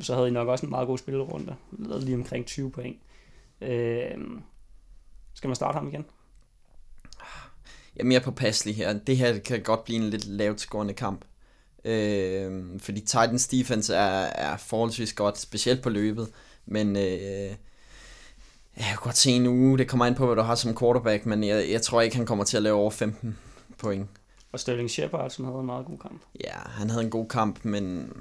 [0.00, 1.56] så havde I nok også en meget god spillerunde.
[1.78, 2.96] Lavet lige omkring 20 point.
[3.60, 4.10] Øh,
[5.34, 6.04] skal man starte ham igen?
[7.96, 8.92] Jeg er mere påpasselig her.
[8.98, 11.24] Det her kan godt blive en lidt lavt skårende kamp.
[11.84, 16.28] Øh, fordi Titans defense er, er forholdsvis godt, specielt på løbet.
[16.66, 17.02] Men øh,
[18.76, 21.26] Jeg kan godt se en uge, det kommer ind på, hvad du har som quarterback,
[21.26, 23.38] men jeg, jeg tror ikke, han kommer til at lave over 15
[23.78, 24.08] point.
[24.52, 26.22] Og Sterling Shepard, som havde en meget god kamp.
[26.40, 28.12] Ja, han havde en god kamp, men...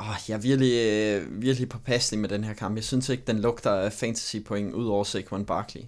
[0.00, 2.76] Åh, jeg er virkelig, øh, virkelig påpasselig med den her kamp.
[2.76, 5.82] Jeg synes ikke, den lugter af fantasy point ud over Saquon Barkley.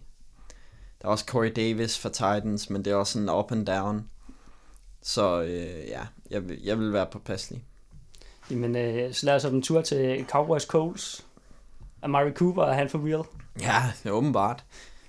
[1.03, 4.09] Der er også Corey Davis for Titans, men det er også sådan up and down.
[5.07, 6.01] Så øh, ja,
[6.31, 7.65] jeg vil, jeg vil være påpasselig.
[8.51, 11.25] Jamen, øh, så lad os en tur til Cowboys Coles.
[12.03, 13.25] Amari Cooper, er han for real?
[13.61, 14.65] Ja, det er åbenbart.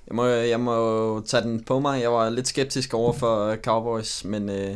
[0.07, 2.01] Jeg må, jeg må tage den på mig.
[2.01, 4.49] Jeg var lidt skeptisk over for Cowboys, men...
[4.49, 4.75] Øh,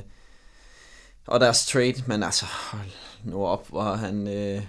[1.28, 2.92] og deres trade, men altså, hold
[3.24, 4.28] nu op, hvor han...
[4.28, 4.62] Øh,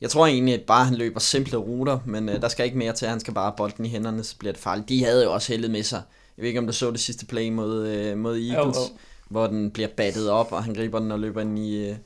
[0.00, 2.92] jeg tror egentlig, at bare han løber simple ruter, men øh, der skal ikke mere
[2.92, 3.08] til.
[3.08, 4.88] Han skal bare bolden i hænderne, så bliver det farligt.
[4.88, 6.02] De havde jo også heldet med sig.
[6.36, 8.88] Jeg ved ikke, om du så det sidste play mod, øh, mod Eagles, oh, oh.
[9.28, 11.96] Hvor den bliver battet op, og han griber den og løber ind i, øh,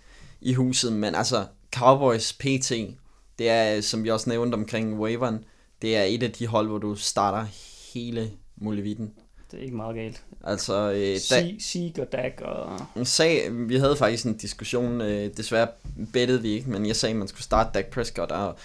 [0.41, 0.93] i huset.
[0.93, 2.73] Men altså, Cowboys PT,
[3.39, 5.45] det er, som vi også nævnte omkring waveren,
[5.83, 7.47] det er et af de hold, hvor du starter
[7.95, 9.13] hele muligheden.
[9.51, 10.23] Det er ikke meget galt.
[10.45, 12.81] Altså, øh, da, Sieg og Dak og...
[13.07, 15.69] Sag, vi havde faktisk en diskussion, øh, desværre
[16.13, 18.57] bettede vi ikke, men jeg sagde, at man skulle starte Dak Prescott, og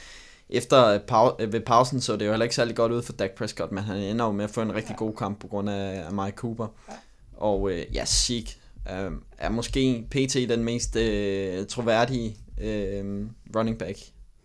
[0.50, 3.32] efter pau- øh, ved pausen så det jo heller ikke særlig godt ud for Dak
[3.32, 4.96] Prescott, men han ender jo med at få en rigtig ja.
[4.96, 6.68] god kamp på grund af, af Mike Cooper.
[6.90, 6.94] Ja.
[7.38, 8.48] Og øh, ja, Sieg
[8.92, 10.34] øh, er måske pt.
[10.34, 13.98] den mest øh, troværdige øh, running back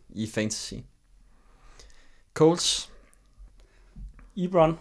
[0.08, 0.74] i fantasy.
[2.34, 2.90] Colts.
[4.36, 4.78] Ebron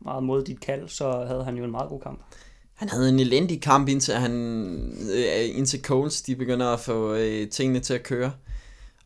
[0.00, 2.20] meget mod dit kald, så havde han jo en meget god kamp.
[2.74, 4.32] Han havde en elendig kamp, indtil, han,
[5.14, 8.32] øh, indtil Coles de begynder at få øh, tingene til at køre.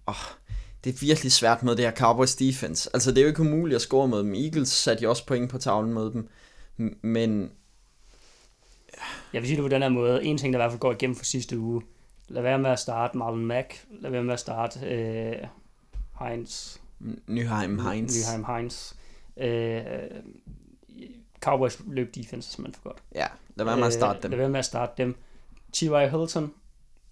[0.07, 0.15] Oh,
[0.85, 2.91] det er virkelig svært med det her Cowboys defense.
[2.95, 4.35] Altså, det er jo ikke umuligt at score mod dem.
[4.35, 6.29] Eagles satte jo også point på tavlen mod dem.
[7.03, 7.51] Men...
[9.33, 10.25] Jeg vil sige det på den her måde.
[10.25, 11.83] En ting, der i hvert fald går igennem for sidste uge.
[12.29, 13.85] Lad være med at starte Marlon Mack.
[13.91, 15.37] Lad være med at starte øh,
[16.21, 16.77] Heinz.
[17.27, 18.17] Nyheim Heinz.
[18.17, 18.93] Nyheim Heinz.
[19.37, 19.83] Øh,
[21.41, 23.03] Cowboys løb defense simpelthen for godt.
[23.15, 23.27] Ja,
[23.57, 24.31] lad være med at starte dem.
[24.31, 25.17] Lad være med at starte dem.
[25.73, 26.11] T.Y.
[26.11, 26.53] Hilton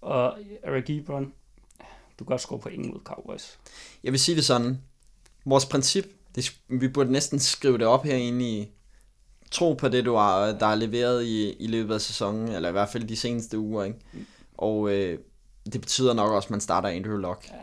[0.01, 1.33] og Eric Ebron,
[2.19, 3.59] du kan godt score ingen mod Cowboys.
[4.03, 4.81] Jeg vil sige det sådan.
[5.45, 8.71] Vores princip, det, vi burde næsten skrive det op herinde i
[9.53, 12.71] tro på det, du har, der er leveret i, i løbet af sæsonen, eller i
[12.71, 13.83] hvert fald de seneste uger.
[13.83, 13.97] Ikke?
[14.13, 14.25] Mm.
[14.57, 15.19] Og øh,
[15.73, 17.47] det betyder nok også, at man starter Andrew Luck.
[17.49, 17.55] Ja.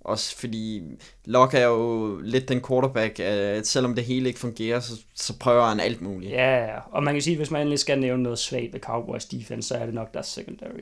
[0.00, 0.82] Også fordi
[1.24, 5.64] Locke er jo lidt den quarterback, at selvom det hele ikke fungerer, så, så prøver
[5.64, 6.32] han alt muligt.
[6.32, 9.24] Ja, og man kan sige, at hvis man endelig skal nævne noget svagt ved Cowboys
[9.24, 10.80] defense, så er det nok deres secondary.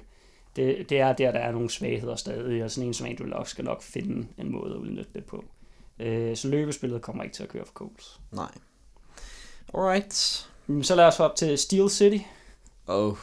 [0.57, 3.51] Det, det er der, der er nogle svagheder stadig, og sådan en som Andrew Locke
[3.51, 5.45] skal nok finde en måde at udnytte det på.
[6.01, 8.21] Øh, så løbespillet kommer ikke til at køre for Colts.
[8.33, 8.51] Nej.
[9.75, 10.49] Alright.
[10.83, 12.25] Så lad os op til Steel City.
[12.87, 13.17] Oh.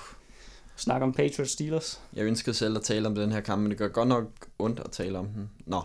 [0.76, 2.00] Snak om Patriots Steelers.
[2.14, 4.26] Jeg ønskede selv at tale om den her kamp, men det gør godt nok
[4.60, 5.50] ondt at tale om den.
[5.66, 5.82] Nå.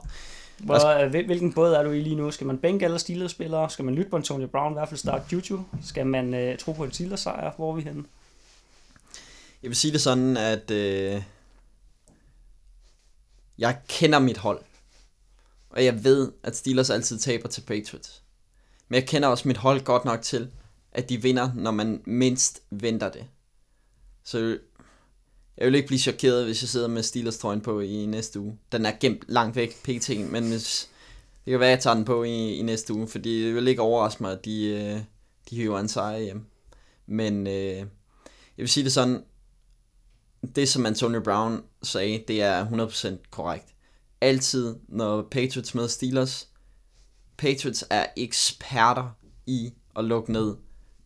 [0.59, 1.25] Hvor, skal...
[1.27, 2.31] hvilken båd er du i lige nu?
[2.31, 3.71] Skal man bænke alle Steelers-spillere?
[3.71, 5.63] Skal man lytte på Antonio Brown, i hvert fald starte Juju?
[5.85, 7.53] Skal man uh, tro på en Steelers-sejr?
[7.57, 8.05] Hvor er vi henne?
[9.63, 11.23] Jeg vil sige det sådan, at uh,
[13.59, 14.61] jeg kender mit hold.
[15.71, 18.23] Og jeg ved, at Steelers altid taber til Patriots.
[18.91, 20.51] Men jeg kender også mit hold godt nok til,
[20.93, 23.25] at de vinder, når man mindst venter det.
[24.25, 24.59] Så
[25.57, 28.59] jeg vil ikke blive chokeret, hvis jeg sidder med Steelers trøjen på i næste uge.
[28.73, 30.11] Den er gemt langt væk, pt.
[30.31, 30.89] Men hvis,
[31.45, 33.69] det kan være, at jeg tager den på i, i næste uge, fordi det vil
[33.69, 35.01] ikke overraske mig, at de, øh,
[35.51, 36.45] de hiver en sejr hjem.
[37.07, 37.87] Men øh, jeg
[38.57, 39.25] vil sige det sådan,
[40.55, 43.67] det som Antonio Brown sagde, det er 100% korrekt.
[44.21, 46.50] Altid, når Patriots møder Steelers,
[47.41, 49.17] Patriots er eksperter
[49.47, 50.57] i at lukke ned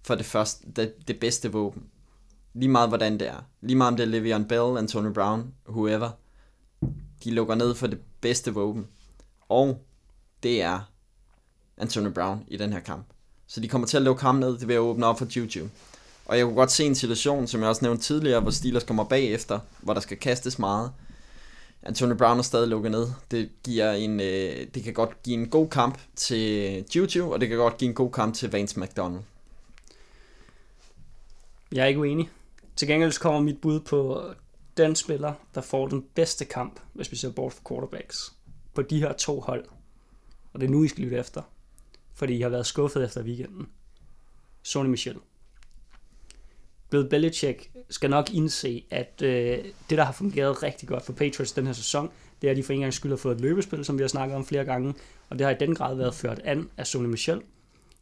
[0.02, 1.82] for det, første, det, det bedste våben
[2.54, 6.10] lige meget hvordan det er, lige meget om det er Le'Veon Bell, Antonio Brown, whoever,
[7.24, 8.86] de lukker ned for det bedste våben.
[9.48, 9.84] Og
[10.42, 10.80] det er
[11.76, 13.06] Antonio Brown i den her kamp.
[13.46, 15.68] Så de kommer til at lukke ham ned, det vil åbne op for Juju.
[16.26, 19.04] Og jeg kunne godt se en situation, som jeg også nævnte tidligere, hvor Steelers kommer
[19.04, 20.92] bagefter, hvor der skal kastes meget.
[21.86, 23.06] Antonio Brown er stadig lukket ned.
[23.30, 27.48] Det, giver en, øh, det kan godt give en god kamp til Juju, og det
[27.48, 29.22] kan godt give en god kamp til Vance McDonald.
[31.72, 32.30] Jeg er ikke uenig.
[32.76, 34.22] Til gengæld kommer mit bud på
[34.76, 38.32] den spiller, der får den bedste kamp, hvis vi ser bort fra quarterbacks,
[38.74, 39.64] på de her to hold.
[40.52, 41.42] Og det er nu, I skal lytte efter.
[42.14, 43.68] Fordi I har været skuffet efter weekenden.
[44.62, 45.16] Sony Michel.
[46.94, 49.58] Bill Belichick skal nok indse, at øh,
[49.90, 52.10] det, der har fungeret rigtig godt for Patriots den her sæson,
[52.42, 54.08] det er, at de for en gang skyld har fået et løbespil, som vi har
[54.08, 54.94] snakket om flere gange,
[55.30, 57.40] og det har i den grad været ført an af Sony Michel.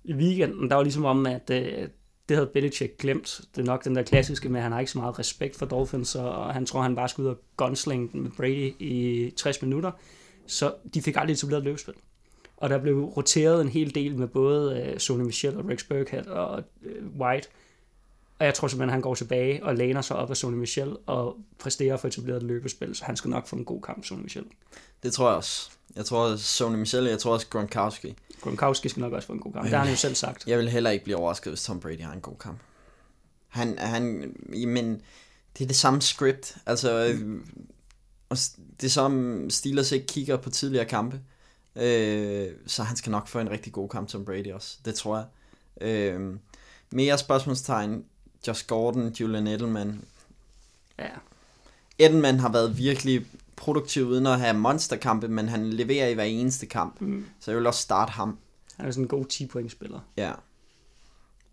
[0.04, 1.88] I weekenden, der var ligesom om, at øh,
[2.28, 3.40] det havde Belichick glemt.
[3.54, 5.66] Det er nok den der klassiske med, at han har ikke så meget respekt for
[5.66, 9.90] Dolphins, og han tror, han bare skal ud og gunsling med Brady i 60 minutter.
[10.46, 11.94] Så de fik aldrig etableret løbespil.
[12.56, 16.26] og der blev roteret en hel del med både øh, Sonny Michel og Rex Burkhead
[16.26, 17.48] og øh, White.
[18.42, 20.96] Og jeg tror simpelthen, at han går tilbage og læner sig op af Sonny Michel
[21.06, 24.22] og præsterer for etableret et løbespil, så han skal nok få en god kamp, Sonny
[24.22, 24.44] Michel.
[25.02, 25.70] Det tror jeg også.
[25.96, 28.14] Jeg tror Sony Michel, jeg tror også Gronkowski.
[28.40, 29.64] Gronkowski skal nok også få en god kamp.
[29.64, 30.46] Det har han jo selv sagt.
[30.46, 32.58] Jeg vil heller ikke blive overrasket, hvis Tom Brady har en god kamp.
[33.48, 34.34] Han, han,
[34.66, 35.02] men
[35.58, 36.56] det er det samme script.
[36.66, 37.46] Altså, mm.
[38.80, 41.20] det er som Steelers ikke kigger på tidligere kampe.
[41.76, 44.78] Øh, så han skal nok få en rigtig god kamp, Tom Brady også.
[44.84, 45.26] Det tror jeg.
[45.88, 46.36] Øh,
[46.90, 48.04] mere spørgsmålstegn.
[48.46, 50.04] Josh Gordon, Julian Edelman.
[50.98, 51.08] Ja.
[51.98, 56.66] Edelman har været virkelig produktiv uden at have monsterkampe, men han leverer i hver eneste
[56.66, 57.00] kamp.
[57.00, 57.26] Mm.
[57.40, 58.38] Så jeg vil også starte ham.
[58.76, 60.00] Han er sådan en god 10-point-spiller.
[60.16, 60.32] Ja.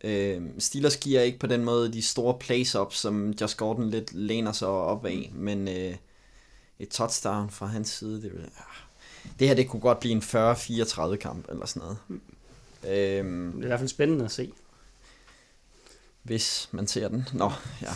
[0.03, 4.13] Øh, Steelers giver ikke på den måde de store plays op, som Josh Gordon lidt
[4.13, 5.39] læner sig op af, mm.
[5.39, 5.95] men øh,
[6.79, 8.63] et touchdown fra hans side, det, vil, ja.
[9.39, 11.97] det her det kunne godt blive en 40-34 kamp eller sådan noget.
[12.07, 12.21] Mm.
[12.87, 14.51] Øhm, det er i hvert fald spændende at se.
[16.23, 17.27] Hvis man ser den.
[17.33, 17.51] Nå,
[17.81, 17.91] ja.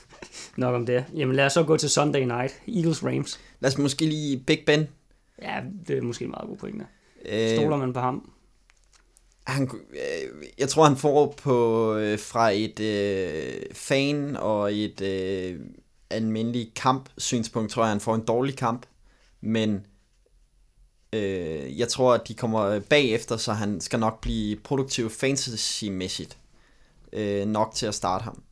[0.56, 1.04] Nok om det.
[1.14, 2.54] Jamen lad os så gå til Sunday Night.
[2.68, 3.40] Eagles Rams.
[3.60, 4.88] Lad os måske lige Big Ben.
[5.42, 6.86] Ja, det er måske en meget god pointe.
[7.24, 8.30] Øh, Stoler man på ham?
[9.46, 15.60] Han, øh, jeg tror, han får på øh, fra et øh, fan og et øh,
[16.10, 18.86] almindeligt kamp-synspunkt, tror jeg, han får en dårlig kamp.
[19.40, 19.86] Men
[21.12, 26.36] øh, jeg tror, at de kommer bagefter, så han skal nok blive produktiv fantasy-mæssigt.
[27.12, 28.42] Øh, nok til at starte ham.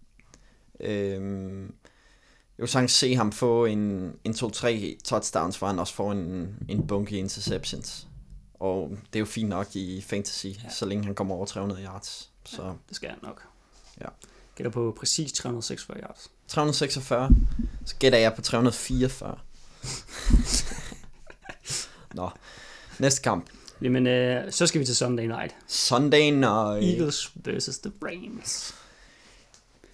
[0.81, 1.62] Øh,
[2.59, 6.57] jeg vil sagtens se ham få en, en 2-3 touchdowns, hvor han også får en,
[6.69, 8.07] en bunke interceptions.
[8.55, 10.70] Og det er jo fint nok i fantasy, ja.
[10.70, 12.31] så længe han kommer over 300 yards.
[12.45, 12.62] Så.
[12.62, 13.43] Ja, det skal han nok.
[14.01, 14.07] Ja.
[14.57, 16.31] Gætter på præcis 346 yards.
[16.49, 17.31] 346.
[17.85, 19.39] Så gætter jeg på 344.
[22.15, 22.31] Nå,
[22.99, 23.51] næste kamp.
[23.82, 25.57] Jamen, øh, så skal vi til Sunday Night.
[25.66, 26.85] Sunday Night.
[26.85, 28.74] Eagles versus the Rams.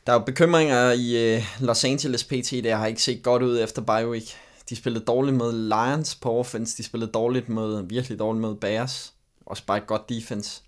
[0.06, 3.60] Der er jo bekymringer i uh, Los Angeles PT, der har ikke set godt ud
[3.60, 4.36] efter bye week.
[4.68, 9.14] De spillede dårligt mod Lions på offense, de spillede dårligt mod, virkelig dårligt mod Bears.
[9.46, 10.62] Også bare et godt defense.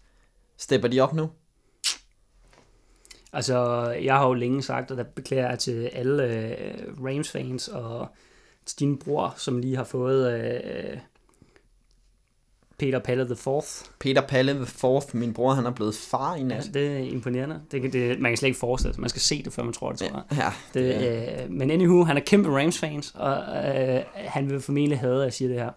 [0.58, 1.30] Stepper de op nu?
[3.32, 6.56] Altså, jeg har jo længe sagt, og der beklager jeg til alle
[6.98, 8.08] uh, Rams-fans og
[8.66, 10.98] til din bror, som lige har fået uh,
[12.78, 13.84] Peter Palle the Fourth.
[13.98, 16.66] Peter Palle the Fourth, min bror, han er blevet far i nat.
[16.66, 17.60] Ja, det er imponerende.
[17.70, 19.00] Det, det, man kan slet ikke forestille sig.
[19.00, 20.38] Man skal se det, før man tror det, tror jeg.
[20.38, 21.44] Ja, det, ja.
[21.44, 25.32] Øh, men anywho, han er kæmpe Rams-fans, og øh, han vil formentlig have, at jeg
[25.32, 25.70] siger det her.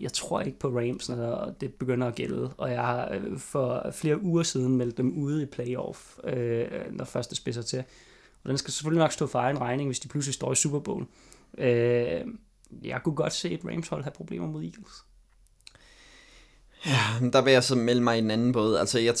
[0.00, 2.50] Jeg tror ikke på Rams, når det begynder at gælde.
[2.56, 7.04] Og jeg har øh, for flere uger siden meldt dem ude i playoff, øh, når
[7.04, 7.78] første spidser til.
[8.44, 10.78] Og den skal selvfølgelig nok stå for egen regning, hvis de pludselig står i Super
[10.78, 11.06] Bowl.
[11.58, 12.20] Øh,
[12.84, 14.92] jeg kunne godt se et Rams-hold have problemer mod Eagles.
[16.86, 18.76] Ja, der vil jeg så melde mig i en anden båd.
[18.76, 19.14] Altså, jeg,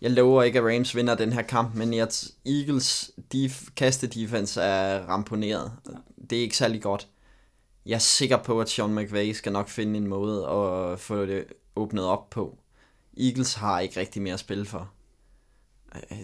[0.00, 2.08] jeg lover ikke, at Rams vinder den her kamp, men jeg,
[2.46, 5.72] Eagles de kaste defense er ramponeret.
[6.30, 7.08] Det er ikke særlig godt.
[7.86, 11.44] Jeg er sikker på, at Sean McVay skal nok finde en måde at få det
[11.76, 12.58] åbnet op på.
[13.20, 14.90] Eagles har ikke rigtig mere at spille for.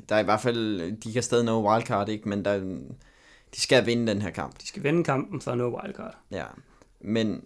[0.08, 2.28] Der er i hvert fald, de kan stadig nå wildcard, ikke?
[2.28, 2.58] Men der,
[3.54, 4.60] de skal vinde den her kamp.
[4.60, 6.14] De skal vinde kampen for at nå wildcard.
[6.30, 6.44] Ja,
[7.00, 7.44] men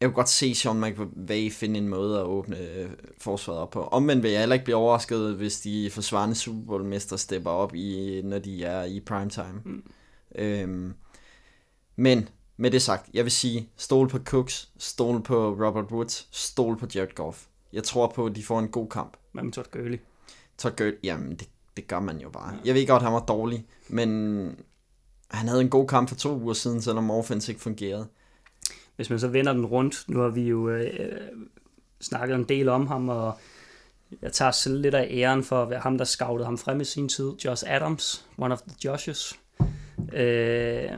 [0.00, 3.82] jeg kunne godt se Sean McVay finde en måde at åbne øh, forsvaret op på.
[3.82, 8.20] Omvendt vil jeg heller ikke blive overrasket, hvis de forsvarende Super Bowl-mester stepper op, i,
[8.24, 9.62] når de er i primetime.
[9.64, 9.82] Mm.
[10.34, 10.94] Øhm,
[11.96, 16.78] men med det sagt, jeg vil sige, stol på Cooks, stol på Robert Woods, stol
[16.78, 17.44] på Jared Goff.
[17.72, 19.16] Jeg tror på, at de får en god kamp.
[19.32, 19.98] Hvad med Todd Gurley?
[20.58, 22.54] Todd Gurley, jamen det, det gør man jo bare.
[22.54, 22.58] Ja.
[22.64, 24.08] Jeg ved godt, at han var dårlig, men
[25.30, 28.08] han havde en god kamp for to uger siden, selvom offense ikke fungerede
[28.96, 31.20] hvis man så vender den rundt, nu har vi jo øh,
[32.00, 33.38] snakket en del om ham, og
[34.22, 36.84] jeg tager selv lidt af æren for at være ham, der scoutede ham frem i
[36.84, 37.32] sin tid.
[37.44, 39.34] Josh Adams, one of the Joshes.
[40.12, 40.90] Øh,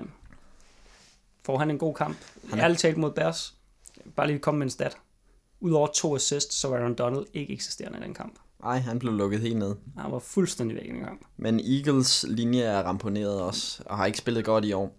[1.44, 2.16] får han en god kamp?
[2.50, 2.64] Han er...
[2.64, 3.54] Ærligt talt mod Bears.
[4.16, 4.96] Bare lige komme med en stat.
[5.60, 8.38] Udover to assists, så var Aaron Donald ikke eksisterende i den kamp.
[8.62, 9.74] Nej, han blev lukket helt ned.
[9.98, 11.20] Han var fuldstændig væk i den kamp.
[11.36, 14.96] Men Eagles linje er ramponeret også, og har ikke spillet godt i år.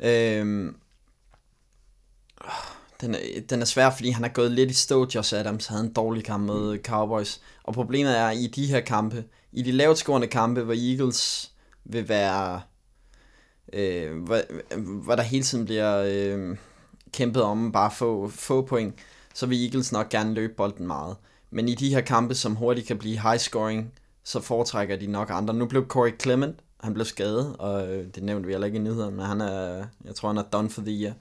[0.00, 0.76] Øhm,
[3.00, 3.18] den er,
[3.50, 5.06] den er svær, fordi han har gået lidt i stå.
[5.14, 7.40] Josh Adams havde en dårlig kamp med Cowboys.
[7.64, 11.52] Og problemet er, i de her kampe, i de lavt scorende kampe, hvor Eagles
[11.84, 12.60] vil være...
[13.72, 14.40] Øh, hvor,
[15.04, 16.56] hvor der hele tiden bliver øh,
[17.12, 18.94] kæmpet om bare få, få point,
[19.34, 21.16] så vil Eagles nok gerne løbe bolden meget.
[21.50, 23.92] Men i de her kampe, som hurtigt kan blive high scoring,
[24.24, 25.54] så foretrækker de nok andre.
[25.54, 28.82] Nu blev Corey Clement, han blev skadet, og øh, det nævnte vi heller ikke i
[28.82, 31.12] nyhederne, men han er, jeg tror han er done for the year.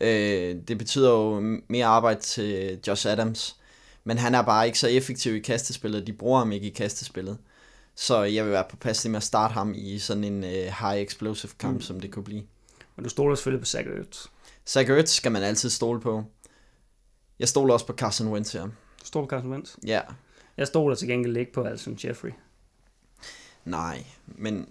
[0.00, 3.56] Øh, det betyder jo mere arbejde til Josh Adams,
[4.04, 6.06] men han er bare ikke så effektiv i kastespillet.
[6.06, 7.38] De bruger ham ikke i kastespillet.
[7.94, 10.96] Så jeg vil være på påpasselig med at starte ham i sådan en uh, high
[10.96, 11.80] explosive kamp, mm.
[11.80, 12.42] som det kunne blive.
[12.96, 14.26] Men du stoler selvfølgelig på Zach Ertz.
[14.66, 16.24] Zach Ertz skal man altid stole på.
[17.38, 18.62] Jeg stoler også på Carson Wentz her.
[19.00, 19.74] Du stoler på Carson Wentz?
[19.86, 20.00] Ja.
[20.56, 22.30] Jeg stoler til gengæld ikke på Alson Jeffrey.
[23.64, 24.68] Nej, men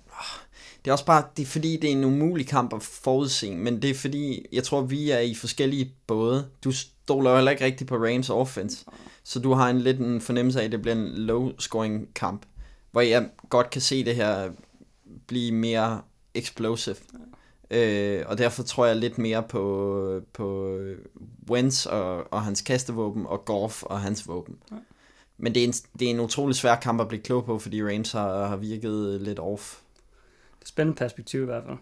[0.86, 3.82] det er også bare, det er fordi, det er en umulig kamp at forudse, men
[3.82, 6.48] det er fordi, jeg tror, vi er i forskellige både.
[6.64, 8.86] Du stoler jo heller ikke rigtigt på Rams offense,
[9.24, 12.46] så du har en lidt en fornemmelse af, at det bliver en low-scoring kamp,
[12.92, 14.52] hvor jeg godt kan se det her
[15.28, 16.02] blive mere
[16.34, 16.96] explosive.
[17.72, 20.80] Øh, og derfor tror jeg lidt mere på, på
[21.50, 24.56] Wentz og, og hans kastevåben, og Goff og hans våben.
[24.72, 24.76] Ja.
[25.38, 27.84] Men det er, en, det er en utrolig svær kamp at blive klog på, fordi
[27.84, 29.85] Rams har, har virket lidt off.
[30.66, 31.78] Spændende perspektiv i hvert fald.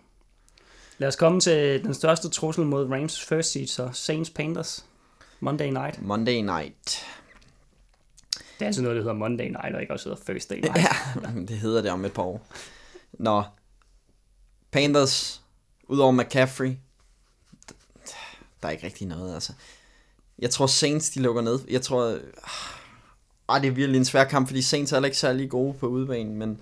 [0.98, 4.86] Lad os komme til den største trussel mod Rams first seed, så Saints Panthers.
[5.40, 6.02] Monday night.
[6.02, 7.06] Monday night.
[8.34, 10.78] Det er altså noget, der hedder Monday night, og ikke også hedder Thursday night.
[10.78, 12.48] Ja, det hedder det om et par år.
[13.14, 13.44] Nå,
[14.72, 15.42] Panthers,
[15.88, 16.78] udover McCaffrey,
[18.62, 19.54] der er ikke rigtig noget, altså.
[20.40, 21.60] Jeg tror Saints, de lukker ned.
[21.70, 22.20] Jeg tror,
[23.48, 26.36] ah, det er virkelig en svær kamp, fordi Saints er ikke særlig gode på udbanen,
[26.36, 26.62] men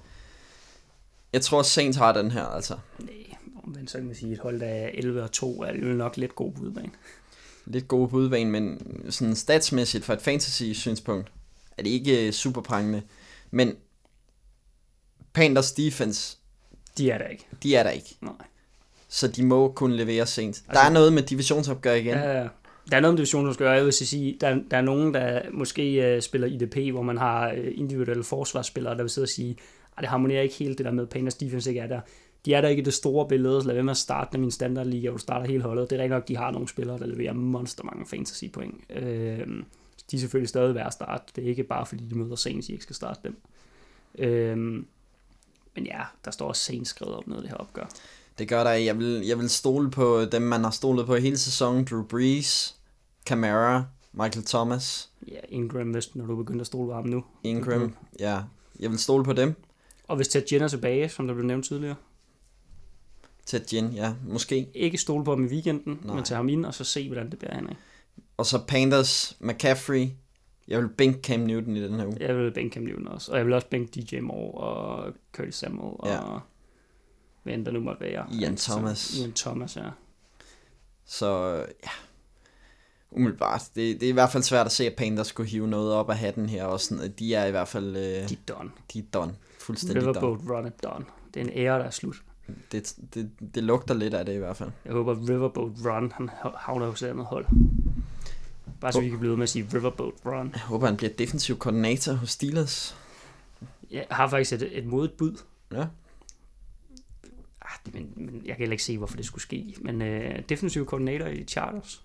[1.33, 2.77] jeg tror, Saints har den her, altså.
[2.99, 3.15] Nej,
[3.65, 5.85] men så kan man sige, at et hold, der er 11 og 2, er jo
[5.85, 6.95] nok lidt god på udbanen.
[7.65, 8.81] Lidt gode på udbanen, men
[9.11, 11.31] sådan statsmæssigt fra et fantasy-synspunkt,
[11.77, 13.01] er det ikke super prangende.
[13.51, 13.75] Men
[15.33, 16.37] Panthers defense,
[16.97, 17.47] de er der ikke.
[17.63, 18.15] De er der ikke.
[18.21, 18.33] Nej.
[19.09, 20.47] Så de må kunne levere sent.
[20.47, 22.13] Altså, der er noget med divisionsopgør igen.
[22.13, 22.47] Ja,
[22.89, 23.73] der er noget med divisionsopgør.
[23.73, 27.51] Jeg vil sige, der, der er nogen, der måske uh, spiller IDP, hvor man har
[27.51, 29.57] uh, individuelle forsvarsspillere, der vil sidde og sige,
[30.01, 32.01] det harmonerer ikke helt det der med, at Panthers defense ikke er der.
[32.45, 34.39] De er der ikke i det store billede, så lad være med at starte med
[34.39, 35.89] min standardliga, hvor du starter hele holdet.
[35.89, 38.75] Det er rigtig nok, de har nogle spillere, der leverer monster mange fantasy point.
[38.89, 39.47] Øh,
[40.11, 41.23] de er selvfølgelig stadig værd at starte.
[41.35, 43.37] Det er ikke bare fordi, de møder Saints, I ikke skal starte dem.
[44.17, 44.57] Øh,
[45.75, 47.89] men ja, der står også Saints skrevet op noget det her opgør.
[48.39, 48.71] Det gør der.
[48.71, 51.85] Jeg vil, jeg vil stole på dem, man har stolet på hele sæsonen.
[51.85, 52.75] Drew Brees,
[53.25, 53.83] Camara,
[54.13, 55.09] Michael Thomas.
[55.27, 57.23] Ja, Ingram, hvis når du begynder at stole på ham nu.
[57.43, 58.41] Ingram, ja.
[58.79, 59.55] Jeg vil stole på dem.
[60.11, 61.95] Og hvis Ted Ginn er tilbage, som der blev nævnt tidligere.
[63.45, 64.69] Ted Ginn, ja, måske.
[64.73, 66.15] Ikke stole på ham i weekenden, Nej.
[66.15, 67.75] men tage ham ind og så se, hvordan det bærer hen af.
[68.37, 70.07] Og så Panthers, McCaffrey.
[70.67, 72.17] Jeg vil bænke Cam Newton i den her uge.
[72.19, 73.31] Jeg vil bænke Cam Newton også.
[73.31, 76.41] Og jeg vil også bænke DJ Moore og Curtis Samuel og
[77.45, 77.53] ja.
[77.53, 78.27] end der nu måtte være.
[78.33, 78.97] Ian Thomas.
[78.97, 79.89] Så, Ian Thomas, ja.
[81.05, 81.91] Så ja,
[83.11, 83.61] umiddelbart.
[83.75, 86.09] Det, det er i hvert fald svært at se, at Panthers skulle hive noget op
[86.09, 86.65] af hatten her.
[86.65, 87.95] Og sådan, de er i hvert fald...
[87.95, 88.71] Øh, de er done.
[88.93, 89.33] De er done.
[89.59, 90.57] Fuldstændig Riverboat done.
[90.57, 91.05] Run done.
[91.33, 92.15] Det er en ære, der er slut.
[92.71, 94.69] Det, det, det lugter lidt af det i hvert fald.
[94.85, 97.45] Jeg håber, Riverboat Run han havner hos et andet hold.
[98.81, 99.03] Bare så oh.
[99.03, 100.49] vi kan blive ved med at sige Riverboat Run.
[100.53, 102.97] Jeg håber, han bliver defensiv koordinator hos Steelers.
[103.91, 105.37] Jeg har faktisk et, et modigt bud.
[105.71, 105.85] Ja.
[107.61, 109.75] Ah, det, men, men jeg kan heller ikke se, hvorfor det skulle ske.
[109.81, 112.03] Men øh, defensiv koordinator i Chargers.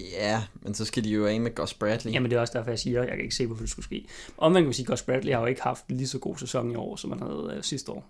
[0.00, 2.12] Ja, men så skal de jo af med Gus Bradley.
[2.12, 3.84] Jamen det er også derfor, jeg siger, at jeg kan ikke se, hvorfor det skulle
[3.84, 4.06] ske.
[4.38, 6.70] Om man kan sige, at Gus Bradley har jo ikke haft lige så god sæson
[6.70, 8.06] i år, som han havde øh, sidste år.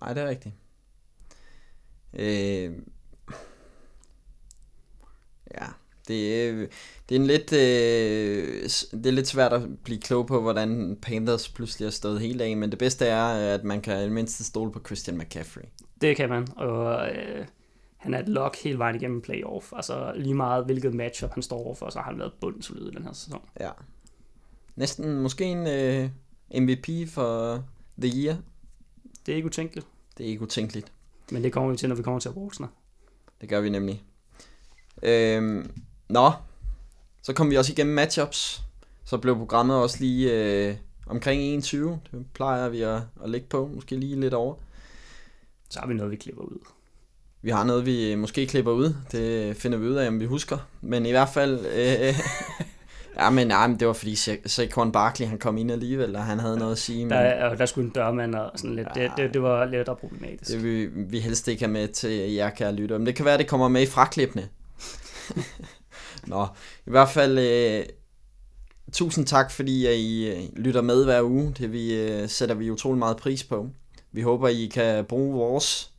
[0.00, 0.54] Nej, det er rigtigt.
[2.14, 2.72] Øh,
[5.54, 5.66] ja,
[6.08, 6.70] det,
[7.08, 11.48] det er en lidt øh, det er lidt svært at blive klog på, hvordan Panthers
[11.48, 14.72] pludselig er stået helt af, men det bedste er, at man kan i mindst stole
[14.72, 15.62] på Christian McCaffrey.
[16.00, 17.46] Det kan man, og øh,
[18.00, 19.72] han er et lock hele vejen igennem playoff.
[19.76, 23.04] Altså lige meget hvilket matchup han står overfor, så har han været bundsolid i den
[23.04, 23.42] her sæson.
[23.60, 23.70] Ja.
[24.76, 26.10] Næsten måske en øh,
[26.62, 27.62] MVP for
[28.02, 28.36] The Year.
[29.26, 29.86] Det er ikke utænkeligt.
[30.18, 30.92] Det er ikke utænkeligt.
[31.30, 32.68] Men det kommer vi til, når vi kommer til awardsene.
[33.40, 34.04] Det gør vi nemlig.
[35.02, 35.70] Øhm,
[36.08, 36.32] nå,
[37.22, 38.62] så kom vi også igennem matchups.
[39.04, 42.00] Så blev programmet også lige øh, omkring 21.
[42.12, 44.54] Det plejer vi at, at lægge på, måske lige lidt over.
[45.70, 46.58] Så har vi noget, vi klipper ud.
[47.42, 48.94] Vi har noget, vi måske klipper ud.
[49.12, 50.58] Det finder vi ud af, om vi husker.
[50.80, 51.66] Men i hvert fald...
[51.66, 52.14] Øh,
[53.18, 56.38] ja, men, nej, men det var fordi Saquon Barkley, han kom ind alligevel, og han
[56.38, 57.04] havde noget at sige.
[57.04, 57.12] Men...
[57.12, 58.88] Der, der skulle en dørmand og sådan lidt.
[58.96, 60.50] Ja, det, det, det, var lidt problematisk.
[60.50, 62.98] Det vil vi helst ikke have med til jer, kære lytter.
[62.98, 64.48] Men det kan være, det kommer med i fraklippene.
[66.26, 66.46] Nå,
[66.86, 67.38] i hvert fald...
[67.38, 67.84] Øh,
[68.92, 71.54] tusind tak, fordi I øh, lytter med hver uge.
[71.58, 73.68] Det vi, øh, sætter vi utrolig meget pris på.
[74.12, 75.89] Vi håber, I kan bruge vores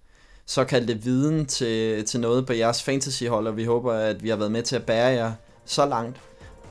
[0.51, 4.51] såkaldte viden til, til noget på jeres fantasyhold, og vi håber, at vi har været
[4.51, 5.31] med til at bære jer
[5.65, 6.17] så langt.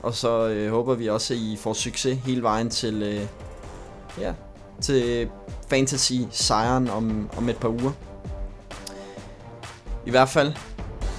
[0.01, 3.21] Og så øh, håber vi også, at I får succes hele vejen til, øh,
[4.19, 4.33] ja,
[4.81, 5.29] til
[5.69, 7.91] fantasy-sejren om, om et par uger.
[10.05, 10.53] I hvert fald,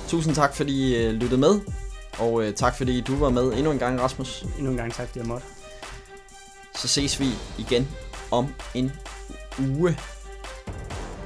[0.09, 1.60] Tusind tak, fordi I øh, lyttede med.
[2.18, 4.43] Og øh, tak, fordi du var med endnu en gang, Rasmus.
[4.59, 5.47] Endnu en gang tak, fordi jeg måtte.
[6.76, 7.28] Så ses vi
[7.59, 7.89] igen
[8.30, 8.93] om en
[9.59, 9.98] uge.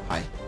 [0.09, 0.46] Hej.